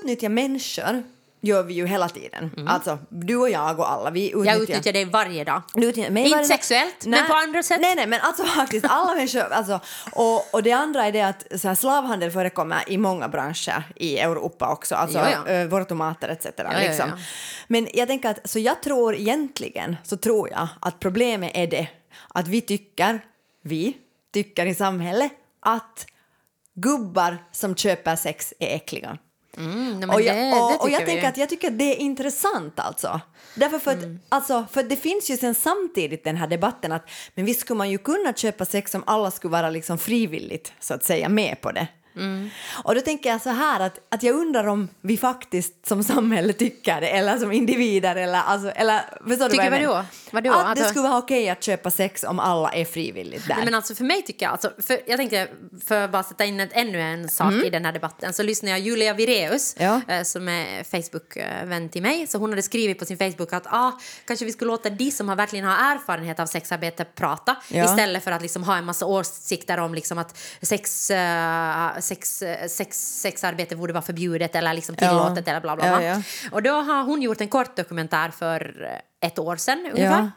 utnyttja 0.00 0.28
människor 0.28 1.02
gör 1.44 1.62
vi 1.62 1.74
ju 1.74 1.86
hela 1.86 2.08
tiden. 2.08 2.66
Alltså, 2.68 2.98
du 3.08 3.36
och 3.36 3.50
jag 3.50 3.78
och 3.78 3.90
alla, 3.92 4.10
vi 4.10 4.28
utnyttjar... 4.28 4.52
Jag 4.52 4.62
utnyttjar 4.62 4.92
det 4.92 5.04
varje 5.04 5.44
dag. 5.44 5.62
Utnyttjar 5.74 6.10
mig 6.10 6.22
Inte 6.22 6.36
varje 6.36 6.48
sexuellt, 6.48 7.02
men 7.02 7.10
Nej. 7.10 7.28
på 7.28 7.34
andra 7.34 7.62
sätt. 7.62 7.80
Nej, 7.80 7.94
nej, 7.94 8.06
men 8.06 8.20
alltså 8.20 8.44
faktiskt 8.60 8.86
alla 8.88 9.14
människor. 9.14 9.52
Alltså, 9.52 9.80
och, 10.12 10.54
och 10.54 10.62
det 10.62 10.72
andra 10.72 11.04
är 11.04 11.12
det 11.12 11.20
att 11.20 11.60
så 11.60 11.68
här, 11.68 11.74
slavhandel 11.74 12.30
förekommer 12.30 12.84
i 12.86 12.98
många 12.98 13.28
branscher 13.28 13.82
i 13.96 14.18
Europa 14.18 14.72
också. 14.72 14.94
Alltså 14.94 15.18
ja. 15.18 15.48
eh, 15.48 15.66
våra 15.66 15.84
tomater 15.84 16.28
etc. 16.28 16.46
ja, 16.56 16.78
liksom. 16.78 17.08
ja. 17.08 17.18
Men 17.66 17.88
jag 17.94 18.08
tänker 18.08 18.30
att, 18.30 18.50
så 18.50 18.58
jag 18.58 18.82
tror 18.82 19.14
egentligen, 19.14 19.96
så 20.04 20.16
tror 20.16 20.50
jag 20.50 20.68
att 20.80 21.00
problemet 21.00 21.50
är 21.54 21.66
det 21.66 21.88
att 22.28 22.48
vi 22.48 22.60
tycker, 22.60 23.20
vi 23.62 23.96
tycker 24.32 24.66
i 24.66 24.74
samhället 24.74 25.32
att 25.60 26.06
gubbar 26.74 27.38
som 27.52 27.76
köper 27.76 28.16
sex 28.16 28.54
är 28.58 28.76
äckliga. 28.76 29.18
Mm, 29.56 30.10
Och 30.10 30.18
det, 30.18 30.24
jag, 30.24 30.36
det 30.36 30.52
och, 30.60 30.72
och 30.74 30.80
tycker 30.86 30.98
jag 30.98 31.06
tänker 31.06 31.28
att 31.28 31.36
jag 31.36 31.48
tycker 31.48 31.68
att 31.68 31.78
det 31.78 31.84
är 31.84 31.96
intressant 31.96 32.80
alltså. 32.80 33.20
Därför 33.54 33.78
för 33.78 33.90
att, 33.90 34.02
Mm. 34.02 34.20
alltså, 34.28 34.66
för 34.72 34.82
det 34.82 34.96
finns 34.96 35.30
ju 35.30 35.36
sen 35.36 35.54
samtidigt 35.54 36.24
den 36.24 36.36
här 36.36 36.46
debatten 36.46 36.92
att 36.92 37.08
men 37.34 37.44
visst 37.44 37.60
skulle 37.60 37.78
man 37.78 37.90
ju 37.90 37.98
kunna 37.98 38.32
köpa 38.32 38.64
sex 38.64 38.94
om 38.94 39.04
alla 39.06 39.30
skulle 39.30 39.52
vara 39.52 39.70
liksom 39.70 39.98
frivilligt 39.98 40.72
så 40.80 40.94
att 40.94 41.04
säga 41.04 41.28
med 41.28 41.60
på 41.60 41.72
det. 41.72 41.86
Mm. 42.16 42.50
Och 42.84 42.94
då 42.94 43.00
tänker 43.00 43.30
jag 43.30 43.40
så 43.42 43.50
här 43.50 43.80
att, 43.80 44.00
att 44.08 44.22
jag 44.22 44.36
undrar 44.36 44.66
om 44.66 44.88
vi 45.00 45.16
faktiskt 45.16 45.86
som 45.86 46.04
samhälle 46.04 46.52
tycker 46.52 47.00
det 47.00 47.08
eller 47.08 47.38
som 47.38 47.52
individer 47.52 48.16
eller 48.16 48.38
alltså, 48.38 48.70
eller 48.70 49.00
förstår 49.28 49.44
du 49.44 49.50
Tycker 49.50 49.70
vad 49.70 49.80
jag 49.80 49.88
vadå? 49.88 50.04
Vadå? 50.30 50.50
Att 50.52 50.58
det 50.62 50.68
Alltså- 50.68 50.88
skulle 50.88 51.08
vara 51.08 51.18
okej 51.18 51.48
att 51.50 51.62
köpa 51.62 51.90
sex 51.90 52.24
om 52.24 52.38
alla 52.40 52.72
är 52.72 52.84
frivilligt 52.84 53.48
där. 53.48 53.54
Nej, 53.54 53.64
men 53.64 53.74
alltså 53.74 53.94
för 53.94 54.04
mig 54.04 54.22
tycker 54.22 54.46
jag, 54.46 54.52
alltså, 54.52 54.70
för, 54.86 54.98
jag 55.06 55.16
tänkte 55.18 55.48
för 55.86 56.00
att 56.04 56.10
bara 56.12 56.22
sätta 56.22 56.44
in 56.44 56.60
ett, 56.60 56.70
ännu 56.72 57.00
en 57.00 57.28
sak 57.28 57.52
i 57.52 57.70
den 57.70 57.84
här 57.84 57.92
debatten 57.92 58.32
så 58.32 58.42
lyssnade 58.42 58.70
jag 58.70 58.80
Julia 58.80 59.14
Vireus 59.14 59.76
Ja. 59.78 60.00
eh, 60.08 60.22
som 60.22 60.48
är 60.48 60.84
Facebook-vän 60.84 61.88
till 61.88 62.02
mig 62.02 62.26
så 62.26 62.38
hon 62.38 62.50
hade 62.50 62.62
skrivit 62.62 62.98
på 62.98 63.04
sin 63.04 63.18
Facebook 63.18 63.52
att 63.52 63.66
ah, 63.66 63.92
kanske 64.26 64.44
vi 64.44 64.52
skulle 64.52 64.70
låta 64.70 64.90
de 64.90 65.10
som 65.10 65.28
har 65.28 65.36
verkligen 65.36 65.64
har 65.64 65.94
erfarenhet 65.94 66.40
av 66.40 66.46
sexarbete 66.46 67.04
prata 67.04 67.56
Ja. 67.68 67.84
istället 67.84 68.24
för 68.24 68.30
att 68.30 68.42
liksom 68.42 68.62
ha 68.64 68.76
en 68.76 68.84
massa 68.84 69.06
åsikter 69.06 69.78
om 69.78 69.94
liksom 69.94 70.18
att 70.18 70.38
sex, 70.62 71.10
eh, 71.10 72.00
sex, 72.04 72.42
eh, 72.42 72.68
sex, 72.68 73.20
sexarbete 73.20 73.76
borde 73.76 73.92
vara 73.92 74.02
förbjudet 74.02 74.54
eller 74.56 74.74
liksom 74.74 74.94
Ja. 74.98 75.08
tillåtet 75.08 75.48
eller 75.48 75.60
bla 75.60 75.76
bla 75.76 75.86
Ja, 75.86 75.96
bla. 75.96 76.04
ja. 76.06 76.22
Och 76.52 76.62
då 76.62 76.70
har 76.70 77.04
hon 77.04 77.22
gjort 77.22 77.40
en 77.40 77.48
kort 77.48 77.76
dokumentär 77.76 78.28
för 78.30 78.88
ett 79.20 79.38
år 79.38 79.56
sedan 79.56 79.90
ungefär 79.94 80.18
Ja. 80.20 80.30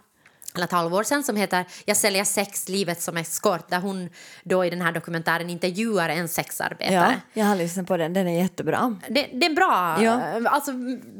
Eller 0.57 0.65
ett 0.65 0.71
halvår 0.71 1.03
sedan 1.03 1.23
som 1.23 1.35
heter 1.35 1.65
Jag 1.85 1.97
säljer 1.97 2.23
sex, 2.23 2.69
livet 2.69 3.01
som 3.01 3.17
eskort 3.17 3.69
där 3.69 3.79
hon 3.79 4.09
då 4.43 4.65
i 4.65 4.69
den 4.69 4.81
här 4.81 4.91
dokumentären 4.91 5.49
intervjuar 5.49 6.09
en 6.09 6.17
ja, 6.17 6.27
sexarbetare. 6.27 7.21
jag 7.33 7.45
har 7.45 7.55
lyssnat 7.55 7.87
på 7.87 7.97
den, 7.97 8.13
den 8.13 8.27
är 8.27 8.41
jättebra. 8.41 8.95
Det, 9.09 9.27
det 9.33 9.45
är 9.45 9.53
bra. 9.55 9.97
Ja. 10.03 10.49
Alltså, 10.49 10.71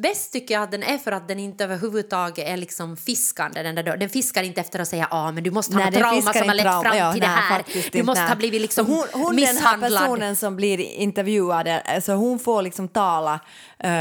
bäst 0.02 0.34
tycker 0.34 0.54
jag 0.54 0.64
att 0.64 0.72
den 0.72 0.84
är 0.84 0.98
för 0.98 1.12
att 1.12 1.28
den 1.28 1.40
inte 1.40 1.64
överhuvudtaget 1.64 2.48
är 2.48 2.58
liksom 2.58 2.98
fiskande. 2.98 3.64
Den, 3.64 3.76
där, 3.76 3.98
den 3.98 4.10
fiskar 4.10 4.44
inte 4.44 4.62
efter 4.62 4.80
att 4.80 4.88
säga 4.88 5.08
ah, 5.12 5.32
men 5.32 5.44
du 5.44 5.52
måste 5.52 5.74
ha 5.76 5.84
Nej, 5.84 5.94
trauma 5.94 6.34
som 6.34 6.48
har 6.48 6.56
lett 6.56 6.66
fram 6.66 6.98
Ja, 6.98 7.12
till 7.12 7.22
det 7.22 7.28
nej, 7.28 7.36
här. 7.38 7.64
Du 7.92 8.04
måste 8.04 8.22
nej. 8.22 8.30
ha 8.30 8.36
blivit 8.36 8.62
liksom 8.62 8.86
hon, 8.86 9.06
hon 9.14 9.36
Den 9.36 9.46
här 9.46 9.54
misshandlad. 9.54 9.92
personen 10.04 10.36
som 10.36 10.56
blir 10.56 10.80
intervjuad, 10.80 11.68
alltså 11.86 12.14
hon 12.14 12.40
får 12.40 12.62
liksom 12.62 12.88
tala. 12.88 13.40
eh, 13.80 13.92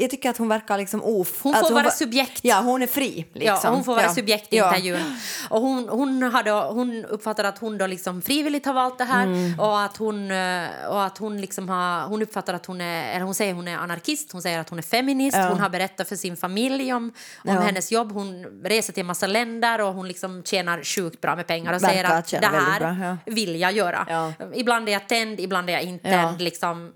jag 0.00 0.10
tycker 0.10 0.30
att 0.30 0.36
hon 0.36 0.48
verkar 0.48 0.78
liksom 0.78 1.02
of... 1.02 1.42
Hon 1.42 1.52
får 1.52 1.58
alltså 1.58 1.74
vara 1.74 1.84
var- 1.84 1.90
subjekt. 1.90 2.40
Ja, 2.42 2.60
hon 2.60 2.82
är 2.82 2.86
fri. 2.86 3.26
Liksom. 3.32 3.58
Ja, 3.62 3.70
hon 3.70 3.84
får 3.84 3.92
vara 3.94 4.04
Ja. 4.04 4.14
subjekt 4.14 4.52
i 4.52 4.56
Ja. 4.56 4.70
Intervjun. 4.86 5.16
Och 5.48 5.60
hon, 5.60 5.88
hon, 5.88 6.22
hade, 6.22 6.50
hon 6.50 7.04
uppfattar 7.04 7.44
att 7.44 7.58
hon 7.58 7.78
då 7.78 7.86
liksom 7.86 8.22
frivilligt 8.22 8.66
har 8.66 8.72
valt 8.74 8.98
det 8.98 9.04
här 9.04 9.24
Mm. 9.24 9.60
och 9.60 9.80
att 9.82 9.96
hon, 9.96 10.30
eh, 10.30 10.66
och 10.88 11.04
att 11.04 11.18
hon, 11.18 11.40
liksom 11.40 11.68
har, 11.68 12.02
hon 12.08 12.22
uppfattar 12.22 12.54
att 12.54 12.66
hon 12.66 12.80
är, 12.80 13.14
eller 13.14 13.24
hon 13.24 13.34
säger 13.34 13.54
hon 13.54 13.68
är 13.68 13.76
anarkist, 13.76 14.32
hon 14.32 14.42
säger 14.42 14.58
att 14.60 14.68
hon 14.68 14.78
är 14.78 14.82
feminist, 14.82 15.36
Ja. 15.36 15.48
hon 15.48 15.60
har 15.60 15.68
berättat 15.68 16.08
för 16.08 16.16
sin 16.16 16.36
familj 16.36 16.92
om, 16.94 17.04
om 17.04 17.54
Ja. 17.54 17.60
hennes 17.60 17.92
jobb, 17.92 18.12
hon 18.12 18.44
reser 18.64 18.92
till 18.92 19.00
en 19.00 19.06
massa 19.06 19.26
länder 19.26 19.80
och 19.80 19.94
hon 19.94 20.08
liksom 20.08 20.42
tjänar 20.44 20.82
sjukt 20.84 21.20
bra 21.20 21.36
med 21.36 21.46
pengar 21.46 21.72
och 21.72 21.82
Verkar 21.82 21.88
säger 21.88 22.04
att 22.18 22.28
det 22.30 22.46
här 22.56 22.80
bra, 22.80 23.06
ja. 23.26 23.32
vill 23.32 23.60
jag 23.60 23.72
göra. 23.72 24.32
Ibland 24.54 24.88
är 24.88 24.92
jag 24.92 25.08
tänd, 25.08 25.40
ibland 25.40 25.70
är 25.70 25.72
jag 25.72 25.82
inte. 25.82 26.08
Mm. 26.08 26.26
tänd, 26.26 26.40
liksom 26.42 26.92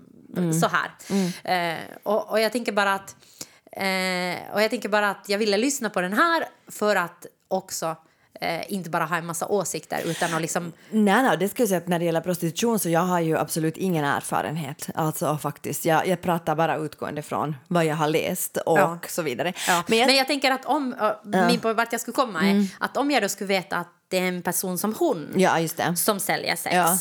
så 0.61 0.67
här. 0.67 0.91
Eh, 1.43 1.77
och, 2.03 2.29
och 2.31 2.39
jag 2.39 2.51
tänker 2.51 2.71
bara 2.71 2.93
att 2.93 3.15
Eh, 3.71 4.35
och 4.53 4.61
jag 4.61 4.69
tänker 4.69 4.89
bara 4.89 5.09
att 5.09 5.25
jag 5.29 5.37
ville 5.37 5.57
lyssna 5.57 5.89
på 5.89 6.01
den 6.01 6.13
här 6.13 6.43
för 6.71 6.95
att 6.95 7.25
också 7.49 7.95
eh, 8.41 8.73
inte 8.73 8.89
bara 8.89 9.05
ha 9.05 9.17
en 9.17 9.25
massa 9.25 9.47
åsikter 9.47 10.01
utan 10.05 10.33
att 10.33 10.41
liksom... 10.41 10.73
Nej, 10.89 11.23
nej, 11.23 11.37
det 11.37 11.49
ska 11.49 11.61
jag 11.61 11.67
säga 11.69 11.77
att 11.77 11.87
när 11.87 11.99
det 11.99 12.05
gäller 12.05 12.21
prostitution 12.21 12.79
så 12.79 12.89
jag 12.89 12.99
har 12.99 13.19
ju 13.19 13.37
absolut 13.37 13.77
ingen 13.77 14.05
erfarenhet. 14.05 14.89
Alltså 14.95 15.37
faktiskt, 15.37 15.85
jag, 15.85 16.07
jag 16.07 16.21
pratar 16.21 16.55
bara 16.55 16.75
utgående 16.77 17.21
från 17.21 17.55
vad 17.67 17.85
jag 17.85 17.95
har 17.95 18.07
läst 18.07 18.57
och 18.57 18.79
Ja. 18.79 18.99
så 19.07 19.21
vidare. 19.21 19.53
Ja. 19.67 19.83
Men 19.87 20.15
jag, 20.15 20.27
tänker 20.27 20.51
att 20.51 20.65
om, 20.65 20.95
uh, 21.33 21.47
min 21.47 21.59
på 21.59 21.73
vart 21.73 21.91
jag 21.91 22.01
skulle 22.01 22.15
komma 22.15 22.41
är 22.49 22.67
att 22.79 22.97
om 22.97 23.11
jag 23.11 23.23
då 23.23 23.29
skulle 23.29 23.47
veta 23.47 23.77
att 23.77 23.87
det 24.07 24.17
är 24.17 24.27
en 24.27 24.41
person 24.41 24.77
som 24.77 24.93
hon 24.93 25.33
ja, 25.35 25.67
som 25.95 26.19
säljer 26.19 26.55
sex 26.55 26.75
Ja. 26.75 26.97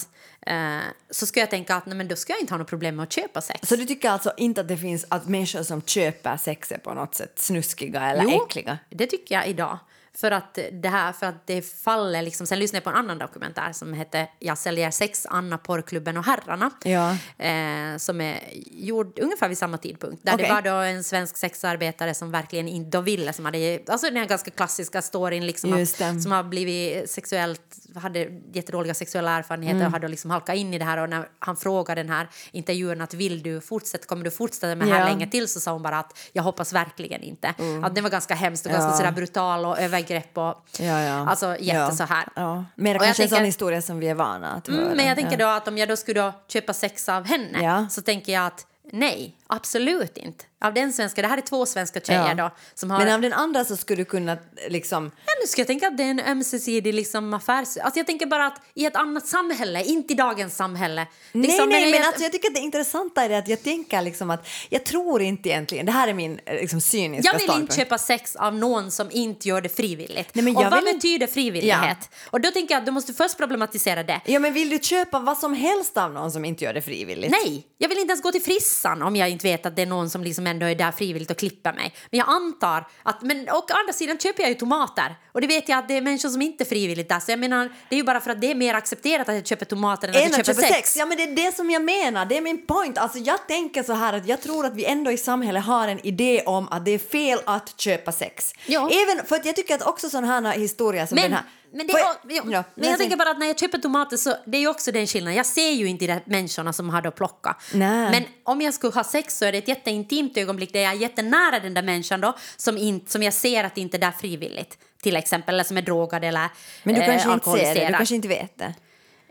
eh, 0.52 0.82
så 1.10 1.26
skulle 1.26 1.42
jag 1.42 1.50
tänka 1.50 1.74
att 1.74 1.86
nej, 1.86 1.96
men 1.96 2.08
då 2.08 2.16
ska 2.16 2.32
jag 2.32 2.40
inte 2.40 2.52
ha 2.52 2.58
något 2.58 2.68
problem 2.68 2.96
med 2.96 3.02
att 3.02 3.12
köpa 3.12 3.40
sex. 3.40 3.68
Så 3.68 3.76
du 3.76 3.84
tycker 3.84 4.10
alltså 4.10 4.32
inte 4.36 4.60
att 4.60 4.68
det 4.68 4.76
finns 4.76 5.06
att 5.08 5.28
människor 5.28 5.62
som 5.62 5.82
köper 5.82 6.36
sex 6.36 6.72
är 6.72 6.78
på 6.78 6.94
något 6.94 7.14
sätt 7.14 7.38
snuskiga 7.38 8.10
eller 8.10 8.22
Jo, 8.24 8.44
äckliga? 8.46 8.78
det 8.90 9.06
tycker 9.06 9.34
jag 9.34 9.46
idag. 9.46 9.78
För 10.20 10.30
att 10.30 10.58
det 10.72 10.88
här, 10.88 11.12
för 11.12 11.26
att 11.26 11.46
det 11.46 11.62
faller 11.62 12.22
liksom... 12.22 12.46
Sen 12.46 12.58
lyssnade 12.58 12.76
jag 12.76 12.84
på 12.84 12.90
en 12.90 12.96
annan 12.96 13.18
dokumentär 13.18 13.72
som 13.72 13.92
hette 13.92 14.28
Jag 14.38 14.58
säljer 14.58 14.90
sex, 14.90 15.26
Anna, 15.30 15.58
porrklubben 15.58 16.16
och 16.16 16.24
herrarna. 16.24 16.70
Ja. 16.84 17.10
Eh, 17.44 17.96
som 17.98 18.20
är 18.20 18.40
gjord 18.70 19.18
ungefär 19.18 19.48
vid 19.48 19.58
samma 19.58 19.78
tidpunkt. 19.78 20.24
Där 20.24 20.34
Okej. 20.34 20.46
det 20.48 20.54
var 20.54 20.62
då 20.62 20.70
en 20.70 21.04
svensk 21.04 21.36
sexarbetare 21.36 22.14
som 22.14 22.30
verkligen 22.30 22.68
inte 22.68 23.00
ville, 23.00 23.32
som 23.32 23.44
hade... 23.44 23.80
Alltså 23.88 24.06
den 24.06 24.16
här 24.16 24.26
ganska 24.26 24.50
klassiska 24.50 25.02
storyn 25.02 25.46
liksom 25.46 25.72
att, 25.72 26.22
som 26.22 26.32
har 26.32 26.42
blivit 26.42 27.10
sexuellt, 27.10 27.76
hade 27.94 28.28
jättedåliga 28.52 28.94
sexuella 28.94 29.30
erfarenheter 29.38 29.76
Mm. 29.78 29.86
och 29.86 29.92
hade 29.92 30.08
liksom 30.08 30.30
halkat 30.30 30.56
in 30.56 30.74
i 30.74 30.78
det 30.78 30.84
här 30.84 30.98
och 30.98 31.08
när 31.10 31.28
han 31.38 31.56
frågade 31.56 32.02
den 32.02 32.12
här 32.12 32.28
intervjun 32.52 33.00
att 33.00 33.14
vill 33.14 33.42
du 33.42 33.60
fortsätta, 33.60 34.06
kommer 34.06 34.24
du 34.24 34.30
fortsätta 34.30 34.66
med 34.74 34.78
det 34.88 34.92
här 34.92 35.00
Ja. 35.00 35.06
länge 35.06 35.26
till 35.30 35.48
så 35.48 35.60
sa 35.60 35.72
hon 35.72 35.82
bara 35.82 35.98
att 35.98 36.18
jag 36.32 36.42
hoppas 36.42 36.72
verkligen 36.72 37.22
inte. 37.22 37.54
Att 37.82 37.94
det 37.94 38.00
var 38.00 38.10
ganska 38.10 38.34
hemskt 38.34 38.66
och 38.66 38.72
ganska 38.72 38.84
Mm. 38.88 38.92
Ja. 38.92 38.98
sådär 38.98 39.12
brutal 39.12 39.64
och 39.66 39.78
övergrepp 40.10 40.38
och 40.38 40.64
Ja, 40.84 41.00
ja. 41.00 41.28
alltså 41.28 41.56
jätte 41.60 41.96
så 41.96 42.04
här. 42.04 42.24
Ja. 42.36 42.64
Och 42.76 42.86
jag 42.86 43.00
kanske 43.00 43.22
en 43.22 43.28
sån 43.28 43.36
tänker- 43.36 43.44
historia 43.44 43.82
som 43.82 43.98
vi 43.98 44.08
är 44.08 44.14
vana 44.14 44.52
att 44.52 44.68
höra. 44.68 44.82
Mm, 44.82 44.96
men 44.96 45.06
jag 45.06 45.16
tänker 45.16 45.36
då 45.36 45.46
att 45.46 45.68
om 45.68 45.78
jag 45.78 45.88
då 45.88 45.96
skulle 45.96 46.20
då 46.20 46.32
köpa 46.48 46.72
sex 46.72 47.08
av 47.08 47.24
henne 47.24 47.86
så 47.90 48.02
tänker 48.02 48.32
jag 48.32 48.46
att 48.46 48.66
nej, 48.92 49.34
absolut 49.48 50.16
inte. 50.16 50.44
Av 50.60 50.74
den 50.74 50.92
svenska, 50.92 51.22
det 51.22 51.28
här 51.28 51.36
är 51.38 51.42
två 51.42 51.66
svenska 51.66 52.00
tjejer 52.00 52.28
Ja. 52.28 52.34
då 52.34 52.50
som 52.74 52.90
har... 52.90 52.98
Men 52.98 53.14
av 53.14 53.20
den 53.20 53.32
andra 53.32 53.64
så 53.64 53.76
skulle 53.76 54.00
du 54.00 54.04
kunna 54.04 54.38
liksom... 54.68 55.10
Ja, 55.26 55.32
nu 55.42 55.46
ska 55.46 55.60
jag 55.60 55.66
tänka 55.66 55.86
att 55.88 55.96
det 55.96 56.02
är 56.02 56.10
en 56.10 56.20
ömsesidig 56.20 56.94
liksom, 56.94 57.34
affärs... 57.34 57.76
Alltså 57.76 57.98
jag 58.00 58.06
tänker 58.06 58.26
bara 58.26 58.46
att 58.46 58.60
i 58.74 58.86
ett 58.86 58.96
annat 58.96 59.26
samhälle, 59.26 59.84
inte 59.84 60.12
i 60.12 60.16
dagens 60.16 60.56
samhälle. 60.56 61.06
nej, 61.32 61.46
Liksom, 61.46 61.68
nej, 61.68 61.84
men 61.90 61.92
jag- 62.00 62.06
alltså, 62.06 62.22
jag 62.22 62.32
tycker 62.32 62.48
att 62.48 62.54
det 62.54 62.60
intressanta 62.60 63.24
är 63.24 63.30
att 63.38 63.48
jag 63.48 63.62
tänker 63.62 64.02
liksom 64.02 64.30
att 64.30 64.48
jag 64.68 64.84
tror 64.84 65.22
inte 65.22 65.48
egentligen, 65.48 65.86
det 65.86 65.92
här 65.92 66.08
är 66.08 66.14
min 66.14 66.40
eh, 66.46 66.54
liksom, 66.54 66.80
cyniska 66.80 67.28
Jag 67.28 67.32
vill 67.34 67.42
inte 67.42 67.52
ståndpunkt. 67.52 67.76
köpa 67.76 67.98
sex 67.98 68.36
av 68.36 68.54
någon 68.54 68.90
som 68.90 69.08
inte 69.10 69.48
gör 69.48 69.60
det 69.60 69.68
frivilligt. 69.68 70.34
Nej, 70.34 70.44
men 70.44 70.56
och 70.56 70.62
jag 70.62 70.70
vad 70.70 70.78
vill 70.78 70.88
inte- 70.88 70.96
betyder 70.96 71.26
frivillighet? 71.26 72.10
Och 72.30 72.40
då 72.40 72.50
tänker 72.50 72.74
jag 72.74 72.80
att 72.80 72.86
du 72.86 72.92
måste 72.92 73.12
först 73.12 73.36
problematisera 73.36 74.02
det. 74.02 74.20
Ja, 74.24 74.38
men 74.38 74.52
vill 74.52 74.68
du 74.68 74.78
köpa 74.78 75.18
vad 75.20 75.38
som 75.38 75.54
helst 75.54 75.96
av 75.96 76.12
någon 76.12 76.32
som 76.32 76.44
inte 76.44 76.64
gör 76.64 76.72
det 76.74 76.82
frivilligt? 76.82 77.30
Nej, 77.30 77.66
jag 77.78 77.88
vill 77.88 77.98
inte 77.98 78.10
ens 78.12 78.22
gå 78.22 78.32
till 78.32 78.42
frissan 78.42 79.02
om 79.02 79.16
jag 79.16 79.28
inte 79.30 79.37
vet 79.44 79.66
att 79.66 79.76
det 79.76 79.82
är 79.82 79.86
någon 79.86 80.10
som 80.10 80.24
liksom 80.24 80.46
ändå 80.46 80.66
är 80.66 80.74
där 80.74 80.92
frivilligt 80.92 81.30
och 81.30 81.36
klipper 81.36 81.72
mig. 81.72 81.94
Men 82.10 82.18
jag 82.18 82.28
antar 82.28 82.88
att, 83.02 83.22
men 83.22 83.48
och 83.48 83.70
å 83.70 83.74
andra 83.74 83.92
sidan 83.92 84.18
köper 84.18 84.42
jag 84.42 84.50
ju 84.50 84.54
tomater 84.54 85.16
och 85.32 85.40
det 85.40 85.46
vet 85.46 85.68
jag 85.68 85.78
att 85.78 85.88
det 85.88 85.96
är 85.96 86.02
människor 86.02 86.28
som 86.28 86.42
inte 86.42 86.64
är 86.64 86.66
frivilligt 86.66 87.08
där. 87.08 87.20
Så 87.20 87.32
jag 87.32 87.38
menar, 87.38 87.68
det 87.88 87.94
är 87.94 87.98
ju 87.98 88.04
bara 88.04 88.20
för 88.20 88.30
att 88.30 88.40
det 88.40 88.50
är 88.50 88.54
mer 88.54 88.74
accepterat 88.74 89.28
att 89.28 89.34
jag 89.34 89.46
köper 89.46 89.64
tomater 89.64 90.08
än 90.08 90.14
att 90.14 90.22
jag 90.22 90.46
köper 90.46 90.62
sex. 90.62 90.74
sex. 90.74 90.96
Ja, 90.96 91.06
men 91.06 91.16
det 91.16 91.22
är 91.22 91.36
det 91.36 91.56
som 91.56 91.70
jag 91.70 91.82
menar. 91.82 92.26
Det 92.26 92.36
är 92.36 92.40
min 92.40 92.66
point. 92.66 92.98
Alltså, 92.98 93.18
jag 93.18 93.46
tänker 93.46 93.82
så 93.82 93.92
här 93.92 94.12
att 94.12 94.28
jag 94.28 94.42
tror 94.42 94.66
att 94.66 94.74
vi 94.74 94.84
ändå 94.84 95.10
i 95.10 95.18
samhället 95.18 95.64
har 95.64 95.88
en 95.88 96.06
idé 96.06 96.42
om 96.46 96.68
att 96.70 96.84
det 96.84 96.90
är 96.90 96.98
fel 96.98 97.38
att 97.44 97.80
köpa 97.80 98.12
sex. 98.12 98.52
Ja. 98.66 98.90
Även 98.90 99.26
för 99.26 99.36
att 99.36 99.46
jag 99.46 99.56
tycker 99.56 99.74
att 99.74 99.82
också 99.82 100.10
sådana 100.10 100.26
här 100.50 100.58
historier 100.58 101.06
som 101.06 101.14
Men, 101.14 101.22
den 101.22 101.32
här... 101.32 101.42
men, 101.72 101.86
det 101.86 101.92
jag- 101.92 102.52
ja, 102.52 102.64
men 102.74 102.88
jag 102.88 102.98
tänker 102.98 103.16
bara 103.16 103.30
att 103.30 103.38
när 103.38 103.46
jag 103.46 103.58
köper 103.58 103.78
tomater 103.78 104.16
så 104.16 104.36
det 104.46 104.56
är 104.56 104.60
ju 104.60 104.68
också 104.68 104.92
den 104.92 105.06
skillnaden. 105.06 105.36
Jag 105.36 105.46
ser 105.46 105.70
ju 105.70 105.86
inte 105.86 106.06
de 106.06 106.20
människorna 106.24 106.72
som 106.72 106.90
har 106.90 107.10
plockat. 107.10 107.56
Nej. 107.74 108.10
Men 108.10 108.24
om 108.44 108.60
jag 108.60 108.74
skulle 108.74 108.92
ha 108.92 109.04
sex 109.04 109.38
så 109.38 109.44
är 109.44 109.52
det 109.52 109.58
ett 109.58 109.68
jätteintimt 109.68 110.36
ögonblick 110.36 110.72
där 110.72 110.80
jag 110.80 110.92
är 110.92 110.96
jättenära 110.96 111.58
den 111.60 111.74
där 111.74 111.82
människan 111.82 112.20
då 112.20 112.36
som, 112.56 112.78
inte, 112.78 113.12
som 113.12 113.22
jag 113.22 113.34
ser 113.34 113.64
att 113.64 113.74
det 113.74 113.80
inte 113.80 113.96
är 113.96 114.00
där 114.00 114.10
frivilligt. 114.10 114.78
Till 115.02 115.16
exempel, 115.16 115.54
eller 115.54 115.64
som 115.64 115.76
är 115.76 115.82
drogad 115.82 116.24
eller 116.24 116.48
Men 116.82 116.94
du 116.94 117.00
eh, 117.00 117.06
kanske 117.06 117.32
inte 117.32 117.50
ser 117.50 117.74
det, 117.74 117.86
du 117.86 117.92
kanske 117.92 118.14
inte 118.14 118.28
vet 118.28 118.58
det. 118.58 118.74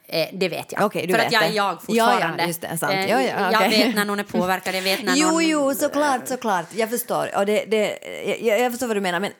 Eh, 0.09 0.27
det 0.33 0.49
vet 0.49 0.71
jag. 0.71 0.91
Du 0.93 1.13
För 1.13 1.19
att 1.19 1.31
jag 1.31 1.43
är 1.43 1.51
jag 1.51 1.53
Ja, 1.55 1.79
ja, 1.87 2.05
fortfarande. 2.05 2.45
just 2.45 2.61
det, 2.61 2.77
sant. 2.77 2.93
Eh, 2.93 3.09
Ja, 3.09 3.21
ja, 3.21 3.51
Jag 3.51 3.61
okej. 3.67 3.85
vet 3.85 3.95
när 3.95 4.05
någon 4.05 4.19
är 4.19 4.23
påverkad, 4.23 4.75
jag 4.75 4.81
vet 4.81 5.03
när 5.03 5.15
Jo, 5.15 5.27
någon... 5.31 5.47
jo, 5.47 5.73
såklart, 5.73 6.27
såklart. 6.27 6.65
Jag 6.75 6.89
förstår. 6.89 7.37
Och 7.37 7.45
det, 7.45 7.65
det, 7.65 7.97
jag, 8.41 8.59
jag 8.59 8.71
förstår 8.71 8.87
vad 8.87 8.97
du 8.97 9.01
menar. 9.01 9.19
Men 9.19 9.31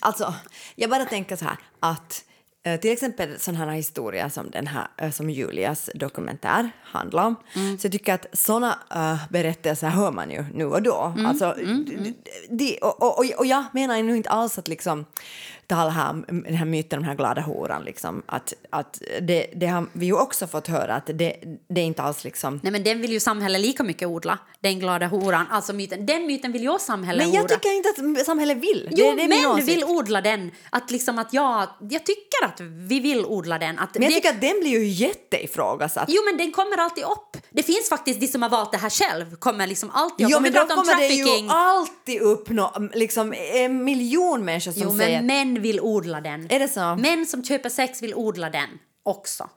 alltså, 0.00 0.34
jag 0.74 0.90
bara 0.90 1.04
tänker 1.04 1.36
så 1.36 1.44
här 1.44 1.56
att 1.80 2.24
eh, 2.66 2.80
till 2.80 2.92
exempel 2.92 3.40
sådana 3.40 3.64
här 3.64 3.72
historier 3.76 4.28
som 4.28 4.50
den 4.50 4.66
här 4.66 4.86
eh, 4.98 5.10
som 5.10 5.30
Julias 5.30 5.90
dokumentär 5.94 6.70
handlar 6.84 7.24
om. 7.26 7.36
Mm. 7.56 7.78
Så 7.78 7.86
jag 7.86 7.92
tycker 7.92 8.14
att 8.14 8.26
sådana 8.32 8.78
uh, 8.96 9.16
berättelser 9.30 9.88
hör 9.88 10.10
man 10.12 10.30
ju 10.30 10.44
nu 10.54 10.64
och 10.64 10.82
då. 10.82 11.12
Mm, 11.16 11.26
Alltså, 11.26 11.54
d- 11.58 12.12
de, 12.50 12.78
och, 12.82 13.02
och, 13.02 13.18
och, 13.18 13.24
och 13.38 13.46
jag 13.46 13.64
menar 13.72 14.02
nu 14.02 14.16
inte 14.16 14.30
alls 14.30 14.58
att 14.58 14.68
liksom 14.68 15.04
tala 15.66 15.90
här 15.90 16.10
om 16.10 16.24
den 16.28 16.54
här 16.54 16.66
myten 16.66 16.98
om 16.98 17.02
den 17.02 17.08
här 17.08 17.16
glada 17.16 17.40
horan 17.40 17.84
liksom 17.84 18.22
att, 18.26 18.52
att 18.70 19.02
det, 19.20 19.46
det 19.56 19.66
har 19.66 19.86
vi 19.92 20.06
ju 20.06 20.14
också 20.14 20.46
fått 20.46 20.68
höra 20.68 20.94
att 20.94 21.06
det, 21.06 21.36
det 21.68 21.80
är 21.80 21.84
inte 21.84 22.02
alls 22.02 22.24
liksom 22.24 22.60
Nej, 22.62 22.72
men 22.72 22.84
den 22.84 23.00
vill 23.00 23.12
ju 23.12 23.20
samhället 23.20 23.60
lika 23.60 23.82
mycket 23.82 24.08
odla. 24.08 24.38
Den 24.60 24.78
glada 24.78 25.06
horan. 25.06 25.46
Alltså 25.50 25.72
myten. 25.72 26.06
Den 26.06 26.26
myten 26.26 26.52
vill 26.52 26.62
ju 26.62 26.78
samhället 26.78 27.26
Men 27.26 27.34
jag 27.34 27.44
odla. 27.44 27.56
tycker 27.56 27.76
inte 27.76 27.88
att 28.18 28.26
samhället 28.26 28.58
vill. 28.58 28.88
Jo, 28.90 29.06
det, 29.16 29.22
det 29.22 29.28
män 29.28 29.66
vill 29.66 29.84
odla 29.84 30.20
den. 30.20 30.50
Att 30.70 30.90
liksom 30.90 31.18
att 31.18 31.32
jag, 31.32 31.68
jag 31.80 32.06
tycker 32.06 32.44
att 32.44 32.60
vi 32.60 33.00
vill 33.00 33.26
odla 33.26 33.58
den. 33.58 33.78
Att 33.78 33.94
Men 33.94 34.02
jag 34.02 34.10
det, 34.10 34.14
tycker 34.14 34.30
att 34.30 34.40
den 34.40 34.60
blir 34.60 34.70
ju 34.70 34.86
jätteifrågasatt. 34.86 36.04
Jo, 36.08 36.22
men 36.24 36.36
den 36.36 36.52
kommer 36.52 36.76
alltid 36.76 37.04
upp. 37.04 37.36
Det 37.50 37.62
finns 37.62 37.88
faktiskt 37.88 38.20
de 38.20 38.26
som 38.26 38.42
har 38.42 38.50
valt 38.50 38.72
det 38.72 38.78
här 38.78 38.90
själv, 38.90 39.36
kommer 39.36 39.66
liksom 39.66 39.90
alltid 39.90 40.26
upp. 40.26 40.32
Jo, 40.32 40.40
men 40.40 40.52
då 40.52 40.66
kommer 40.66 40.96
det 41.08 41.14
ju 41.14 41.48
alltid 41.48 42.20
upp 42.20 42.48
liksom, 42.94 43.34
en 43.54 43.84
miljon 43.84 44.44
människor 44.44 44.72
som 44.72 44.82
Jo, 44.82 44.92
men 44.92 44.98
säger... 44.98 45.22
män 45.54 45.62
vill 45.62 45.80
odla 45.80 46.20
den. 46.20 46.46
Är 46.50 46.58
det 46.58 46.68
så? 46.68 46.96
Män 46.96 47.26
som 47.26 47.44
köper 47.44 47.68
sex 47.70 48.02
vill 48.02 48.14
odla 48.14 48.50
den 48.50 48.68
också. 49.02 49.50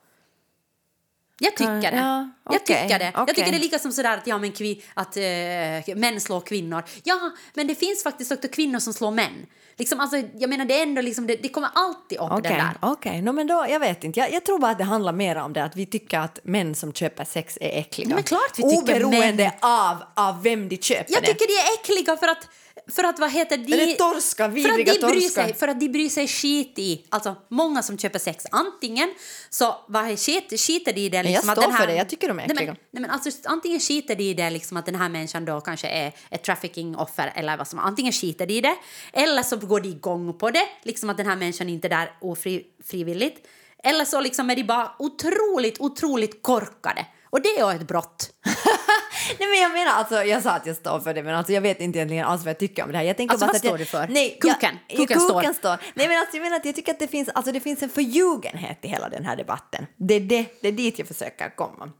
Jag 1.40 1.56
tycker 1.58 1.82
det. 1.92 1.98
ja, 1.98 2.30
jag 2.46 2.56
okej, 2.56 2.60
tycker 2.82 3.00
det. 3.00 3.12
Jag 3.14 3.24
okej. 3.24 3.36
tycker 3.36 3.52
det 3.52 3.58
är 3.58 3.62
lika 3.62 3.80
som 3.80 3.92
sådär 3.92 4.18
att, 4.18 4.28
ja, 4.28 4.38
men 4.38 4.52
kvi, 4.52 4.84
att 4.94 5.18
eh, 5.18 5.96
män 5.96 6.22
slår 6.22 6.42
kvinnor. 6.42 6.84
Ja, 7.04 7.32
men 7.54 7.68
det 7.68 7.76
finns 7.76 8.04
faktiskt 8.04 8.32
också 8.32 8.48
kvinnor 8.48 8.80
som 8.80 8.94
slår 8.94 9.12
män. 9.12 9.46
Liksom, 9.78 10.00
alltså, 10.00 10.18
jag 10.18 10.50
menar, 10.50 10.66
det, 10.66 10.80
är 10.80 10.84
ändå 10.84 11.02
liksom, 11.02 11.28
det, 11.28 11.36
det 11.36 11.50
kommer 11.50 11.70
alltid 11.76 12.18
upp 12.18 12.32
Okej, 12.32 12.42
den 12.42 12.54
där. 12.60 12.74
okej. 12.82 13.22
No, 13.22 13.32
men 13.32 13.48
då, 13.48 13.66
jag 13.70 13.80
vet 13.80 14.04
inte. 14.04 14.20
Jag, 14.20 14.32
jag 14.34 14.46
tror 14.46 14.60
bara 14.60 14.72
att 14.72 14.78
det 14.78 14.84
handlar 14.84 15.14
mer 15.14 15.36
om 15.36 15.54
det 15.54 15.64
att 15.64 15.76
vi 15.76 15.86
tycker 15.86 16.20
att 16.20 16.40
män 16.44 16.76
som 16.76 16.94
köper 16.94 17.26
sex 17.26 17.58
är 17.62 17.80
äckliga. 17.80 18.16
Men 18.16 18.24
klart 18.24 18.52
vi 18.58 18.64
tycker 18.64 18.78
Oberoende 18.78 19.44
män- 19.44 19.52
av, 19.62 20.04
av 20.16 20.44
vem 20.44 20.70
de 20.70 20.78
köper 20.78 21.14
Jag 21.14 21.24
det. 21.24 21.28
tycker 21.28 21.48
de 21.48 21.54
är 21.54 21.74
äckliga 21.82 22.18
för 22.18 22.28
att, 22.28 22.50
för 22.92 23.04
att 23.04 23.20
vad 23.20 23.32
heter 23.32 23.58
de... 23.58 23.78
Det 23.78 23.96
torska? 23.96 24.44
för 24.44 24.56
Vidriga 24.56 24.94
att 24.94 25.02
de 25.02 25.08
bryr 25.08 25.22
torska? 25.22 25.44
sig, 25.44 25.54
För 25.54 25.68
att 25.68 25.80
de 25.80 25.90
bryr 25.90 26.10
sig 26.10 26.28
skit 26.28 26.74
i, 26.80 27.06
alltså 27.10 27.36
många 27.50 27.84
som 27.84 27.98
köper 27.98 28.20
sex, 28.20 28.46
antingen 28.52 29.14
så 29.50 29.76
vad 29.88 30.20
skit, 30.20 30.60
skiter 30.60 30.94
de 30.94 31.02
i 31.02 31.10
det 31.10 31.18
jag 31.18 31.26
liksom 31.26 31.50
att 31.50 31.58
står 31.58 31.62
den 31.62 31.72
här, 31.72 31.80
för 31.80 31.88
det, 31.88 31.96
jag 31.96 32.10
tycker 32.10 32.28
de 32.28 32.40
är 32.40 32.48
nej, 32.48 32.48
men, 32.48 32.58
äckliga. 32.58 32.76
nej, 32.92 33.02
men 33.02 33.10
alltså 33.10 33.30
antingen 33.44 33.80
skiter 33.80 34.16
de 34.16 34.24
i 34.24 34.34
det 34.34 34.50
liksom 34.50 34.78
att 34.78 34.86
den 34.86 34.96
här 34.96 35.10
människan 35.10 35.46
då 35.46 35.62
kanske 35.62 35.88
är 35.88 36.12
ett 36.30 36.44
trafficking-offer 36.44 37.32
eller 37.36 37.58
vad 37.58 37.68
som 37.68 37.80
antingen 37.80 38.14
skiter 38.14 38.46
de 38.46 38.54
i 38.54 38.62
det 38.62 38.76
eller 39.14 39.44
så 39.44 39.58
går 39.58 39.80
de 39.80 39.90
igång 39.90 40.38
på 40.38 40.52
det, 40.52 40.68
liksom 40.84 41.10
att 41.10 41.18
den 41.18 41.26
här 41.26 41.36
människan 41.36 41.70
inte 41.70 41.88
är 41.88 41.90
där 41.90 42.14
ofrivilligt 42.22 43.48
eller 43.84 44.06
så 44.06 44.22
liksom 44.22 44.50
är 44.50 44.56
de 44.56 44.64
bara 44.64 44.92
otroligt, 45.00 45.80
otroligt 45.80 46.44
korkade. 46.44 47.06
Och 47.30 47.42
det 47.42 47.50
är 47.50 47.72
ju 47.72 47.76
ett 47.76 47.88
brott. 47.88 48.30
Nej 49.40 49.48
men 49.50 49.60
jag 49.60 49.72
menar 49.72 49.92
alltså, 49.92 50.24
jag 50.24 50.44
sa 50.44 50.52
att 50.52 50.66
jag 50.66 50.76
står 50.76 51.00
för 51.00 51.14
det 51.14 51.24
men 51.24 51.36
alltså 51.36 51.54
jag 51.54 51.62
vet 51.62 51.82
inte 51.82 52.00
egentligen 52.00 52.26
alls 52.26 52.42
vad 52.44 52.50
jag 52.50 52.60
tycker 52.60 52.84
om 52.84 52.92
det 52.92 52.98
här. 52.98 53.06
Jag 53.06 53.18
tänker 53.18 53.34
Alltså, 53.34 53.46
bara 53.46 53.52
vad 53.52 53.56
att 53.56 53.64
jag, 53.64 53.70
står 53.72 53.78
du 53.78 53.86
för? 53.86 54.14
Nej, 54.14 54.38
Kuken. 54.42 54.78
Jag, 54.88 54.98
Kuken 54.98 55.20
står. 55.20 55.40
kuken 55.42 55.54
står. 55.54 55.78
Nej 55.94 56.08
men 56.08 56.18
alltså 56.20 56.38
jag 56.38 56.44
menar 56.44 56.56
att 56.58 56.66
jag 56.66 56.76
tycker 56.76 56.92
att 56.92 57.00
det 57.00 57.08
finns, 57.08 57.30
alltså 57.30 57.52
det 57.52 57.60
finns 57.60 57.84
en 57.84 57.90
förljugenhet 57.90 58.78
i 58.82 58.88
hela 58.88 59.10
den 59.10 59.26
här 59.26 59.36
debatten. 59.36 59.86
Det 59.98 60.14
är, 60.14 60.20
det, 60.20 60.46
det 60.62 60.68
är 60.68 60.72
dit 60.72 61.00
jag 61.00 61.08
försöker 61.08 61.56
komma. 61.56 61.92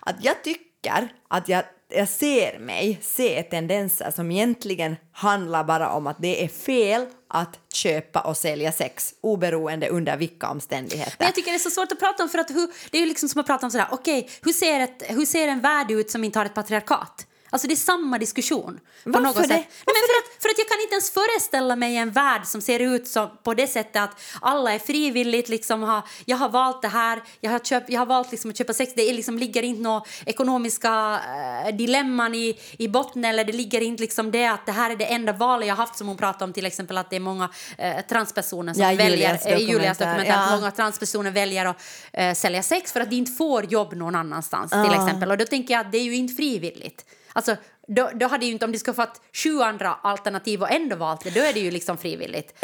Att 0.00 0.24
jag 0.24 0.44
tycker 0.44 1.08
att 1.28 1.48
jag, 1.48 1.64
jag 1.88 2.08
ser 2.08 2.58
mig 2.58 2.98
se 3.02 3.42
tendenser 3.42 4.10
som 4.10 4.30
egentligen 4.30 4.96
handlar 5.12 5.64
bara 5.64 5.90
om 5.90 6.06
att 6.06 6.16
det 6.22 6.44
är 6.44 6.48
fel 6.48 7.06
att 7.28 7.58
köpa 7.72 8.20
och 8.20 8.36
sälja 8.36 8.72
sex 8.72 9.14
oberoende 9.20 9.88
under 9.88 10.16
vilka 10.16 10.48
omständigheter. 10.48 11.14
Men 11.18 11.26
jag 11.26 11.34
tycker 11.34 11.50
det 11.50 11.56
är 11.56 11.58
så 11.58 11.70
svårt 11.70 11.92
att 11.92 12.00
prata 12.00 12.22
om 12.22 12.28
för 12.28 12.38
att 12.38 12.50
hur, 12.50 12.70
det 12.90 12.98
är 12.98 13.00
ju 13.00 13.08
liksom 13.08 13.28
som 13.28 13.40
att 13.40 13.46
prata 13.46 13.66
om 13.66 13.70
sådär, 13.70 13.86
okej, 13.90 14.18
okay, 14.18 14.30
hur, 14.42 14.52
ser 14.52 14.80
ett, 14.80 15.02
hur 15.06 15.26
ser 15.26 15.48
en 15.48 15.60
värld 15.60 15.90
ut 15.90 16.10
som 16.10 16.24
inte 16.24 16.38
har 16.38 16.46
ett 16.46 16.54
patriarkat? 16.54 17.26
Alltså 17.50 17.68
det 17.68 17.74
är 17.74 17.76
samma 17.76 18.18
diskussion. 18.18 18.80
På 19.04 19.10
Varför 19.10 19.20
något 19.20 19.36
det? 19.36 19.40
sätt. 19.42 19.48
Nej, 19.50 19.68
men 19.86 19.94
för, 19.94 20.18
att, 20.36 20.42
för 20.42 20.48
att 20.48 20.58
jag 20.58 20.68
kan 20.68 20.80
inte 20.80 20.94
ens 20.94 21.10
föreställa 21.10 21.76
mig 21.76 21.96
en 21.96 22.10
värld 22.10 22.46
som 22.46 22.60
ser 22.60 22.80
ut 22.80 23.08
som, 23.08 23.28
på 23.42 23.54
det 23.54 23.66
sättet 23.66 24.02
att 24.02 24.20
alla 24.40 24.72
är 24.72 24.78
frivilligt 24.78 25.48
liksom 25.48 25.82
har, 25.82 26.02
jag 26.24 26.36
har 26.36 26.48
valt 26.48 26.82
det 26.82 26.88
här, 26.88 27.22
jag 27.40 27.50
har, 27.50 27.58
köpt, 27.58 27.90
jag 27.90 28.00
har 28.00 28.06
valt 28.06 28.30
liksom 28.30 28.50
att 28.50 28.58
köpa 28.58 28.72
sex, 28.72 28.92
det 28.96 29.10
är 29.10 29.14
liksom, 29.14 29.38
ligger 29.38 29.62
inte 29.62 29.82
några 29.82 30.02
ekonomiska 30.26 31.20
eh, 31.66 31.76
dilemman 31.76 32.34
i, 32.34 32.58
i 32.78 32.88
botten 32.88 33.24
eller 33.24 33.44
det 33.44 33.52
ligger 33.52 33.80
inte 33.80 34.02
liksom 34.02 34.30
det 34.30 34.46
att 34.46 34.66
det 34.66 34.72
här 34.72 34.90
är 34.90 34.96
det 34.96 35.04
enda 35.04 35.32
valet 35.32 35.68
jag 35.68 35.76
har 35.76 35.86
haft 35.86 35.98
som 35.98 36.06
hon 36.08 36.16
pratar 36.16 36.46
om 36.46 36.52
till 36.52 36.66
exempel 36.66 36.98
att 36.98 37.10
det 37.10 37.16
är 37.16 37.20
många 37.20 37.50
eh, 37.78 37.96
transpersoner 38.08 38.74
som 38.74 38.82
Ja, 38.82 38.88
väljer, 38.88 39.10
Julias 39.10 39.46
eh, 39.46 39.58
Julias 39.58 39.98
dokumentär, 39.98 40.32
att 40.32 40.50
ja. 40.50 40.56
många 40.56 40.70
transpersoner 40.70 41.30
väljer 41.30 41.66
att 41.66 41.82
eh, 42.12 42.34
sälja 42.34 42.62
sex 42.62 42.92
för 42.92 43.00
att 43.00 43.10
de 43.10 43.16
inte 43.16 43.32
får 43.32 43.64
jobb 43.64 43.92
någon 43.94 44.14
annanstans 44.14 44.70
till 44.70 44.78
Ja. 44.78 45.04
exempel. 45.06 45.30
Och 45.30 45.38
då 45.38 45.44
tänker 45.44 45.74
jag 45.74 45.80
att 45.86 45.92
det 45.92 45.98
är 45.98 46.02
ju 46.02 46.16
inte 46.16 46.34
frivilligt. 46.34 47.04
Alltså, 47.38 47.56
då, 47.88 48.10
då 48.14 48.26
hade 48.26 48.46
ju 48.46 48.52
inte, 48.52 48.64
om 48.64 48.72
de 48.72 48.78
skulle 48.78 48.94
fått 48.94 49.20
sju 49.32 49.60
andra 49.60 49.94
alternativ 50.02 50.62
och 50.62 50.70
ändå 50.70 50.96
valt 50.96 51.24
det, 51.24 51.30
då 51.30 51.40
är 51.40 51.52
det 51.52 51.60
ju 51.60 51.70
liksom 51.70 51.98
frivilligt. 51.98 52.54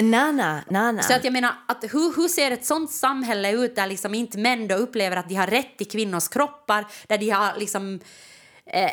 Nej, 0.68 0.92
nej. 0.92 1.02
Så 1.04 1.12
att 1.14 1.24
jag 1.24 1.32
menar, 1.32 1.54
att 1.68 1.84
hur, 1.84 2.16
hur 2.16 2.28
ser 2.28 2.50
ett 2.50 2.64
sånt 2.66 2.90
samhälle 2.90 3.52
ut 3.52 3.76
där 3.76 3.87
liksom 3.87 4.14
inte 4.14 4.38
män 4.38 4.68
då 4.68 4.74
upplever 4.74 5.16
att 5.16 5.28
de 5.28 5.34
har 5.34 5.46
rätt 5.46 5.76
till 5.78 5.88
kvinnors 5.90 6.28
kroppar, 6.28 6.84
där 7.06 7.18
de 7.18 7.30
har 7.30 7.56
liksom... 7.58 8.00
Eh, 8.66 8.90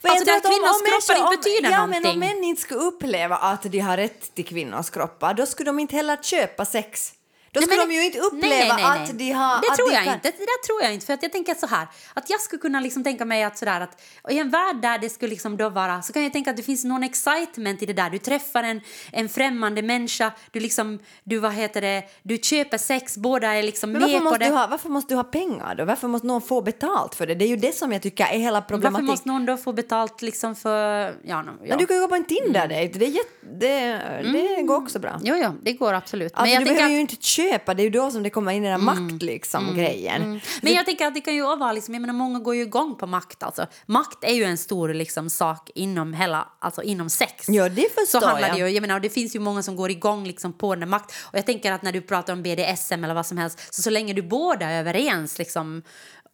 För 0.00 0.08
Alltså, 0.08 0.24
där 0.24 0.40
kvinnors 0.40 0.82
människor- 0.82 1.14
kroppar 1.14 1.32
inte 1.32 1.36
betyder 1.50 1.70
ja, 1.70 1.86
men 1.86 1.96
om 1.96 2.02
någonting. 2.02 2.18
män 2.20 2.44
inte 2.44 2.62
skulle 2.62 2.80
uppleva 2.80 3.36
att 3.36 3.62
de 3.62 3.78
har 3.80 3.96
rätt 3.96 4.34
till 4.34 4.44
kvinnors 4.44 4.90
kroppar, 4.90 5.34
då 5.34 5.46
skulle 5.46 5.68
de 5.68 5.78
inte 5.78 5.96
heller 5.96 6.16
köpa 6.22 6.64
sex. 6.64 7.12
Då 7.54 7.60
Nej, 7.60 7.66
skulle 7.66 7.80
men 7.80 7.88
de 7.88 7.94
det- 7.94 8.00
ju 8.00 8.06
inte 8.06 8.18
nej, 8.18 8.26
uppleva 8.26 8.74
nej, 8.74 8.84
nej, 8.84 8.84
att 9.02 9.08
nej. 9.08 9.16
de 9.18 9.30
har... 9.32 9.56
Det 9.62 9.76
tror 9.76 9.88
de 9.90 9.94
jag 9.94 10.04
kan- 10.04 10.14
inte. 10.14 10.28
Det 10.30 10.66
tror 10.66 10.82
jag 10.82 10.94
inte. 10.94 11.06
För 11.06 11.12
att 11.14 11.22
jag 11.22 11.32
tänker 11.32 11.54
så 11.54 11.66
här, 11.66 11.86
att 12.14 12.30
jag 12.30 12.40
skulle 12.40 12.60
kunna 12.60 12.80
liksom 12.80 13.04
tänka 13.04 13.24
mig 13.24 13.42
att 13.42 13.58
sådär 13.58 13.80
att 13.80 14.02
i 14.30 14.38
en 14.38 14.50
värld 14.50 14.76
där 14.82 14.98
det 14.98 15.10
skulle 15.10 15.30
liksom 15.30 15.56
då 15.56 15.68
vara, 15.68 16.02
så 16.02 16.12
kan 16.12 16.22
jag 16.22 16.32
tänka 16.32 16.50
att 16.50 16.56
det 16.56 16.62
finns 16.62 16.84
någon 16.84 17.02
excitement 17.02 17.82
i 17.82 17.86
det 17.86 17.92
där. 17.92 18.10
Du 18.10 18.18
träffar 18.18 18.62
en, 18.62 18.80
en 19.12 19.28
främmande 19.28 19.82
människa, 19.82 20.32
du 20.50 20.60
liksom, 20.60 20.98
du 21.24 21.38
vad 21.38 21.52
heter 21.52 21.80
det, 21.80 22.02
du 22.22 22.38
köper 22.42 22.78
sex, 22.78 23.16
båda 23.16 23.54
är 23.54 23.62
liksom 23.62 23.92
Men 23.92 24.00
varför 24.02 24.20
med 24.20 24.32
på 24.32 24.36
det. 24.38 24.48
ha, 24.50 24.66
varför 24.66 24.88
måste 24.88 25.14
du 25.14 25.16
ha 25.16 25.24
pengar 25.24 25.74
då? 25.74 25.84
Varför 25.84 26.08
måste 26.08 26.26
någon 26.26 26.42
få 26.42 26.60
betalt 26.62 27.14
för 27.14 27.26
det? 27.26 27.34
Det 27.34 27.44
är 27.44 27.48
ju 27.48 27.56
det 27.56 27.74
som 27.74 27.92
jag 27.92 28.02
tycker 28.02 28.24
är 28.24 28.38
hela 28.38 28.52
Varför 28.60 28.68
problematiken. 28.68 29.06
måste 29.06 29.28
någon 29.28 29.46
då 29.46 29.56
få 29.56 29.72
betalt 29.72 30.22
liksom 30.22 30.54
för, 30.56 31.14
ja, 31.24 31.42
no, 31.42 31.50
ja. 31.62 31.66
Men 31.68 31.78
du 31.78 31.86
kan 31.86 31.96
ju 31.96 32.02
gå 32.02 32.08
på 32.08 32.14
en 32.14 32.24
Tinder-dejt, 32.24 32.98
det, 32.98 33.04
är 33.06 33.08
jätte, 33.10 33.28
det, 33.60 34.52
det 34.56 34.62
går 34.62 34.76
också 34.76 34.98
bra. 34.98 35.20
Jo, 35.22 35.34
jo, 35.42 35.50
det 35.62 35.72
går 35.72 35.92
absolut. 35.94 36.32
Alltså, 36.34 36.54
jag 36.54 36.60
du 36.62 36.64
behöver 36.64 36.84
att- 36.84 36.90
ju 36.90 37.00
inte 37.00 37.16
köpa, 37.16 37.43
det 37.50 37.82
är 37.82 37.84
ju 37.84 37.90
då 37.90 38.10
som 38.10 38.22
det 38.22 38.30
kommer 38.30 38.52
in 38.52 38.62
den 38.62 38.72
där 38.72 38.78
makt 38.78 39.22
liksom, 39.22 39.74
grejen. 39.76 40.40
Men 40.62 40.72
jag 40.72 40.86
tänker 40.86 41.06
att 41.06 41.14
det 41.14 41.20
kan 41.20 41.34
ju 41.34 41.42
vara 41.42 41.72
liksom, 41.72 41.94
jag 41.94 42.00
menar 42.00 42.14
många 42.14 42.38
går 42.38 42.54
ju 42.54 42.62
igång 42.62 42.94
på 42.94 43.06
makt 43.06 43.42
alltså. 43.42 43.66
Makt 43.86 44.24
är 44.24 44.34
ju 44.34 44.44
en 44.44 44.58
stor 44.58 44.94
liksom 44.94 45.30
sak 45.30 45.70
inom 45.74 46.14
hela, 46.14 46.48
alltså 46.58 46.82
inom 46.82 47.10
sex. 47.10 47.48
Ja, 47.48 47.68
det 47.68 47.94
förstår 47.94 48.20
så 48.20 48.26
handlar 48.26 48.48
jag. 48.48 48.56
Det, 48.56 48.68
ju, 48.68 48.74
jag 48.74 48.80
menar, 48.80 48.94
och 48.94 49.00
det 49.00 49.10
finns 49.10 49.36
ju 49.36 49.40
många 49.40 49.62
som 49.62 49.76
går 49.76 49.90
igång 49.90 50.26
liksom 50.26 50.52
på 50.52 50.74
den 50.74 50.88
makt. 50.88 51.14
Och 51.22 51.38
jag 51.38 51.46
tänker 51.46 51.72
att 51.72 51.82
när 51.82 51.92
du 51.92 52.00
pratar 52.00 52.32
om 52.32 52.42
BDSM 52.42 53.04
eller 53.04 53.14
vad 53.14 53.26
som 53.26 53.38
helst, 53.38 53.74
så 53.74 53.82
så 53.82 53.90
länge 53.90 54.12
du 54.12 54.22
båda 54.22 54.66
är 54.66 54.80
överens 54.80 55.38
liksom 55.38 55.82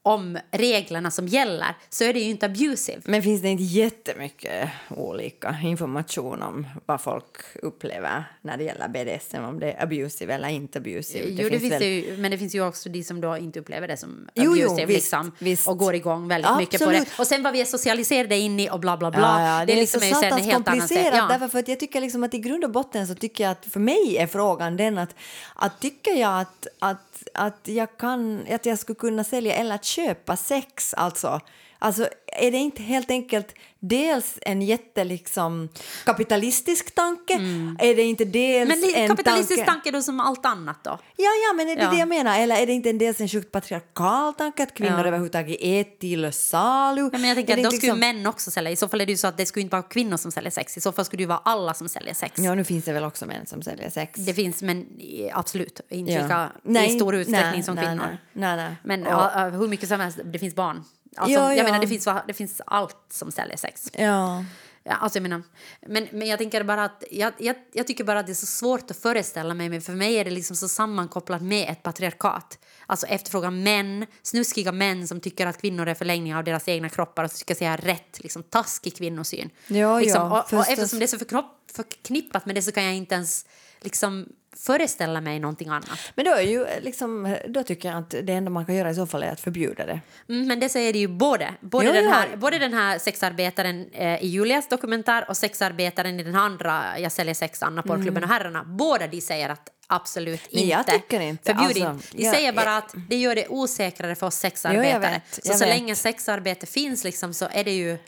om 0.03 0.39
reglerna 0.51 1.11
som 1.11 1.29
gäller 1.29 1.75
så 1.89 2.05
är 2.05 2.13
det 2.13 2.21
ju 2.21 2.31
inte 2.31 2.47
abusive. 2.47 3.01
Men 3.05 3.23
finns 3.23 3.43
det 3.43 3.49
inte 3.49 3.63
jättemycket 3.63 4.69
olika 4.89 5.57
information 5.63 6.43
om 6.43 6.67
vad 6.87 7.01
folk 7.01 7.37
upplever 7.63 8.25
när 8.43 8.57
det 8.57 8.65
gäller 8.65 8.89
BDSM, 8.89 9.45
om 9.45 9.61
det 9.61 9.73
är 9.73 9.83
abusive 9.83 10.35
eller 10.35 10.49
inte 10.49 10.79
abusive? 10.79 11.25
jo, 11.29 11.49
det 11.51 11.59
finns 11.61 11.73
väl- 11.73 11.81
det 11.81 11.87
ju, 12.01 12.17
men 12.17 12.31
det 12.31 12.39
finns 12.39 12.55
ju 12.55 12.67
också 12.67 12.89
de 12.89 13.05
som 13.05 13.21
då 13.21 13.37
inte 13.37 13.61
upplever 13.61 13.89
det 13.89 13.97
som 13.97 14.29
Jo, 14.35 14.57
jo, 14.57 14.67
abusive 14.67 14.87
visst, 14.87 14.97
liksom, 15.13 15.33
visst. 15.39 15.69
och 15.69 15.79
går 15.79 15.95
igång 15.95 16.29
väldigt 16.29 16.57
mycket 16.57 16.81
på 16.81 16.85
Absolut. 16.85 17.09
det. 17.17 17.23
Och 17.23 17.27
sen 17.27 17.43
vad 17.43 17.53
vi 17.53 17.61
är 17.61 17.65
socialiserade 17.65 18.37
in 18.37 18.61
i 18.61 18.71
och 18.71 18.81
bla 18.81 18.97
bla 18.97 19.11
bla. 19.11 19.21
Ja, 19.21 19.59
ja, 19.61 19.67
det, 19.67 19.73
är 19.73 19.77
liksom 19.77 20.01
så 20.01 20.15
satans 20.15 20.43
helt 20.43 20.67
komplicerat 20.67 21.15
Ja. 21.15 21.27
därför 21.29 21.49
för 21.49 21.59
att 21.59 21.69
jag 21.69 21.81
tycker 21.81 22.01
liksom 22.01 22.25
att 22.25 22.35
i 22.35 22.39
grund 22.39 22.65
och 22.65 22.71
botten 22.71 23.07
så 23.07 23.15
tycker 23.15 23.45
jag 23.45 23.51
att 23.51 23.67
för 23.67 23.81
mig 23.81 24.17
är 24.19 24.27
frågan 24.27 24.77
den 24.77 24.99
att, 24.99 25.15
att 25.55 25.81
tycker 25.81 26.15
jag 26.21 26.41
att, 26.41 26.67
att, 26.79 27.10
att 27.35 27.61
jag 27.65 27.99
kan, 27.99 28.47
att 28.51 28.67
jag 28.67 28.79
skulle 28.79 28.97
kunna 28.97 29.25
sälja 29.25 29.55
eller 29.55 29.79
köpa 29.79 30.37
sex 30.37 30.95
alltså. 30.95 31.41
Alltså, 31.83 32.09
är 32.27 32.51
det 32.51 32.59
inte 32.59 32.83
helt 32.83 33.11
enkelt 33.11 33.55
dels 33.81 34.39
en 34.43 34.63
jätte 34.63 35.05
liksom, 35.05 35.69
kapitalistisk 36.05 36.95
tanke? 36.95 37.35
Är 37.79 37.97
det 37.97 38.03
inte 38.03 38.25
dels 38.25 38.71
Mm. 38.75 38.81
Men 38.81 39.03
en 39.03 39.09
kapitalistisk 39.09 39.57
tanke... 39.59 39.71
tanke 39.73 39.91
då 39.91 40.03
som 40.03 40.21
allt 40.21 40.47
annat 40.47 40.85
då? 40.85 40.91
Ja, 41.17 41.31
ja, 41.49 41.53
men 41.57 41.69
är 41.69 41.77
det 41.77 41.83
Ja. 41.83 41.91
det 41.91 41.97
jag 41.99 42.09
menar? 42.09 42.39
Eller 42.39 42.57
är 42.57 42.67
det 42.67 42.73
inte 42.73 42.91
en 42.91 42.99
dels 42.99 43.21
en 43.21 43.29
sjukt 43.29 43.53
patriarkal 43.53 44.35
tanke 44.35 44.63
att 44.63 44.75
kvinnor 44.75 44.99
Ja. 45.01 45.07
överhuvudtaget 45.07 45.57
är 45.61 45.85
till 45.85 46.33
salu? 46.33 47.01
Ja, 47.13 47.19
men 47.19 47.25
jag 47.29 47.37
tänker 47.37 47.53
att 47.53 47.59
då 47.63 47.65
inte 47.65 47.77
skulle 47.77 47.93
liksom- 47.95 48.17
män 48.17 48.27
också 48.27 48.51
sälja. 48.51 48.71
I 48.71 48.77
så 48.77 48.89
fall 48.89 49.01
är 49.01 49.07
det 49.07 49.13
ju 49.13 49.19
så 49.19 49.27
att 49.27 49.37
det 49.37 49.47
skulle 49.47 49.63
inte 49.63 49.75
vara 49.77 49.83
kvinnor 49.83 50.17
som 50.17 50.33
säljer 50.33 50.51
sex. 50.51 50.77
I 50.77 50.81
så 50.81 50.93
fall 50.93 51.05
skulle 51.05 51.19
det 51.19 51.23
ju 51.23 51.29
vara 51.29 51.43
alla 51.45 51.75
som 51.75 51.89
säljer 51.89 52.15
sex. 52.15 52.35
Ja, 52.39 52.55
nu 52.55 52.65
finns 52.65 52.85
det 52.85 52.93
väl 52.93 53.05
också 53.05 53.27
män 53.27 53.47
som 53.47 53.63
säljer 53.63 53.91
sex. 53.91 54.21
Det 54.21 54.35
finns, 54.35 54.63
men 54.63 54.87
absolut 55.33 55.81
inte 55.91 56.13
Ja. 56.13 56.23
lika 56.23 56.51
Nej, 56.63 56.95
i 56.95 56.99
stor 56.99 57.15
utsträckning 57.15 57.51
nej, 57.53 57.63
som 57.63 57.75
nej, 57.75 57.85
kvinnor. 57.87 58.19
nej, 58.33 58.57
nej. 58.57 58.77
Men 58.85 59.07
Och- 59.07 59.59
hur 59.61 59.69
mycket 59.69 59.89
som 59.89 60.01
helst, 60.01 60.19
det 60.25 60.39
finns 60.39 60.55
barn. 60.55 60.85
Alltså, 61.17 61.39
Ja, 61.39 61.49
Jag 61.49 61.57
ja. 61.57 61.65
menar, 61.65 61.79
det 61.81 61.87
finns, 61.87 62.09
det 62.27 62.35
finns 62.35 62.61
allt 62.67 62.97
som 63.11 63.33
säljer 63.33 63.57
sex. 63.57 63.91
Ja. 63.93 64.45
Ja, 64.83 64.93
alltså 64.93 65.17
jag 65.19 65.23
menar, 65.23 65.43
men, 65.87 66.09
men 66.13 66.29
jag 66.29 66.39
tänker 66.39 66.65
bara 66.65 66.85
att 66.85 67.05
jag, 67.11 67.33
jag, 67.39 67.57
jag 67.73 67.87
tycker 67.87 68.05
bara 68.05 68.19
att 68.19 68.27
det 68.27 68.33
är 68.33 68.35
så 68.35 68.47
svårt 68.47 68.91
att 68.91 68.97
föreställa 68.97 69.55
mig 69.55 69.69
men 69.69 69.81
för 69.81 69.93
mig 69.93 70.15
är 70.15 70.25
det 70.25 70.31
liksom 70.31 70.57
så 70.57 70.69
sammankopplat 70.69 71.43
med 71.43 71.71
ett 71.71 71.83
patriarkat. 71.83 72.59
Alltså 72.87 73.07
efterfrågan 73.07 73.63
män, 73.63 74.07
snuskiga 74.23 74.73
män 74.73 75.09
som 75.09 75.21
tycker 75.21 75.47
att 75.47 75.61
kvinnor 75.61 75.89
är 75.89 75.95
förlängningar 75.95 76.39
av 76.39 76.45
deras 76.45 76.69
egna 76.69 76.89
kroppar 76.89 77.25
och 77.25 77.31
så 77.31 77.39
tycker 77.39 77.51
jag 77.51 77.59
säga 77.59 77.77
rätt, 77.77 78.23
liksom 78.23 78.43
taskig 78.43 78.97
kvinnosyn. 78.97 79.51
Ja, 79.67 80.01
liksom, 80.01 80.23
ja, 80.23 80.43
och, 80.53 80.59
och 80.59 80.69
eftersom 80.69 80.99
det 80.99 81.05
är 81.05 81.19
så 81.19 81.45
förknippat 81.75 82.47
med 82.47 82.55
det 82.55 82.63
så 82.63 82.73
kan 82.73 82.85
jag 82.85 82.95
inte 82.95 83.15
ens 83.15 83.47
liksom 83.81 84.29
föreställa 84.63 85.21
mig 85.21 85.39
någonting 85.41 85.69
annat. 85.69 85.99
Men 86.15 86.25
då, 86.25 86.31
är 86.35 86.41
ju 86.41 86.67
liksom, 86.81 87.37
då 87.49 87.63
tycker 87.63 87.89
jag 87.89 87.99
att 87.99 88.11
det 88.23 88.33
enda 88.33 88.51
man 88.51 88.67
kan 88.67 88.75
göra 88.75 88.91
i 88.91 88.95
så 88.95 89.07
fall 89.07 89.23
är 89.23 89.33
att 89.33 89.41
förbjuda 89.41 89.87
det. 89.87 90.01
Mm, 90.29 90.49
men 90.49 90.61
det 90.61 90.69
säger 90.69 90.93
det 90.93 90.99
ju 90.99 91.09
både. 91.09 91.55
Både, 91.61 91.87
Jo, 91.87 91.93
den, 91.93 92.05
ja. 92.05 92.11
här, 92.11 92.37
både 92.37 92.59
den 92.59 92.73
här 92.75 92.99
sexarbetaren 92.99 93.91
eh, 93.93 94.25
i 94.25 94.27
Julias 94.27 94.69
dokumentär 94.69 95.25
och 95.29 95.37
sexarbetaren 95.37 96.21
i 96.21 96.23
den 96.23 96.37
andra 96.37 96.99
Jag 96.99 97.13
säljer 97.13 97.35
sex, 97.35 97.63
Anna, 97.63 97.83
porrklubben 97.83 98.17
Mm. 98.17 98.31
och 98.31 98.37
herrarna. 98.37 98.65
Båda 98.65 99.07
de 99.07 99.21
säger 99.21 99.49
att, 99.49 99.69
absolut 99.87 100.47
inte. 100.47 100.67
jag 100.67 100.87
tycker 100.87 101.21
inte. 101.21 101.55
Förbjud 101.55 101.67
Alltså, 101.85 101.91
inte. 102.11 102.17
Vi 102.17 102.25
jag- 102.25 102.35
säger 102.35 102.53
bara 102.53 102.77
att 102.77 102.95
det 103.09 103.17
gör 103.17 103.35
det 103.35 103.49
osäkrare 103.49 104.15
för 104.15 104.27
oss 104.27 104.35
Jo, 104.45 104.49
sexarbetare. 104.49 104.91
jag 104.93 105.01
vet, 105.01 105.23
så 105.35 105.41
jag 105.45 105.59
så 105.59 105.65
vet. 105.65 105.75
länge 105.75 105.95
sexarbete 105.95 106.67
finns 106.67 107.05
liksom, 107.05 107.35
så 107.35 107.49
är 107.53 107.65
det 107.65 107.73
ju... 107.73 107.99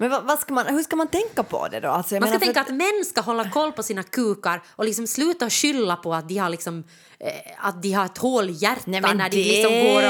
Men 0.00 0.10
vad, 0.10 0.24
vad 0.24 0.38
ska 0.38 0.54
man, 0.54 0.66
hur 0.66 0.82
ska 0.82 0.96
man 0.96 1.08
tänka 1.08 1.42
på 1.42 1.68
det 1.68 1.80
då? 1.80 1.88
Alltså, 1.88 2.14
Man 2.14 2.28
ska 2.28 2.38
tänka 2.38 2.60
att 2.60 2.68
män 2.68 3.04
ska 3.06 3.20
hålla 3.20 3.50
koll 3.50 3.72
på 3.72 3.82
sina 3.82 4.02
kukar 4.02 4.62
och 4.68 4.84
liksom 4.84 5.06
sluta 5.06 5.50
skylla 5.50 5.96
på 5.96 6.14
att 6.14 6.28
de 6.28 6.38
har, 6.38 6.48
liksom, 6.50 6.84
eh, 7.20 7.66
att 7.66 7.82
de 7.82 7.92
har 7.92 8.04
ett 8.04 8.18
hål 8.18 8.50
i 8.50 8.52
hjärtat 8.52 8.86
när 8.86 9.30
de 9.30 9.36
liksom 9.36 9.72
går 9.72 10.02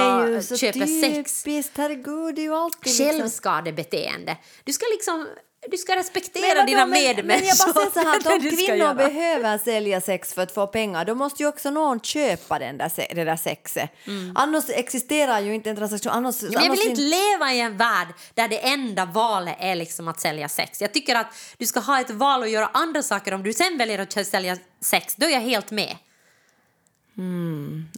och 0.53 0.59
köper 0.59 0.87
sex. 1.03 1.77
herregud, 1.77 2.35
det 2.35 2.41
är 2.41 2.45
ju 2.45 2.55
alltid 2.55 2.85
liksom... 2.85 3.07
Självskadebeteende. 3.07 4.37
Du 4.65 4.73
ska 4.73 4.87
liksom 4.93 5.27
du 5.71 5.79
ska 5.79 5.97
respektera 5.97 6.65
dina 6.65 6.87
medmänniskor. 6.87 7.23
Men 7.25 7.47
jag 7.47 7.75
bara 7.75 7.91
säger 7.91 7.91
så 7.91 8.01
här, 8.01 8.17
att 8.17 8.25
Det 8.25 8.31
är 8.31 8.35
om 8.35 8.57
kvinnor 8.57 8.95
behöver 8.95 9.59
sälja 9.59 10.01
sex 10.01 10.35
för 10.35 10.43
att 10.43 10.53
få 10.55 10.67
pengar, 10.67 11.05
då 11.05 11.15
måste 11.15 11.43
ju 11.43 11.49
också 11.49 11.71
någon 11.71 12.01
köpa 12.01 12.59
den 12.59 12.79
där, 12.79 13.15
det 13.15 13.25
där 13.25 13.37
sexet. 13.37 13.91
Annars 14.35 14.65
existerar 14.71 15.41
ju 15.41 15.55
inte 15.55 15.71
en 15.71 15.77
transaktion. 15.77 16.13
Annars, 16.13 16.43
Mm. 16.43 16.55
Men 16.55 16.63
jag 16.63 16.71
annars 16.71 16.81
vill 16.81 16.91
inte 16.91 17.03
leva 17.03 17.53
i 17.53 17.61
en 17.61 17.77
värld 17.77 18.09
där 18.35 18.49
det 18.49 18.59
enda 18.59 19.05
valet 19.05 19.57
är 19.61 19.75
liksom 19.75 20.09
att 20.09 20.21
sälja 20.21 20.49
sex. 20.49 20.81
Jag 20.81 20.93
tycker 20.93 21.15
att 21.15 21.27
du 21.57 21.67
ska 21.67 21.81
ha 21.81 22.01
ett 22.01 22.11
val 22.11 22.43
att 22.43 22.51
göra 22.51 22.71
andra 22.75 23.03
saker. 23.03 23.35
Om 23.35 23.43
du 23.43 23.53
sen 23.53 23.79
väljer 23.79 23.99
att 23.99 24.27
sälja 24.27 24.57
sex, 24.81 25.15
då 25.17 25.27
är 25.27 25.31
jag 25.31 25.41
helt 25.41 25.71
med. 25.71 25.97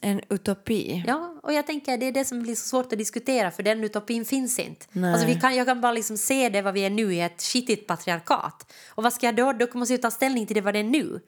En 0.02 0.20
utopi. 0.28 1.04
Ja, 1.06 1.34
och 1.42 1.52
jag 1.52 1.66
tänker 1.66 1.98
det 1.98 2.06
är 2.06 2.12
det 2.12 2.24
som 2.24 2.42
blir 2.42 2.54
så 2.54 2.68
svårt 2.68 2.92
att 2.92 2.98
diskutera 2.98 3.50
för 3.50 3.62
den 3.62 3.84
utopin 3.84 4.24
finns 4.24 4.58
inte. 4.58 4.86
Nej. 4.92 5.12
Alltså, 5.12 5.26
vi 5.26 5.34
kan, 5.34 5.56
jag 5.56 5.66
kan 5.66 5.80
bara 5.80 5.92
liksom 5.92 6.16
se 6.16 6.48
det 6.48 6.62
vad 6.62 6.74
vi 6.74 6.80
är 6.80 6.90
nu 6.90 7.14
i 7.14 7.20
ett 7.20 7.42
skitigt 7.42 7.86
patriarkat. 7.86 8.72
Och 8.88 9.02
vad 9.02 9.12
ska 9.12 9.26
jag 9.26 9.36
då? 9.36 9.52
Då 9.52 9.78
måste 9.78 9.94
jag 9.94 10.02
ta 10.02 10.10
ställning 10.10 10.46
till 10.46 10.54
det 10.56 10.60
vad 10.60 10.74
det 10.74 10.80
är 10.80 10.84
nu. 10.84 11.20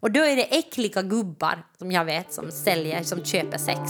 Och 0.00 0.10
då 0.10 0.20
är 0.20 0.36
det 0.36 0.58
äckliga 0.58 1.02
gubbar 1.02 1.66
som 1.78 1.92
jag 1.92 2.04
vet 2.04 2.32
som 2.32 2.50
säljer, 2.50 3.02
som 3.02 3.24
köper 3.24 3.58
sex. 3.58 3.80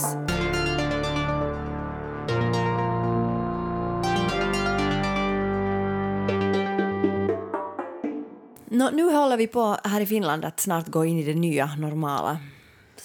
Nå, 8.65 8.89
nu 8.93 9.03
håller 9.03 9.37
vi 9.37 9.47
på 9.47 9.77
här 9.83 10.01
i 10.01 10.05
Finland 10.05 10.45
att 10.45 10.59
snart 10.59 10.87
gå 10.87 11.05
in 11.05 11.19
i 11.19 11.23
det 11.23 11.33
nya 11.33 11.75
normala. 11.75 12.39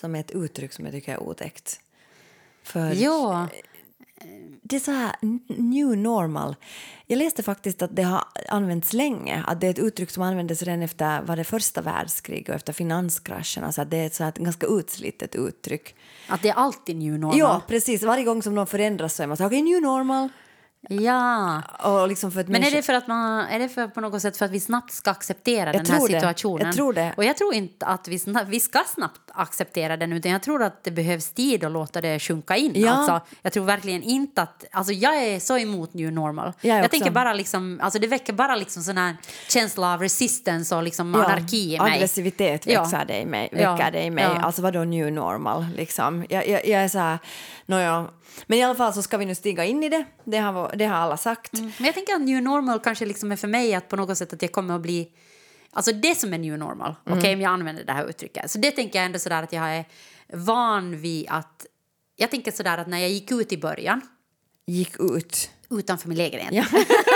Som 0.06 0.14
är 0.14 0.20
ett 0.20 0.30
uttryck 0.30 0.72
som 0.72 0.84
jag 0.84 0.94
tycker 0.94 1.12
är 1.12 1.22
otäckt. 1.22 1.80
För 2.62 2.92
Ja, 2.92 3.48
det 4.62 4.76
är 4.76 4.80
så 4.80 4.90
här, 4.90 5.16
new 5.46 5.96
normal. 5.96 6.56
Jag 7.06 7.18
läste 7.18 7.42
faktiskt 7.42 7.82
att 7.82 7.96
det 7.96 8.02
har 8.02 8.24
använts 8.48 8.92
länge. 8.92 9.44
Att 9.46 9.60
det 9.60 9.66
är 9.66 9.70
ett 9.70 9.78
uttryck 9.78 10.10
som 10.10 10.22
användes 10.22 10.62
redan 10.62 10.82
efter 10.82 11.22
var 11.22 11.36
det 11.36 11.44
första 11.44 11.82
världskriget 11.82 12.48
och 12.48 12.54
efter 12.54 12.72
finanskraschen. 12.72 13.64
Alltså 13.64 13.84
det 13.84 13.96
är 13.96 14.06
ett, 14.06 14.14
så 14.14 14.22
här, 14.22 14.28
ett 14.30 14.38
ganska 14.38 14.66
utslitet 14.66 15.34
uttryck. 15.34 15.94
att 16.28 16.42
det 16.42 16.48
är 16.48 16.54
alltid 16.54 16.96
new 16.96 17.18
normal. 17.18 17.38
Ja, 17.38 17.62
precis. 17.68 18.02
Varje 18.02 18.24
gång 18.24 18.42
som 18.42 18.54
någon 18.54 18.66
förändras 18.66 19.14
så 19.14 19.22
är 19.22 19.26
man 19.26 19.36
så 19.36 19.42
här, 19.42 19.50
okej, 19.50 19.62
new 19.62 19.82
normal. 19.82 20.28
Ja. 20.88 21.62
Och 21.82 22.08
liksom 22.08 22.32
för 22.32 22.40
att 22.40 22.48
Men 22.48 22.64
är 22.64 22.70
det 22.70 22.82
för 22.82 22.92
att 22.94 23.06
man, 23.06 23.40
är 23.40 23.58
det 23.58 23.68
för 23.68 23.88
på 23.88 24.00
något 24.00 24.22
sätt 24.22 24.36
för 24.36 24.44
att 24.44 24.50
vi 24.50 24.60
snabbt 24.60 24.92
ska 24.92 25.10
acceptera 25.10 25.72
den 25.72 25.86
här 25.86 25.96
tror 25.98 26.08
det. 26.08 26.14
situationen? 26.14 26.66
Jag 26.66 26.74
tror 26.74 26.92
det. 26.92 27.14
Och 27.16 27.24
jag 27.24 27.36
tror 27.36 27.54
inte 27.54 27.86
att 27.86 28.08
vi, 28.08 28.16
sna- 28.16 28.44
vi 28.48 28.60
ska 28.60 28.82
snabbt 28.94 29.20
acceptera 29.28 29.96
den 29.96 30.12
utan 30.12 30.32
jag 30.32 30.42
tror 30.42 30.62
att 30.62 30.84
det 30.84 30.90
behövs 30.90 31.32
tid 31.32 31.64
att 31.64 31.72
låta 31.72 32.00
det 32.00 32.18
sjunka 32.20 32.56
in. 32.56 32.72
Ja. 32.74 32.90
Alltså, 32.90 33.20
jag 33.42 33.52
tror 33.52 33.64
verkligen 33.64 34.02
inte 34.02 34.42
att, 34.42 34.64
alltså 34.72 34.92
jag 34.92 35.16
är 35.24 35.40
så 35.40 35.58
emot 35.58 35.94
new 35.94 36.12
normal. 36.12 36.52
Jag 36.60 36.84
Jag, 36.84 36.90
tänker 36.90 37.10
bara 37.10 37.32
liksom, 37.32 37.80
alltså 37.82 37.98
det 37.98 38.06
väcker 38.06 38.32
bara 38.32 38.56
liksom 38.56 38.82
sån 38.82 38.98
här 38.98 39.16
känsla 39.48 39.94
av 39.94 40.00
resistance 40.00 40.76
och 40.76 40.82
liksom 40.82 41.14
anarki 41.14 41.74
i 41.74 41.78
mig. 41.80 41.92
Aggressivitet 41.92 42.66
Ja. 42.66 43.04
det 43.08 43.20
i 43.20 43.26
mig, 43.26 43.48
Ja. 43.52 43.76
väcker 43.76 43.90
det 43.90 44.02
i 44.02 44.10
mig. 44.10 44.24
Ja. 44.24 44.42
Alltså 44.42 44.62
vadå 44.62 44.84
new 44.84 45.12
normal 45.12 45.66
liksom? 45.76 46.26
Jag, 46.28 46.48
jag, 46.48 46.66
jag 46.68 46.82
är 46.84 46.88
så 46.88 46.98
här, 46.98 47.18
nåja. 47.66 48.06
Men 48.46 48.58
i 48.58 48.62
alla 48.62 48.74
fall 48.74 48.92
så 48.92 49.02
ska 49.02 49.16
vi 49.16 49.24
nu 49.24 49.34
stiga 49.34 49.64
in 49.64 49.82
i 49.82 49.88
det. 49.88 50.04
Det 50.24 50.38
har, 50.38 50.76
det 50.76 50.84
har 50.84 50.96
alla 50.96 51.16
sagt. 51.16 51.52
Men 51.52 51.72
jag 51.78 51.94
tänker 51.94 52.14
att 52.14 52.20
new 52.20 52.42
normal 52.42 52.80
kanske 52.80 53.06
liksom 53.06 53.32
är 53.32 53.36
för 53.36 53.48
mig 53.48 53.74
att 53.74 53.88
på 53.88 53.96
något 53.96 54.18
sätt 54.18 54.32
att 54.32 54.42
jag 54.42 54.52
kommer 54.52 54.74
att 54.74 54.80
bli... 54.80 55.12
Alltså 55.72 55.92
det 55.92 56.14
som 56.14 56.34
är 56.34 56.38
new 56.38 56.58
normal, 56.58 56.94
Mm. 57.06 57.18
okej 57.18 57.34
om 57.34 57.40
jag 57.40 57.52
använder 57.52 57.84
det 57.84 57.92
här 57.92 58.06
uttrycket. 58.08 58.50
Så 58.50 58.58
det 58.58 58.70
tänker 58.70 58.98
jag 58.98 59.06
ändå 59.06 59.18
sådär 59.18 59.42
att 59.42 59.52
jag 59.52 59.76
är 59.76 59.84
van 60.32 61.00
vid 61.00 61.26
att... 61.28 61.66
Jag 62.16 62.30
tänker 62.30 62.52
sådär 62.52 62.78
att 62.78 62.86
när 62.86 62.98
jag 62.98 63.10
gick 63.10 63.32
ut 63.32 63.52
i 63.52 63.58
början, 63.58 64.00
Gick 64.68 65.00
ut. 65.00 65.50
Utanför 65.70 66.08
min 66.08 66.18
lägenhet, 66.18 66.48
Ja. 66.52 66.64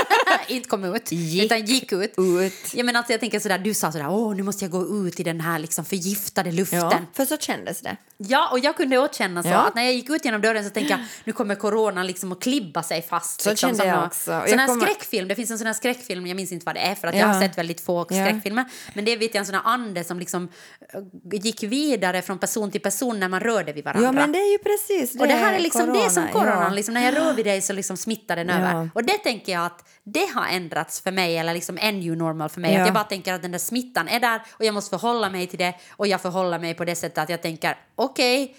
inte 0.48 0.68
kom 0.68 0.84
ut, 0.84 1.12
Gick 1.12 1.44
utan 1.44 1.64
gick 1.64 1.92
ut. 1.92 2.14
Ut. 2.18 2.74
Ja, 2.74 2.84
men 2.84 2.96
alltså 2.96 3.12
jag 3.12 3.20
tänker 3.20 3.40
sådär, 3.40 3.59
du 3.59 3.74
sa 3.74 3.92
sådär, 3.92 4.09
åh 4.11 4.34
nu 4.34 4.42
måste 4.42 4.64
jag 4.64 4.72
gå 4.72 5.07
ut 5.07 5.20
i 5.20 5.22
den 5.22 5.40
här 5.40 5.59
liksom 5.59 5.84
förgiftade 5.84 6.53
luften. 6.53 6.78
Ja, 6.80 6.98
för 7.14 7.24
så 7.24 7.36
kändes 7.36 7.80
det. 7.80 7.96
Ja, 8.16 8.48
och 8.53 8.59
jag 8.59 8.76
kunde 8.76 8.98
också 8.98 9.18
känna 9.18 9.42
så 9.42 9.48
Ja. 9.48 9.57
att 9.57 9.74
när 9.74 9.82
jag 9.82 9.92
gick 9.94 10.11
ut 10.11 10.24
genom 10.24 10.40
dörren 10.40 10.64
så 10.64 10.70
tänkte 10.70 10.92
jag 10.92 11.01
nu 11.24 11.32
kommer 11.32 11.55
corona 11.55 12.03
liksom 12.03 12.32
att 12.32 12.40
klibba 12.42 12.82
sig 12.82 13.03
fast. 13.03 13.40
Så 13.40 13.51
liksom, 13.51 13.68
kände 13.70 13.86
jag 13.86 14.05
också. 14.07 14.24
Sån 14.24 14.51
Jag 14.51 14.59
här 14.59 14.66
kommer- 14.66 14.84
skräckfilm, 14.86 15.28
det 15.28 15.34
finns 15.34 15.51
en 15.51 15.59
sån 15.59 15.66
här 15.66 15.74
skräckfilm, 15.74 16.26
jag 16.26 16.36
minns 16.36 16.53
inte 16.53 16.66
vad 16.66 16.74
det 16.74 16.80
är 16.80 16.94
för 16.94 17.09
att 17.09 17.14
Ja. 17.14 17.20
jag 17.20 17.26
har 17.26 17.40
sett 17.40 17.59
väldigt 17.59 17.80
få 17.80 18.05
skräckfilmer. 18.05 18.64
Men 18.94 19.05
det 19.05 19.16
vet 19.16 19.34
jag 19.34 19.40
en 19.40 19.46
sån 19.46 19.55
här 19.55 19.62
ande 19.64 20.05
som 20.05 20.18
liksom 20.18 20.48
eh, 20.94 21.01
gick 21.42 21.62
vidare 21.62 22.22
från 22.22 22.38
person 22.38 22.70
till 22.70 22.80
person 22.80 23.20
när 23.20 23.28
man 23.28 23.40
rörde 23.40 23.72
vid 23.72 23.84
varandra. 23.84 24.07
Ja, 24.09 24.12
men 24.12 24.32
det 24.32 24.38
är 24.38 24.53
ju 24.53 24.59
precis 24.59 25.12
det. 25.12 25.20
och 25.20 25.26
det 25.28 25.34
här 25.34 25.55
är 25.55 25.59
liksom 25.59 25.92
det 25.92 26.11
som 26.11 26.28
coronan, 26.28 26.74
liksom, 26.74 26.94
när 26.94 27.05
jag 27.05 27.16
rör 27.16 27.34
vid 27.34 27.44
dig 27.46 27.62
så 27.62 27.72
liksom 27.72 27.96
smittar 27.96 28.36
den 28.45 28.62
Ja. 28.62 28.70
över. 28.70 28.91
Och 28.95 29.05
det 29.05 29.18
tänker 29.18 29.53
jag 29.53 29.66
att 29.66 29.88
det 30.05 30.26
har 30.34 30.47
ändrats 30.47 31.01
för 31.01 31.12
mig, 31.12 31.38
eller 31.38 31.55
liksom 31.55 31.78
en 31.80 32.01
new 32.01 32.16
normal 32.16 32.49
för 32.49 32.61
mig. 32.61 32.74
Ja. 32.74 32.80
Att 32.80 32.86
jag 32.86 32.95
bara 32.95 33.05
tänker 33.05 33.34
att 33.34 33.43
den 33.43 33.53
där 33.53 33.59
smittan 33.59 34.09
är 34.09 34.20
där 34.20 34.43
och 34.53 34.64
jag 34.64 34.74
måste 34.74 34.99
förhålla 34.99 35.30
mig 35.30 35.47
till 35.47 35.59
det 35.59 35.74
och 35.91 36.07
jag 36.07 36.20
förhåller 36.20 36.59
mig 36.59 36.74
på 36.74 36.84
det 36.84 36.95
sättet 36.95 37.18
att 37.18 37.28
jag 37.28 37.43
tänker 37.43 37.76
okej, 37.95 38.57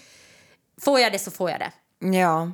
får 0.80 1.00
jag 1.00 1.12
det 1.12 1.18
så 1.18 1.30
får 1.30 1.50
jag 1.50 1.60
det. 1.60 1.72
Ja. 2.18 2.52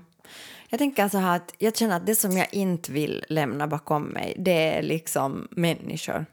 Jag 0.68 0.78
tänker 0.78 1.08
så 1.08 1.18
här 1.18 1.36
att 1.36 1.54
jag 1.58 1.76
känner 1.76 1.96
att 1.96 2.06
det 2.06 2.14
som 2.14 2.36
jag 2.36 2.46
inte 2.54 2.92
vill 2.92 3.24
lämna 3.28 3.66
bakom 3.66 4.02
mig, 4.02 4.34
det 4.38 4.76
är 4.76 4.82
liksom 4.82 5.48
människor. 5.50 6.26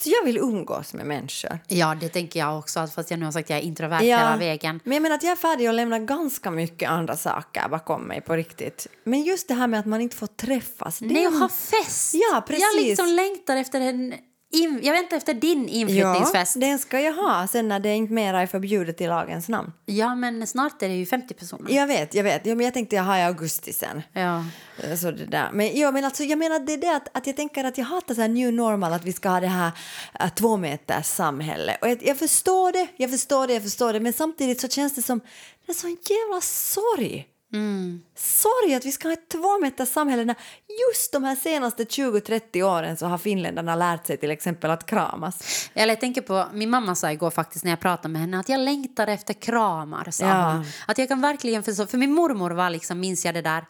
Alltså 0.00 0.10
jag 0.10 0.24
vill 0.24 0.38
umgås 0.38 0.94
med 0.94 1.06
människor. 1.06 1.58
Ja, 1.68 1.96
det 2.00 2.08
tänker 2.08 2.40
jag 2.40 2.58
också, 2.58 2.86
fast 2.86 3.10
jag 3.10 3.18
nu 3.18 3.24
har 3.24 3.32
sagt 3.32 3.46
att 3.46 3.50
jag 3.50 3.58
är 3.58 3.62
introvert 3.62 4.00
hela 4.00 4.36
vägen. 4.36 4.80
Men 4.84 4.92
jag 4.92 5.02
menar 5.02 5.16
att 5.16 5.22
jag 5.22 5.32
är 5.32 5.36
färdig 5.36 5.66
att 5.66 5.74
lämna 5.74 5.98
ganska 5.98 6.50
mycket 6.50 6.90
andra 6.90 7.16
saker 7.16 7.68
bakom 7.68 8.02
mig 8.02 8.20
på 8.20 8.36
riktigt. 8.36 8.86
Men 9.04 9.22
just 9.22 9.48
det 9.48 9.54
här 9.54 9.66
med 9.66 9.80
att 9.80 9.86
man 9.86 10.00
inte 10.00 10.16
får 10.16 10.26
träffas. 10.26 11.00
Nej, 11.00 11.26
och 11.26 11.32
ha 11.32 11.48
fest! 11.48 12.14
Ja, 12.14 12.44
precis. 12.46 12.64
Jag 12.74 12.82
liksom 12.82 13.06
längtar 13.08 13.56
efter 13.56 13.80
en... 13.80 14.14
In, 14.52 14.80
jag 14.82 14.92
väntar 14.92 15.16
efter 15.16 15.34
din 15.34 15.68
Ja, 15.68 15.74
inflyttningsfest. 15.74 16.56
Ja, 16.56 16.60
den 16.60 16.78
ska 16.78 17.00
jag 17.00 17.12
ha 17.12 17.46
sen 17.46 17.68
när 17.68 17.80
det 17.80 17.94
inte 17.94 18.12
mera 18.12 18.42
är 18.42 18.46
förbjudet 18.46 19.00
i 19.00 19.06
lagens 19.06 19.48
namn. 19.48 19.72
men 20.16 20.46
snart 20.46 20.82
är 20.82 20.88
det 20.88 20.94
ju 20.94 21.06
50 21.06 21.34
personer. 21.34 21.70
Jag 21.72 21.86
vet, 21.86 22.14
jag 22.14 22.24
vet. 22.24 22.46
Ja, 22.46 22.54
men 22.54 22.64
jag 22.64 22.74
tänkte 22.74 22.96
jag 22.96 23.02
har 23.02 23.18
i 23.18 23.22
augusti 23.22 23.72
sen. 23.72 24.02
Ja. 24.12 24.44
Så 24.96 25.10
det 25.10 25.26
där. 25.26 25.50
Men, 25.52 25.78
ja, 25.78 25.90
men 25.90 26.04
alltså, 26.04 26.24
jag 26.24 26.38
menar 26.38 26.58
det 26.58 26.72
är 26.72 26.76
det 26.76 26.96
att, 26.96 27.16
att 27.16 27.26
jag 27.26 27.36
tänker 27.36 27.64
att 27.64 27.78
jag 27.78 27.84
hatar 27.84 28.14
så 28.14 28.20
här 28.20 28.28
new 28.28 28.52
normal, 28.52 28.92
att 28.92 29.04
vi 29.04 29.12
ska 29.12 29.28
ha 29.28 29.40
det 29.40 29.46
här 29.46 29.70
äh, 30.20 30.28
två 30.28 30.56
meters 30.56 31.06
samhälle. 31.06 31.76
Och 31.80 31.88
jag, 31.88 32.02
jag 32.02 32.18
förstår 32.18 32.72
det, 32.72 32.86
jag 32.96 33.10
förstår 33.10 33.46
det, 33.46 33.52
jag 33.52 33.62
förstår 33.62 33.92
det, 33.92 34.00
men 34.00 34.12
samtidigt 34.12 34.60
så 34.60 34.68
känns 34.68 34.94
det 34.94 35.02
som 35.02 35.20
det 35.66 35.72
är 35.72 35.76
så 35.76 35.86
en 35.86 35.96
jävla 36.08 36.40
sorg. 36.40 37.26
Sorg 38.16 38.74
att 38.74 38.84
vi 38.84 38.92
ska 38.92 39.08
ha 39.08 39.12
ett 39.12 39.28
två 39.28 39.58
meters 39.60 39.88
samhälle 39.88 40.24
när 40.24 40.36
just 40.88 41.12
de 41.12 41.24
här 41.24 41.36
senaste 41.36 41.84
20-30 41.84 42.62
åren 42.62 42.96
så 42.96 43.06
har 43.06 43.18
finländarna 43.18 43.74
lärt 43.76 44.06
sig 44.06 44.16
till 44.16 44.30
exempel 44.30 44.70
att 44.70 44.86
kramas. 44.86 45.70
Eller 45.74 45.92
jag 45.92 46.00
tänker 46.00 46.20
på, 46.22 46.46
min 46.52 46.70
mamma 46.70 46.94
sa 46.94 47.12
igår 47.12 47.30
faktiskt 47.30 47.64
när 47.64 47.72
jag 47.72 47.80
pratade 47.80 48.08
med 48.08 48.20
henne 48.20 48.40
att 48.40 48.48
jag 48.48 48.60
längtar 48.60 49.06
efter 49.06 49.34
kramar. 49.34 50.10
Sa 50.10 50.24
Ja. 50.24 50.64
Att 50.86 50.98
jag 50.98 51.08
kan 51.08 51.20
verkligen 51.20 51.62
förstå, 51.62 51.86
för 51.86 51.98
min 51.98 52.12
mormor 52.12 52.50
var 52.50 52.70
liksom, 52.70 53.00
minns 53.00 53.24
jag 53.24 53.34
det 53.34 53.42
där, 53.42 53.58
mm, 53.58 53.66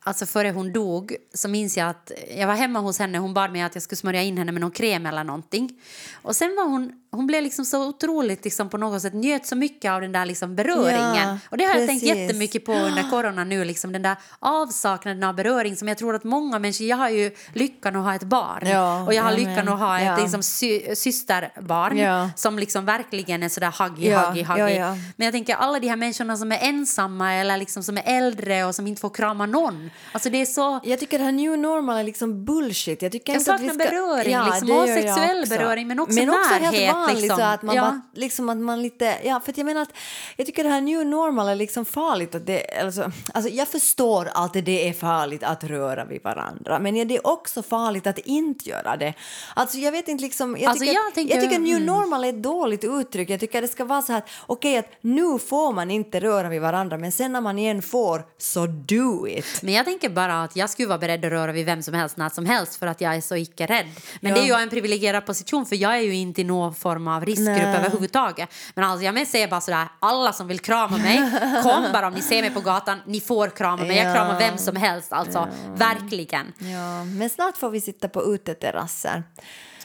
alltså 0.00 0.26
före 0.26 0.50
hon 0.50 0.72
dog 0.72 1.16
så 1.34 1.48
minns 1.48 1.76
jag 1.76 1.88
att 1.88 2.12
jag 2.36 2.46
var 2.46 2.54
hemma 2.54 2.78
hos 2.78 2.98
henne, 2.98 3.18
hon 3.18 3.34
bad 3.34 3.52
mig 3.52 3.62
att 3.62 3.74
jag 3.74 3.82
skulle 3.82 3.96
smörja 3.96 4.22
in 4.22 4.38
henne 4.38 4.52
med 4.52 4.60
någon 4.60 4.70
kräm 4.70 5.06
eller 5.06 5.24
någonting. 5.24 5.80
Och 6.22 6.36
sen 6.36 6.56
var 6.56 6.64
hon, 6.64 6.92
hon 7.10 7.26
blev 7.26 7.42
liksom 7.42 7.64
så 7.64 7.88
otroligt 7.88 8.44
liksom 8.44 8.68
på 8.68 8.76
något 8.76 9.02
sätt, 9.02 9.14
njöt 9.14 9.46
så 9.46 9.56
mycket 9.56 9.90
av 9.90 10.00
den 10.00 10.12
där 10.12 10.26
liksom 10.26 10.56
beröringen. 10.56 11.28
Ja, 11.28 11.38
och 11.50 11.56
det 11.56 11.64
har 11.64 11.74
jag 11.74 11.86
tänkt 11.88 12.02
precis. 12.02 12.16
jättemycket 12.16 12.64
på 12.64 12.72
under 12.72 13.10
corona 13.10 13.44
nu, 13.44 13.64
liksom 13.64 13.92
den 13.92 14.02
där 14.02 14.16
avsaknaden 14.38 15.22
av 15.22 15.34
beröring 15.34 15.76
som 15.76 15.88
jag 15.88 15.98
tror 15.98 16.14
att 16.14 16.24
många 16.24 16.58
människor, 16.58 16.86
jag 16.86 16.96
har 16.96 17.08
ju 17.08 17.30
lyckan 17.52 17.96
att 17.96 18.04
ha 18.04 18.14
ett 18.14 18.22
barn 18.22 18.66
Ja, 18.66 19.02
och 19.06 19.14
jag 19.14 19.22
har 19.22 19.32
lyckan 19.32 19.54
men, 19.54 19.68
att 19.68 19.78
ha 19.78 19.98
ett 19.98 20.06
ja. 20.06 20.16
liksom, 20.16 20.42
sy 20.42 20.94
systerbarn 20.94 21.96
Ja. 21.98 22.30
som 22.36 22.58
liksom 22.58 22.84
verkligen 22.84 23.42
är 23.42 23.48
sådär 23.48 23.74
huggy, 23.78 24.08
Ja, 24.08 24.28
huggy, 24.28 24.44
huggy. 24.44 24.78
Men 25.16 25.24
jag 25.24 25.32
tänker 25.32 25.54
alla 25.54 25.78
de 25.78 25.88
här 25.88 25.96
människorna 25.96 26.36
som 26.36 26.52
är 26.52 26.58
ensamma 26.60 27.34
eller 27.34 27.56
liksom 27.56 27.82
som 27.82 27.96
är 27.96 28.02
äldre 28.06 28.64
och 28.64 28.74
som 28.74 28.86
inte 28.86 29.00
får 29.00 29.10
krama 29.10 29.46
någon. 29.48 29.90
Alltså 30.12 30.30
det 30.30 30.40
är 30.40 30.46
så... 30.46 30.80
Jag 30.84 30.98
tycker 31.00 31.18
det 31.18 31.24
här 31.24 31.32
new 31.32 31.58
normal 31.58 31.96
är 31.98 32.04
liksom 32.04 32.44
bullshit. 32.44 33.02
Jag, 33.02 33.12
tycker 33.12 33.32
Jag 33.32 33.40
inte 33.40 33.54
att 33.54 33.60
vi 33.60 33.68
saknar 33.68 33.84
ska... 33.84 33.94
beröring, 33.94 34.38
liksom, 34.44 34.68
det 34.86 34.94
sexuell 35.02 35.40
också. 35.42 35.54
beröring, 35.54 35.88
men 35.88 36.00
också 36.00 36.14
men 36.20 36.30
också 36.30 36.50
närhet, 36.50 36.74
helt 36.74 36.94
vanligt 36.96 37.20
liksom. 37.22 37.38
så 37.38 37.44
att 37.44 37.62
man 37.62 37.76
Ja. 37.76 37.82
bara, 37.82 38.00
liksom 38.14 38.48
att 38.48 38.56
man 38.58 38.82
lite, 38.82 39.14
ja 39.24 39.40
för 39.44 39.52
jag 39.56 39.64
menar 39.66 39.82
att 39.82 39.92
jag 40.36 40.46
tycker 40.46 40.64
det 40.64 40.70
här 40.70 40.80
new 40.80 41.06
normal 41.06 41.48
är 41.48 41.54
liksom 41.54 41.84
farligt 41.84 42.34
att 42.34 42.46
det, 42.46 42.62
alltså, 42.84 43.10
alltså 43.34 43.50
jag 43.50 43.68
förstår 43.68 44.28
att 44.34 44.52
det 44.52 44.88
är 44.88 44.92
farligt 44.92 45.42
att 45.42 45.64
röra 45.64 46.04
vid 46.04 46.22
varandra, 46.22 46.78
men 46.78 47.08
det 47.08 47.16
är 47.16 47.26
också 47.26 47.62
farligt 47.62 48.06
att 48.06 48.18
inte 48.18 48.68
göra 48.68 48.96
det. 48.96 49.14
Alltså 49.54 49.78
jag 49.78 49.92
vet 49.92 50.08
inte 50.08 50.22
liksom, 50.24 50.56
jag 50.60 50.68
Alltså, 50.70 50.84
tycker, 50.84 50.94
jag 50.94 51.14
tänker- 51.14 51.34
jag 51.34 51.44
tycker 51.44 51.58
new 51.58 51.76
mm. 51.76 51.86
normal 51.86 52.24
är 52.24 52.28
ett 52.28 52.42
dåligt 52.42 52.84
uttryck. 52.84 53.30
Jag 53.30 53.40
tycker 53.40 53.62
det 53.62 53.68
ska 53.68 53.84
vara 53.84 54.02
så 54.02 54.12
här, 54.12 54.22
okej 54.46 54.76
att 54.78 54.88
nu 55.00 55.38
får 55.38 55.72
man 55.72 55.90
inte 55.90 56.20
röra 56.20 56.48
vid 56.48 56.60
varandra, 56.60 56.98
men 56.98 57.12
sen 57.12 57.32
när 57.32 57.40
man 57.40 57.58
igen 57.58 57.82
får, 57.82 58.22
så 58.38 58.66
do 58.66 59.26
it. 59.28 59.37
Men 59.62 59.74
jag 59.74 59.84
tänker 59.84 60.08
bara 60.08 60.42
att 60.42 60.56
jag 60.56 60.70
skulle 60.70 60.88
vara 60.88 60.98
beredd 60.98 61.24
att 61.24 61.30
röra 61.30 61.52
vid 61.52 61.66
vem 61.66 61.82
som 61.82 61.94
helst 61.94 62.16
när 62.16 62.28
som 62.28 62.46
helst 62.46 62.76
för 62.76 62.86
att 62.86 63.00
jag 63.00 63.14
är 63.16 63.20
så 63.20 63.36
icke 63.36 63.66
rädd. 63.66 63.86
Men 64.20 64.30
Ja. 64.32 64.36
det 64.38 64.42
är 64.42 64.46
ju 64.56 64.62
en 64.62 64.70
privilegierad 64.70 65.26
position 65.26 65.66
för 65.66 65.76
jag 65.76 65.94
är 65.96 66.00
ju 66.00 66.14
inte 66.14 66.40
i 66.40 66.44
någon 66.44 66.74
form 66.74 67.08
av 67.08 67.24
riskgrupp 67.26 67.48
Nej. 67.56 67.76
överhuvudtaget. 67.76 68.48
Men 68.74 68.84
alltså 68.84 69.04
jag 69.04 69.26
säger 69.26 69.48
bara 69.48 69.60
sådär, 69.60 69.88
alla 70.00 70.32
som 70.32 70.48
vill 70.48 70.60
krama 70.60 70.96
mig, 70.98 71.16
kom 71.62 71.84
bara 71.92 72.06
om 72.06 72.14
ni 72.14 72.20
ser 72.22 72.42
mig 72.42 72.50
på 72.50 72.60
gatan, 72.60 72.98
ni 73.06 73.20
får 73.20 73.48
krama 73.48 73.82
mig. 73.84 73.96
Jag 73.96 74.06
Ja. 74.06 74.14
kramar 74.14 74.38
vem 74.38 74.58
som 74.58 74.76
helst, 74.76 75.12
alltså 75.12 75.48
verkligen. 75.74 76.52
Ja, 76.58 77.04
men 77.04 77.30
snart 77.30 77.56
får 77.56 77.70
vi 77.70 77.80
sitta 77.80 78.08
på 78.08 78.34
uteterrasser. 78.34 79.22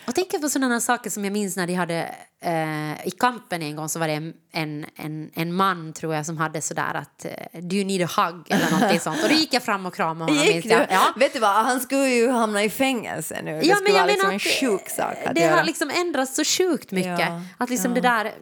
Och 0.08 0.16
tänk 0.16 0.42
på 0.42 0.50
sådana 0.50 0.80
saker 0.82 1.10
som 1.10 1.24
jag 1.24 1.34
minns 1.34 1.56
när 1.58 1.68
de 1.68 1.74
hade 1.74 2.16
eh, 2.42 3.08
i 3.08 3.12
kampen 3.20 3.62
en 3.62 3.76
gång 3.76 3.90
så 3.90 4.00
var 4.00 4.08
det 4.08 4.14
en, 4.14 4.34
en, 4.52 4.86
en, 4.96 5.32
en 5.34 5.54
man 5.54 5.94
tror 5.94 6.16
jag 6.16 6.26
som 6.26 6.38
hade 6.38 6.62
sådär 6.62 6.94
att 6.94 7.26
eh, 7.26 7.62
do 7.62 7.76
you 7.76 7.86
need 7.86 8.02
a 8.02 8.10
hug 8.18 8.46
eller 8.50 8.72
någonting 8.72 9.00
sånt. 9.00 9.24
Och 9.24 9.30
då 9.30 9.36
gick 9.36 9.54
jag 9.54 9.64
fram 9.64 9.86
och 9.86 9.94
kramade 9.96 10.32
honom. 10.32 10.46
Gick 10.46 10.66
minns. 10.66 10.88
Ja. 10.90 11.14
Vet 11.18 11.34
du 11.34 11.40
vad, 11.40 11.66
han 11.66 11.80
skulle 11.80 12.08
ju 12.10 12.30
hamna 12.30 12.64
i 12.64 12.70
fängelse 12.70 13.42
nu. 13.44 13.60
Det 13.60 13.66
Ja, 13.68 13.76
skulle 13.76 13.90
men 13.90 14.08
jag 14.08 14.18
vara 14.18 14.32
liksom 14.38 14.70
en 14.70 14.80
sjuk 14.80 14.90
sak 14.90 15.16
att 15.26 15.36
det 15.36 15.42
göra. 15.42 15.56
har 15.56 15.64
liksom 15.64 15.90
ändrats 15.90 16.36
så 16.36 16.44
sjukt 16.44 16.92
mycket. 16.92 17.20
Ja, 17.20 17.42
Att 17.58 17.70
liksom 17.70 17.94
det 17.94 18.02
där... 18.02 18.34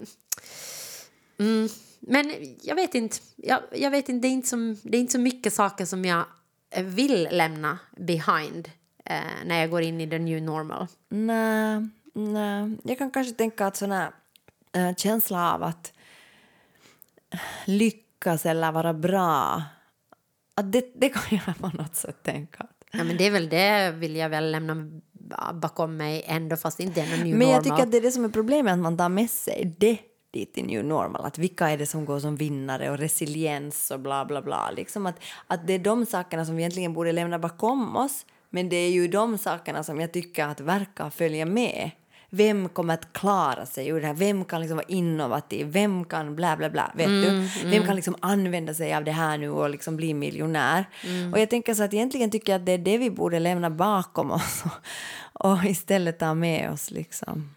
Mm, 1.40 1.70
men 2.00 2.34
jag 2.62 2.76
vet 2.76 2.96
inte. 2.96 3.18
Jag, 3.36 3.60
jag 3.76 3.92
vet 3.92 4.10
inte 4.10 4.28
det, 4.28 4.32
är 4.32 4.34
inte 4.34 4.48
som, 4.48 4.78
det 4.84 4.98
är 4.98 5.02
inte 5.02 5.12
så 5.14 5.20
mycket 5.20 5.54
saker 5.54 5.86
som 5.86 6.06
jag 6.06 6.24
vill 6.78 7.28
lämna 7.32 7.80
behind 7.98 8.70
eh, 9.06 9.46
när 9.46 9.60
jag 9.60 9.70
går 9.70 9.82
in 9.82 10.02
i 10.02 10.10
the 10.10 10.20
new 10.20 10.42
normal. 10.42 10.88
Nej, 11.10 11.90
nej. 12.14 12.78
Jag 12.84 12.98
kan 12.98 13.12
kanske 13.12 13.34
tänka 13.34 13.68
att 13.68 13.76
sån 13.76 13.92
här 13.92 14.12
äh, 14.74 14.96
känsla 14.96 15.54
av 15.54 15.64
att 15.64 15.94
lyckas 17.66 18.46
eller 18.46 18.72
vara 18.72 18.94
bra, 18.94 19.64
att 20.56 20.72
det, 20.72 20.92
det 20.96 21.10
kan 21.10 21.40
jag 21.46 21.58
på 21.72 21.78
något 21.78 21.96
sätt 21.96 22.24
tänka. 22.24 22.68
Ja, 22.92 23.04
men 23.04 23.18
det 23.18 23.28
är 23.28 23.32
väl 23.32 23.50
det 23.50 23.92
vill 23.92 24.16
jag 24.16 24.30
väl 24.30 24.52
lämna 24.52 24.76
bakom 25.54 25.98
mig 25.98 26.24
ändå 26.26 26.56
fast 26.56 26.80
inte 26.80 27.02
är 27.02 27.06
new 27.06 27.18
Men 27.20 27.32
jag 27.32 27.40
normal. 27.40 27.64
tycker 27.64 27.84
att 27.84 27.92
det 27.92 27.98
är 27.98 28.02
det 28.02 28.12
som 28.12 28.26
är 28.26 28.30
problemet, 28.30 28.74
att 28.74 28.80
man 28.80 28.98
tar 28.98 29.10
med 29.10 29.30
sig 29.30 29.76
det 29.80 29.98
dit 30.32 30.58
i 30.58 30.64
new 30.64 30.86
normal. 30.86 31.26
Att 31.26 31.38
vilka 31.38 31.70
är 31.70 31.78
det 31.78 31.86
som 31.86 32.06
går 32.06 32.20
som 32.20 32.36
vinnare 32.36 32.90
och 32.90 32.98
resiliens 32.98 33.92
och 33.92 34.00
bla 34.00 34.26
bla 34.26 34.42
bla. 34.42 34.72
Liksom 34.72 35.06
att, 35.06 35.20
att 35.48 35.68
det 35.68 35.74
är 35.74 35.80
de 35.80 36.06
sakerna 36.06 36.46
som 36.46 36.56
vi 36.56 36.62
egentligen 36.62 36.94
borde 36.94 37.12
lämna 37.12 37.40
bakom 37.40 37.96
oss. 37.96 38.26
Men 38.54 38.70
det 38.70 38.76
är 38.76 38.92
ju 38.92 39.08
de 39.08 39.38
sakerna 39.38 39.84
som 39.84 40.00
jag 40.00 40.14
tycker 40.14 40.48
att 40.48 40.60
verkar 40.60 41.10
följa 41.10 41.46
med. 41.46 41.92
Vem 42.34 42.70
kommer 42.70 42.94
att 42.94 43.14
klara 43.14 43.66
sig 43.66 43.88
ur 43.88 44.02
det 44.02 44.08
här? 44.08 44.14
Vem 44.14 44.46
kan 44.46 44.62
liksom 44.62 44.78
vara 44.78 44.88
innovativ? 44.88 45.68
Vem 45.68 46.06
kan 46.06 46.36
bla 46.36 46.58
bla 46.58 46.70
bla? 46.70 46.92
Vet 46.96 47.08
du? 47.08 47.50
Vem 47.64 47.86
kan 47.86 47.96
liksom 47.96 48.16
använda 48.20 48.74
sig 48.74 48.96
av 48.96 49.04
det 49.04 49.12
här 49.12 49.38
nu 49.38 49.50
och 49.50 49.70
liksom 49.70 49.96
bli 49.96 50.14
miljonär? 50.14 50.86
Och 51.34 51.40
jag 51.40 51.50
tänker 51.50 51.74
så 51.74 51.84
att 51.84 51.94
egentligen 51.94 52.32
tycker 52.32 52.52
jag 52.52 52.60
att 52.60 52.66
det 52.66 52.72
är 52.72 52.78
det 52.78 52.98
vi 52.98 53.10
borde 53.10 53.40
lämna 53.40 53.70
bakom 53.70 54.32
oss 54.32 54.64
och, 55.34 55.52
och 55.52 55.66
istället 55.66 56.20
ta 56.20 56.34
med 56.34 56.72
oss 56.72 56.92
liksom 56.92 57.54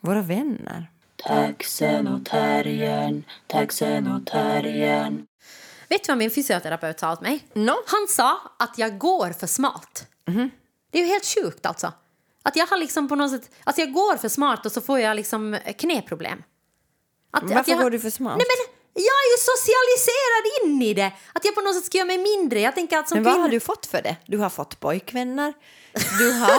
våra 0.00 0.22
vänner. 0.22 0.90
Taxen 1.16 2.08
och 2.08 2.24
terriern, 2.24 3.24
taxen 3.46 4.06
och 4.06 4.26
terriern. 4.26 5.26
Vet 5.88 6.04
du 6.04 6.12
vad 6.12 6.18
min 6.18 6.30
fysioterapeut 6.30 7.00
sa 7.00 7.12
åt 7.12 7.20
mig? 7.20 7.44
No. 7.54 7.72
Han 7.86 8.06
sa 8.08 8.38
att 8.58 8.78
jag 8.78 8.98
går 8.98 9.30
för 9.30 9.46
smart. 9.46 10.06
Det 10.90 10.98
är 10.98 11.02
ju 11.02 11.08
helt 11.08 11.26
sjukt 11.26 11.66
alltså. 11.66 11.92
Att 12.42 12.56
jag 12.56 12.66
har 12.66 12.76
liksom 12.76 13.08
på 13.08 13.14
något 13.14 13.30
sätt, 13.30 13.50
alltså 13.64 13.82
jag 13.82 13.92
går 13.92 14.16
för 14.16 14.28
smart 14.28 14.66
och 14.66 14.72
så 14.72 14.80
får 14.80 15.00
jag 15.00 15.16
liksom 15.16 15.58
knäproblem. 15.78 16.42
Att, 17.30 17.42
varför 17.42 17.70
jag, 17.72 17.80
går 17.82 17.90
du 17.90 18.00
för 18.00 18.10
smart? 18.10 18.36
Nej 18.38 18.46
men 18.48 18.74
jag 18.94 19.04
är 19.04 19.28
ju 19.32 19.38
socialiserad 19.38 20.44
in 20.74 20.82
i 20.82 20.94
det. 20.94 21.12
Att 21.32 21.44
jag 21.44 21.54
på 21.54 21.60
något 21.60 21.74
sätt 21.74 21.84
ska 21.84 21.98
göra 21.98 22.06
mig 22.06 22.18
mindre. 22.18 22.60
Jag 22.60 22.74
tänker 22.74 22.98
att 22.98 23.08
som 23.08 23.16
Men 23.16 23.24
vad 23.24 23.32
har 23.32 23.38
kvinna- 23.40 23.50
du 23.50 23.60
fått 23.60 23.86
för 23.86 24.02
det? 24.02 24.16
Du 24.26 24.38
har 24.38 24.50
fått 24.50 24.80
pojkvänner. 24.80 25.52
Du 26.18 26.32
har... 26.32 26.58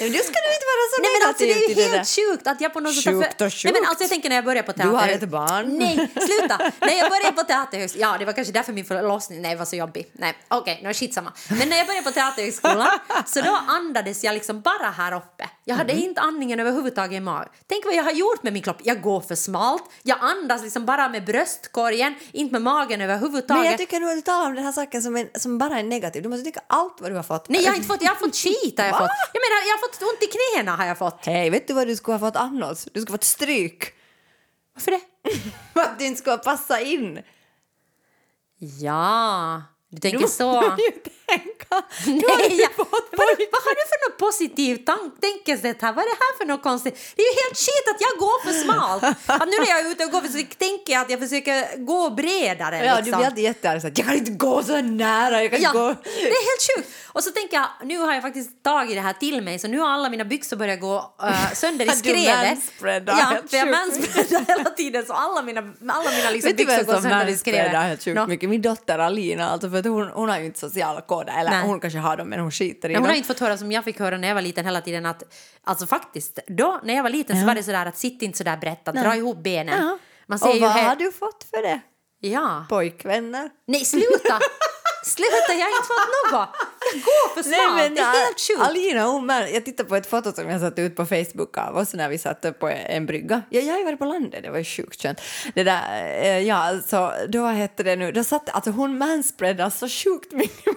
men 0.00 0.12
du 0.12 0.18
ska 0.28 0.36
du 0.46 0.50
inte 0.56 0.68
vara 0.72 0.84
så 0.92 0.96
Nej 1.02 1.10
men 1.20 1.28
alltså 1.28 1.44
det 1.44 1.54
negativ 1.54 1.64
är 1.64 1.68
ju 1.68 1.74
det 1.74 1.82
helt 1.82 2.16
där. 2.16 2.32
sjukt 2.32 2.46
att 2.46 2.60
jag 2.60 2.72
på 2.72 2.80
något 2.80 2.94
sätt... 2.94 3.04
Sjukt 3.04 3.40
och 3.40 3.52
Nej 3.64 3.72
men 3.72 3.74
sjukt. 3.74 3.88
alltså 3.88 4.02
jag 4.04 4.10
tänker 4.10 4.28
när 4.28 4.36
jag 4.36 4.44
började 4.44 4.66
på 4.66 4.72
Du 4.72 4.78
teater... 4.78 4.98
har 4.98 5.08
ett 5.08 5.28
barn. 5.28 5.78
Nej, 5.78 5.94
sluta! 6.28 6.56
När 6.80 6.98
jag 6.98 7.10
började 7.10 7.32
på 7.32 7.42
teaterhögskolan... 7.42 8.10
Ja, 8.12 8.18
det 8.18 8.24
var 8.24 8.32
kanske 8.32 8.52
därför 8.52 8.72
min 8.72 8.84
förlossning 8.84 9.42
nej, 9.42 9.56
var 9.56 9.64
så 9.64 9.76
jobbig. 9.76 10.10
Nej, 10.12 10.34
okej, 10.48 10.78
okay, 10.80 10.94
skitsamma. 10.94 11.32
Men 11.48 11.68
när 11.68 11.76
jag 11.76 11.86
började 11.86 12.04
på 12.04 12.12
teaterhögskolan 12.12 12.88
så 13.26 13.40
då 13.40 13.58
andades 13.68 14.24
jag 14.24 14.34
liksom 14.34 14.60
bara 14.60 14.90
här 14.90 15.12
uppe. 15.16 15.48
Jag 15.68 15.74
hade 15.76 15.92
Mm. 15.92 16.04
inte 16.04 16.20
andningen 16.20 16.60
överhuvudtaget 16.60 17.16
i 17.16 17.20
magen. 17.20 17.48
Tänk 17.66 17.84
vad 17.84 17.94
jag 17.94 18.04
har 18.04 18.12
gjort 18.12 18.42
med 18.42 18.52
min 18.52 18.62
kropp. 18.62 18.76
Jag 18.84 19.02
går 19.02 19.20
för 19.20 19.34
smalt. 19.34 19.82
Jag 20.02 20.18
andas 20.20 20.62
liksom 20.62 20.86
bara 20.86 21.08
med 21.08 21.24
bröstkorgen, 21.24 22.14
inte 22.32 22.52
med 22.52 22.62
magen 22.62 23.00
överhuvudtaget. 23.00 23.62
Men 23.62 23.70
jag 23.70 23.78
tycker 23.78 24.00
nog 24.00 24.10
att 24.10 24.16
du 24.16 24.22
talar 24.22 24.46
om 24.46 24.54
den 24.54 24.64
här 24.64 24.72
saken 24.72 25.02
som, 25.02 25.16
en, 25.16 25.28
som 25.34 25.58
bara 25.58 25.78
är 25.78 25.82
negativ. 25.82 26.22
Du 26.22 26.28
måste 26.28 26.44
tycka 26.44 26.60
allt 26.66 27.00
vad 27.00 27.10
du 27.10 27.16
har 27.16 27.22
fått. 27.22 27.48
Nej, 27.48 27.62
jag 27.62 27.70
har 27.70 27.76
inte 27.76 27.88
fått... 27.88 28.02
Jag 28.02 28.08
har 28.10 28.16
fått 28.16 28.36
skit 28.36 28.78
har 28.78 28.86
jag 28.86 28.98
fått. 28.98 29.10
Jag 29.32 29.40
menar, 29.40 29.68
jag 29.68 29.74
har 29.74 29.88
fått 29.88 30.02
ont 30.02 30.22
i 30.22 30.26
knäna 30.56 30.76
har 30.76 30.86
jag 30.86 30.98
fått. 30.98 31.26
Hej, 31.26 31.50
vet 31.50 31.68
du 31.68 31.74
vad 31.74 31.86
du 31.86 31.96
skulle 31.96 32.14
ha 32.18 32.26
fått 32.30 32.36
annars? 32.36 32.84
Du 32.84 33.00
skulle 33.00 33.12
ha 33.12 33.18
fått 33.18 33.24
stryk. 33.24 33.84
Varför 34.74 34.90
det? 34.90 35.00
För 35.74 35.80
att 35.80 35.98
du 35.98 36.04
inte 36.06 36.20
skulle 36.20 36.36
ha 36.36 36.42
passat 36.42 36.80
in. 36.80 37.18
Ja, 38.80 39.62
du 39.90 39.98
tänker 40.00 40.18
Du 40.18 40.28
så. 40.28 40.74
ju 40.78 40.90
tänka. 41.26 41.82
Du 42.04 42.10
har 42.12 42.38
Nej, 42.38 42.52
ju 42.56 42.62
jag, 42.62 42.72
fått 42.72 43.08
vad, 43.12 43.28
vad 43.52 43.62
har 43.66 43.74
du 43.74 43.84
för 43.88 44.10
något 44.10 44.17
positivt 44.28 44.86
tank- 44.86 45.20
tänkesätt 45.20 45.82
här? 45.82 45.92
Vad 45.92 46.04
är 46.04 46.08
det 46.14 46.18
här 46.24 46.32
för 46.38 46.46
något 46.52 46.62
konstigt? 46.62 46.94
Det 47.16 47.22
är 47.22 47.26
ju 47.32 47.36
helt 47.44 47.58
shit 47.66 47.84
att 47.92 48.00
jag 48.06 48.14
går 48.24 48.38
för 48.46 48.52
smalt. 48.64 49.02
Att 49.26 49.48
nu 49.50 49.56
när 49.62 49.68
jag 49.68 49.80
är 49.80 49.90
ute 49.90 50.04
och 50.04 50.10
går 50.10 50.20
så 50.20 50.38
tänker 50.58 50.92
jag 50.92 51.02
att 51.02 51.10
jag 51.10 51.20
försöker 51.20 51.76
gå 51.92 52.10
bredare. 52.10 52.76
Ja, 52.84 52.96
du 52.96 53.02
liksom. 53.02 53.18
blir 53.18 53.26
alltid 53.26 53.44
jättearg. 53.44 53.80
Jag 53.84 53.94
kan 53.96 54.14
inte 54.14 54.30
gå 54.30 54.62
så 54.62 54.80
nära. 54.80 55.42
Jag 55.42 55.50
kan 55.50 55.62
Ja, 55.62 55.72
gå... 55.72 55.88
det 56.04 56.28
är 56.40 56.50
helt 56.50 56.64
sjukt. 56.76 56.88
Och 57.06 57.24
så 57.24 57.30
tänker 57.30 57.56
jag, 57.56 57.66
nu 57.84 57.98
har 57.98 58.12
jag 58.14 58.22
faktiskt 58.22 58.62
tagit 58.62 58.94
det 58.96 59.00
här 59.00 59.12
till 59.12 59.42
mig 59.42 59.58
så 59.58 59.68
nu 59.68 59.78
har 59.78 59.88
alla 59.90 60.08
mina 60.08 60.24
byxor 60.24 60.56
börjat 60.56 60.80
gå 60.80 61.14
uh, 61.22 61.52
sönder 61.54 61.84
i 61.84 61.88
Du 61.92 61.94
skrevet. 61.96 62.48
manspreadar 62.48 63.14
Ja, 63.18 63.24
helt 63.24 63.50
för 63.50 63.56
jag 63.56 63.70
manspreadar 63.70 64.44
hela 64.58 64.70
tiden 64.70 65.06
så 65.06 65.12
alla 65.12 65.42
mina, 65.42 65.60
alla 65.60 66.10
mina 66.10 66.30
liksom 66.30 66.48
Vet 66.48 66.58
du 66.58 66.64
byxor 66.64 66.84
går 66.84 67.00
sönder 67.00 67.26
i 67.28 67.36
skrevet. 67.36 67.60
manspreadar 67.60 67.88
helt 67.88 68.04
sjukt 68.04 68.14
Nå. 68.16 68.26
mycket? 68.26 68.48
Min 68.50 68.62
dotter 68.62 68.98
Alina, 68.98 69.50
alltså 69.50 69.70
för 69.70 69.78
att 69.78 69.84
hon, 69.86 70.08
hon 70.08 70.28
har 70.28 70.38
ju 70.38 70.44
inte 70.44 70.58
sociala 70.60 71.00
koder. 71.00 71.34
Eller 71.40 71.50
Nej. 71.50 71.62
hon 71.62 71.80
kanske 71.80 71.98
har 71.98 72.16
dem 72.16 72.28
men 72.28 72.40
hon 72.40 72.50
skiter 72.50 72.88
i 72.88 72.92
Nej, 72.92 72.96
hon 72.96 73.02
dem. 73.02 73.10
har 73.10 73.16
inte 73.16 73.26
fått 73.26 73.40
höra 73.40 73.58
som 73.58 73.72
jag 73.72 73.84
fick 73.84 73.98
höra 73.98 74.17
när 74.20 74.28
jag 74.28 74.34
var 74.34 74.42
liten 74.42 74.64
hela 74.64 74.80
tiden 74.80 75.06
att 75.06 75.22
alltså 75.64 75.86
faktiskt 75.86 76.38
då 76.46 76.80
när 76.82 76.94
jag 76.94 77.02
var 77.02 77.10
liten 77.10 77.40
så 77.40 77.46
var 77.46 77.54
det 77.54 77.62
sådär 77.62 77.86
att 77.86 77.98
sitt 77.98 78.22
inte 78.22 78.38
sådär 78.38 78.56
brett 78.56 78.88
att 78.88 78.94
dra 78.94 79.16
ihop 79.16 79.38
benen. 79.38 79.86
Ja. 79.86 79.98
Man 80.26 80.38
ser 80.38 80.48
Och 80.48 80.54
ju 80.54 80.60
vad 80.60 80.70
har 80.70 80.96
du 80.96 81.12
fått 81.12 81.44
för 81.50 81.62
det? 81.62 81.80
Ja. 82.20 82.66
Pojkvänner? 82.68 83.50
Nej 83.66 83.84
sluta! 83.84 84.38
sluta 85.08 85.52
jag 85.52 85.66
har 85.66 85.70
inte 85.70 85.88
fått 85.88 86.32
något. 86.32 86.48
Jag 86.92 87.02
går 87.02 87.34
för 87.34 87.42
smart. 87.42 87.94
det 87.94 88.00
är 88.00 88.24
helt 88.24 88.40
sjukt. 88.40 88.60
Alina, 88.60 89.04
hon, 89.04 89.26
men 89.26 89.54
jag 89.54 89.64
tittade 89.64 89.88
på 89.88 89.96
ett 89.96 90.06
foto 90.06 90.32
som 90.32 90.50
jag 90.50 90.60
satte 90.60 90.82
ut 90.82 90.96
på 90.96 91.06
Facebook 91.06 91.58
av 91.58 91.76
oss 91.76 91.94
när 91.94 92.08
vi 92.08 92.18
satt 92.18 92.58
på 92.58 92.68
en 92.68 93.06
brygga. 93.06 93.42
Ja, 93.50 93.60
jag 93.60 93.72
har 93.72 93.78
ju 93.78 93.84
varit 93.84 93.98
på 93.98 94.04
landet, 94.04 94.42
det 94.42 94.50
var 94.50 94.58
ju 94.58 94.64
sjukt 94.64 95.02
skönt. 95.02 95.20
Det 95.54 95.64
där, 95.64 95.82
eh, 96.22 96.38
ja, 96.38 96.56
alltså, 96.56 97.12
då 97.28 97.46
hette 97.46 97.82
det 97.82 97.96
nu, 97.96 98.12
då 98.12 98.24
satt, 98.24 98.50
alltså 98.50 98.70
hon 98.70 98.98
manspreadar 98.98 99.70
så 99.70 99.88
sjukt 99.88 100.32
mycket. 100.32 100.74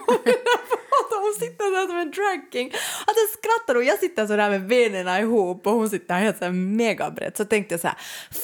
Hon 1.22 1.34
sitter 1.34 1.80
där 1.80 1.86
som 1.86 1.96
en 1.96 2.10
drag 2.10 2.52
king. 2.52 2.72
Alltså 3.06 3.38
skrattar 3.38 3.74
och 3.74 3.84
jag 3.84 3.98
sitter 3.98 4.26
så 4.26 4.36
där 4.36 4.50
med 4.50 4.66
benen 4.66 5.20
ihop 5.20 5.66
och 5.66 5.72
hon 5.72 5.90
sitter 5.90 6.14
helt 6.14 6.38
så 6.38 6.44
här 6.44 6.52
megabrett. 6.52 7.36
Så 7.36 7.44
tänkte 7.44 7.74
jag 7.74 7.80
så 7.80 7.86
här, 7.86 7.96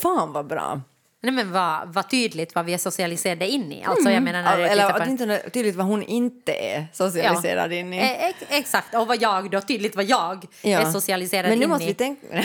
fan 0.02 0.32
vad 0.32 0.46
bra. 0.46 0.80
Nej 1.22 1.32
men 1.32 1.52
vad, 1.52 1.92
vad 1.94 2.10
tydligt 2.10 2.54
vad 2.54 2.64
vi 2.64 2.74
är 2.74 2.78
socialiserade 2.78 3.48
in 3.48 3.72
i. 3.72 3.84
Alltså 3.84 4.10
jag 4.10 4.22
menar 4.22 4.42
när 4.42 4.58
Eller 4.58 4.90
på... 4.90 4.98
åtminstone 5.02 5.38
tydligt 5.38 5.76
vad 5.76 5.86
hon 5.86 6.02
inte 6.02 6.52
är 6.52 6.86
socialiserad 6.92 7.72
in 7.72 7.92
i. 7.94 7.98
Ex- 7.98 8.44
exakt, 8.48 8.94
och 8.94 9.06
vad 9.06 9.22
jag 9.22 9.50
då, 9.50 9.60
tydligt 9.60 9.96
vad 9.96 10.04
jag 10.04 10.46
är 10.62 10.84
socialiserad 10.92 11.48
Men 11.50 11.58
nu 11.58 11.64
in 11.64 11.70
måste 11.70 11.84
i. 11.84 11.88
vi 11.88 11.94
tänka... 11.94 12.26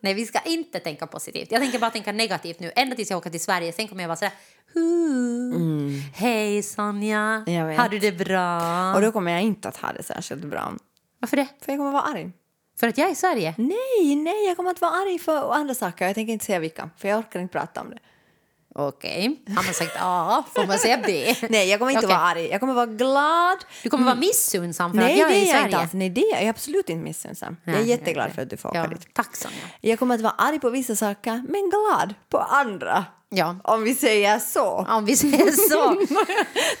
Nej, 0.00 0.14
vi 0.14 0.26
ska 0.26 0.38
inte 0.40 0.78
tänka 0.80 1.06
positivt. 1.06 1.52
Jag 1.52 1.60
tänker 1.62 1.78
bara 1.78 1.90
tänka 1.90 2.12
negativt 2.12 2.60
nu. 2.60 2.72
Ända 2.76 2.96
tills 2.96 3.10
jag 3.10 3.18
åker 3.18 3.30
till 3.30 3.40
Sverige. 3.40 3.72
Sen 3.72 3.88
kommer 3.88 4.02
jag 4.02 4.08
vara 4.08 4.16
sådär... 4.16 4.32
"Hu, 4.74 6.00
Hej 6.14 6.62
Sonja, 6.62 7.18
Mm. 7.46 7.54
Jag 7.54 7.66
vet. 7.66 7.78
har 7.78 7.88
du 7.88 7.98
det 7.98 8.12
bra? 8.12 8.94
Och 8.94 9.00
då 9.02 9.12
kommer 9.12 9.32
jag 9.32 9.42
inte 9.42 9.68
att 9.68 9.76
ha 9.76 9.92
det 9.92 10.02
särskilt 10.02 10.44
bra. 10.44 10.72
Varför 11.20 11.36
det? 11.36 11.46
För 11.64 11.72
jag 11.72 11.78
kommer 11.78 11.88
att 11.98 12.04
vara 12.04 12.14
arg. 12.18 12.30
För 12.76 12.88
att 12.88 12.98
jag 12.98 13.08
är 13.08 13.12
i 13.12 13.14
Sverige? 13.14 13.54
Nej, 13.58 14.16
nej, 14.16 14.46
jag 14.46 14.56
kommer 14.56 14.70
att 14.70 14.80
vara 14.80 14.92
arg 14.92 15.18
för 15.18 15.52
andra 15.52 15.74
saker. 15.74 16.06
Jag 16.06 16.14
tänker 16.14 16.32
inte 16.32 16.44
säga 16.44 16.58
vilka, 16.58 16.90
för 16.96 17.08
jag 17.08 17.18
orkar 17.18 17.40
inte 17.40 17.52
prata 17.52 17.80
om 17.80 17.90
det. 17.90 17.98
Okej. 18.76 19.42
Har 19.46 19.64
man 19.64 19.74
sagt 19.74 19.96
A 20.00 20.44
får 20.54 20.66
man 20.66 20.78
säga 20.78 21.00
B? 21.06 21.34
Nej, 21.50 21.68
jag 21.70 21.78
kommer 21.78 21.92
inte 21.92 22.06
Okej. 22.06 22.16
vara 22.16 22.26
arg. 22.26 22.48
Jag 22.48 22.60
kommer 22.60 22.74
vara 22.74 22.86
glad. 22.86 23.58
Du 23.82 23.90
kommer 23.90 24.04
vara 24.04 24.14
missunnsam 24.14 24.90
för 24.90 24.98
Nej, 24.98 25.12
att 25.12 25.18
jag 25.18 25.30
är 25.30 25.42
i 25.42 25.46
Sverige? 25.46 25.64
inte 25.64 25.78
alls. 25.78 25.92
Nej, 25.92 26.10
det 26.10 26.20
är 26.20 26.40
jag 26.40 26.48
absolut 26.48 26.88
inte 26.88 27.04
missunnsam. 27.04 27.56
Jag 27.64 27.74
är 27.74 27.78
Nej, 27.78 27.88
jätteglad 27.88 28.24
okej. 28.24 28.34
för 28.34 28.42
att 28.42 28.50
du 28.50 28.56
får 28.56 28.68
åka 28.68 28.78
ja, 28.78 28.86
dit. 28.86 29.14
Tack 29.14 29.36
Sonja. 29.36 29.56
Jag 29.80 29.98
kommer 29.98 30.14
att 30.14 30.20
vara 30.20 30.34
arg 30.38 30.60
på 30.60 30.70
vissa 30.70 30.96
saker, 30.96 31.42
men 31.48 31.70
glad 31.70 32.14
på 32.28 32.38
andra. 32.38 33.04
Ja. 33.28 33.56
Om 33.64 33.82
vi 33.84 33.94
säger 33.94 34.38
så. 34.38 34.86
Om 34.88 35.04
vi 35.04 35.16
säger 35.16 35.50
så. 35.50 36.06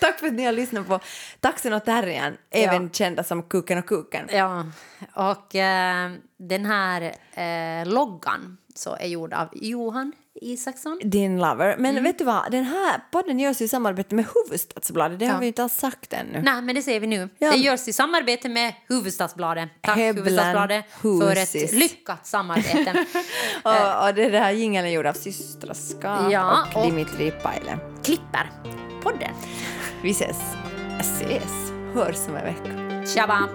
Tack 0.00 0.18
för 0.18 0.26
att 0.26 0.32
ni 0.32 0.44
har 0.44 0.52
lyssnat 0.52 0.88
på 0.88 1.00
Taxen 1.40 1.72
och 1.72 1.84
terriern, 1.84 2.36
även 2.50 2.90
kända 2.90 3.24
som 3.24 3.42
Kuken 3.42 3.78
och 3.78 3.86
Kuken. 3.86 4.28
Ja, 4.32 4.66
och 5.14 5.54
eh, 5.54 6.12
den 6.36 6.64
här 6.64 7.02
eh, 7.34 7.86
loggan 7.92 8.56
så 8.74 8.96
är 8.96 9.06
gjord 9.06 9.32
av 9.32 9.48
Johan 9.52 10.12
Isaksson. 10.40 10.98
Din 11.04 11.38
lover. 11.38 11.76
Men 11.78 12.02
vet 12.02 12.18
du 12.18 12.24
vad, 12.24 12.50
den 12.50 12.64
här 12.64 13.00
podden 13.10 13.38
görs 13.38 13.60
ju 13.60 13.64
i 13.64 13.68
samarbete 13.68 14.14
med 14.14 14.24
Hufvudstadsbladet. 14.34 15.18
Det 15.18 15.26
har 15.26 15.34
Ja. 15.34 15.38
vi 15.40 15.46
inte 15.46 15.62
alls 15.62 15.74
sagt 15.74 16.12
ännu. 16.12 16.42
Nej, 16.42 16.62
men 16.62 16.74
det 16.74 16.82
ser 16.82 17.00
vi 17.00 17.06
nu. 17.06 17.28
Ja. 17.38 17.50
Det 17.50 17.56
görs 17.56 17.88
i 17.88 17.92
samarbete 17.92 18.48
med 18.48 18.74
Hufvudstadsbladet. 18.88 19.68
Tack 19.80 19.96
Heblen 19.96 20.24
Hufvudstadsbladet 20.24 20.84
för 21.02 21.34
Husis. 21.40 21.64
ett 21.72 21.72
lyckat 21.78 22.26
samarbete. 22.26 22.92
Och, 23.62 24.06
och 24.08 24.14
det 24.14 24.30
där 24.30 24.50
jingeln 24.50 24.86
är 24.86 24.90
gjord 24.90 25.06
av 25.06 25.12
Systraskap 25.12 26.32
Ja, 26.32 26.66
och 26.74 26.80
och- 26.80 26.86
Dimitri 26.86 27.30
Paile. 27.30 27.78
Klipper 28.04 28.50
podden. 29.02 29.30
Vi 30.02 30.10
ses. 30.10 30.36
Ses. 31.00 31.52
Hörs 31.94 32.28
om 32.28 32.36
en 32.36 32.44
vecka. 32.44 33.06
Tjaba! 33.06 33.48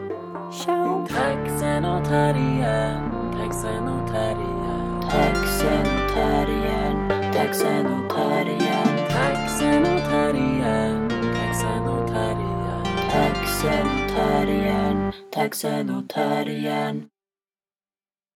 Ciao. 0.64 1.08
Taxen 1.08 1.86
och 1.86 2.06
terriern, 2.06 3.12
taxen 3.38 3.88
och 3.88 4.08
terriern. 4.12 4.69
Taxen 5.10 5.86
och 13.88 14.10
terriern, 14.10 15.14
taxen 15.32 15.90
och 15.90 16.10
terriern. 16.10 17.10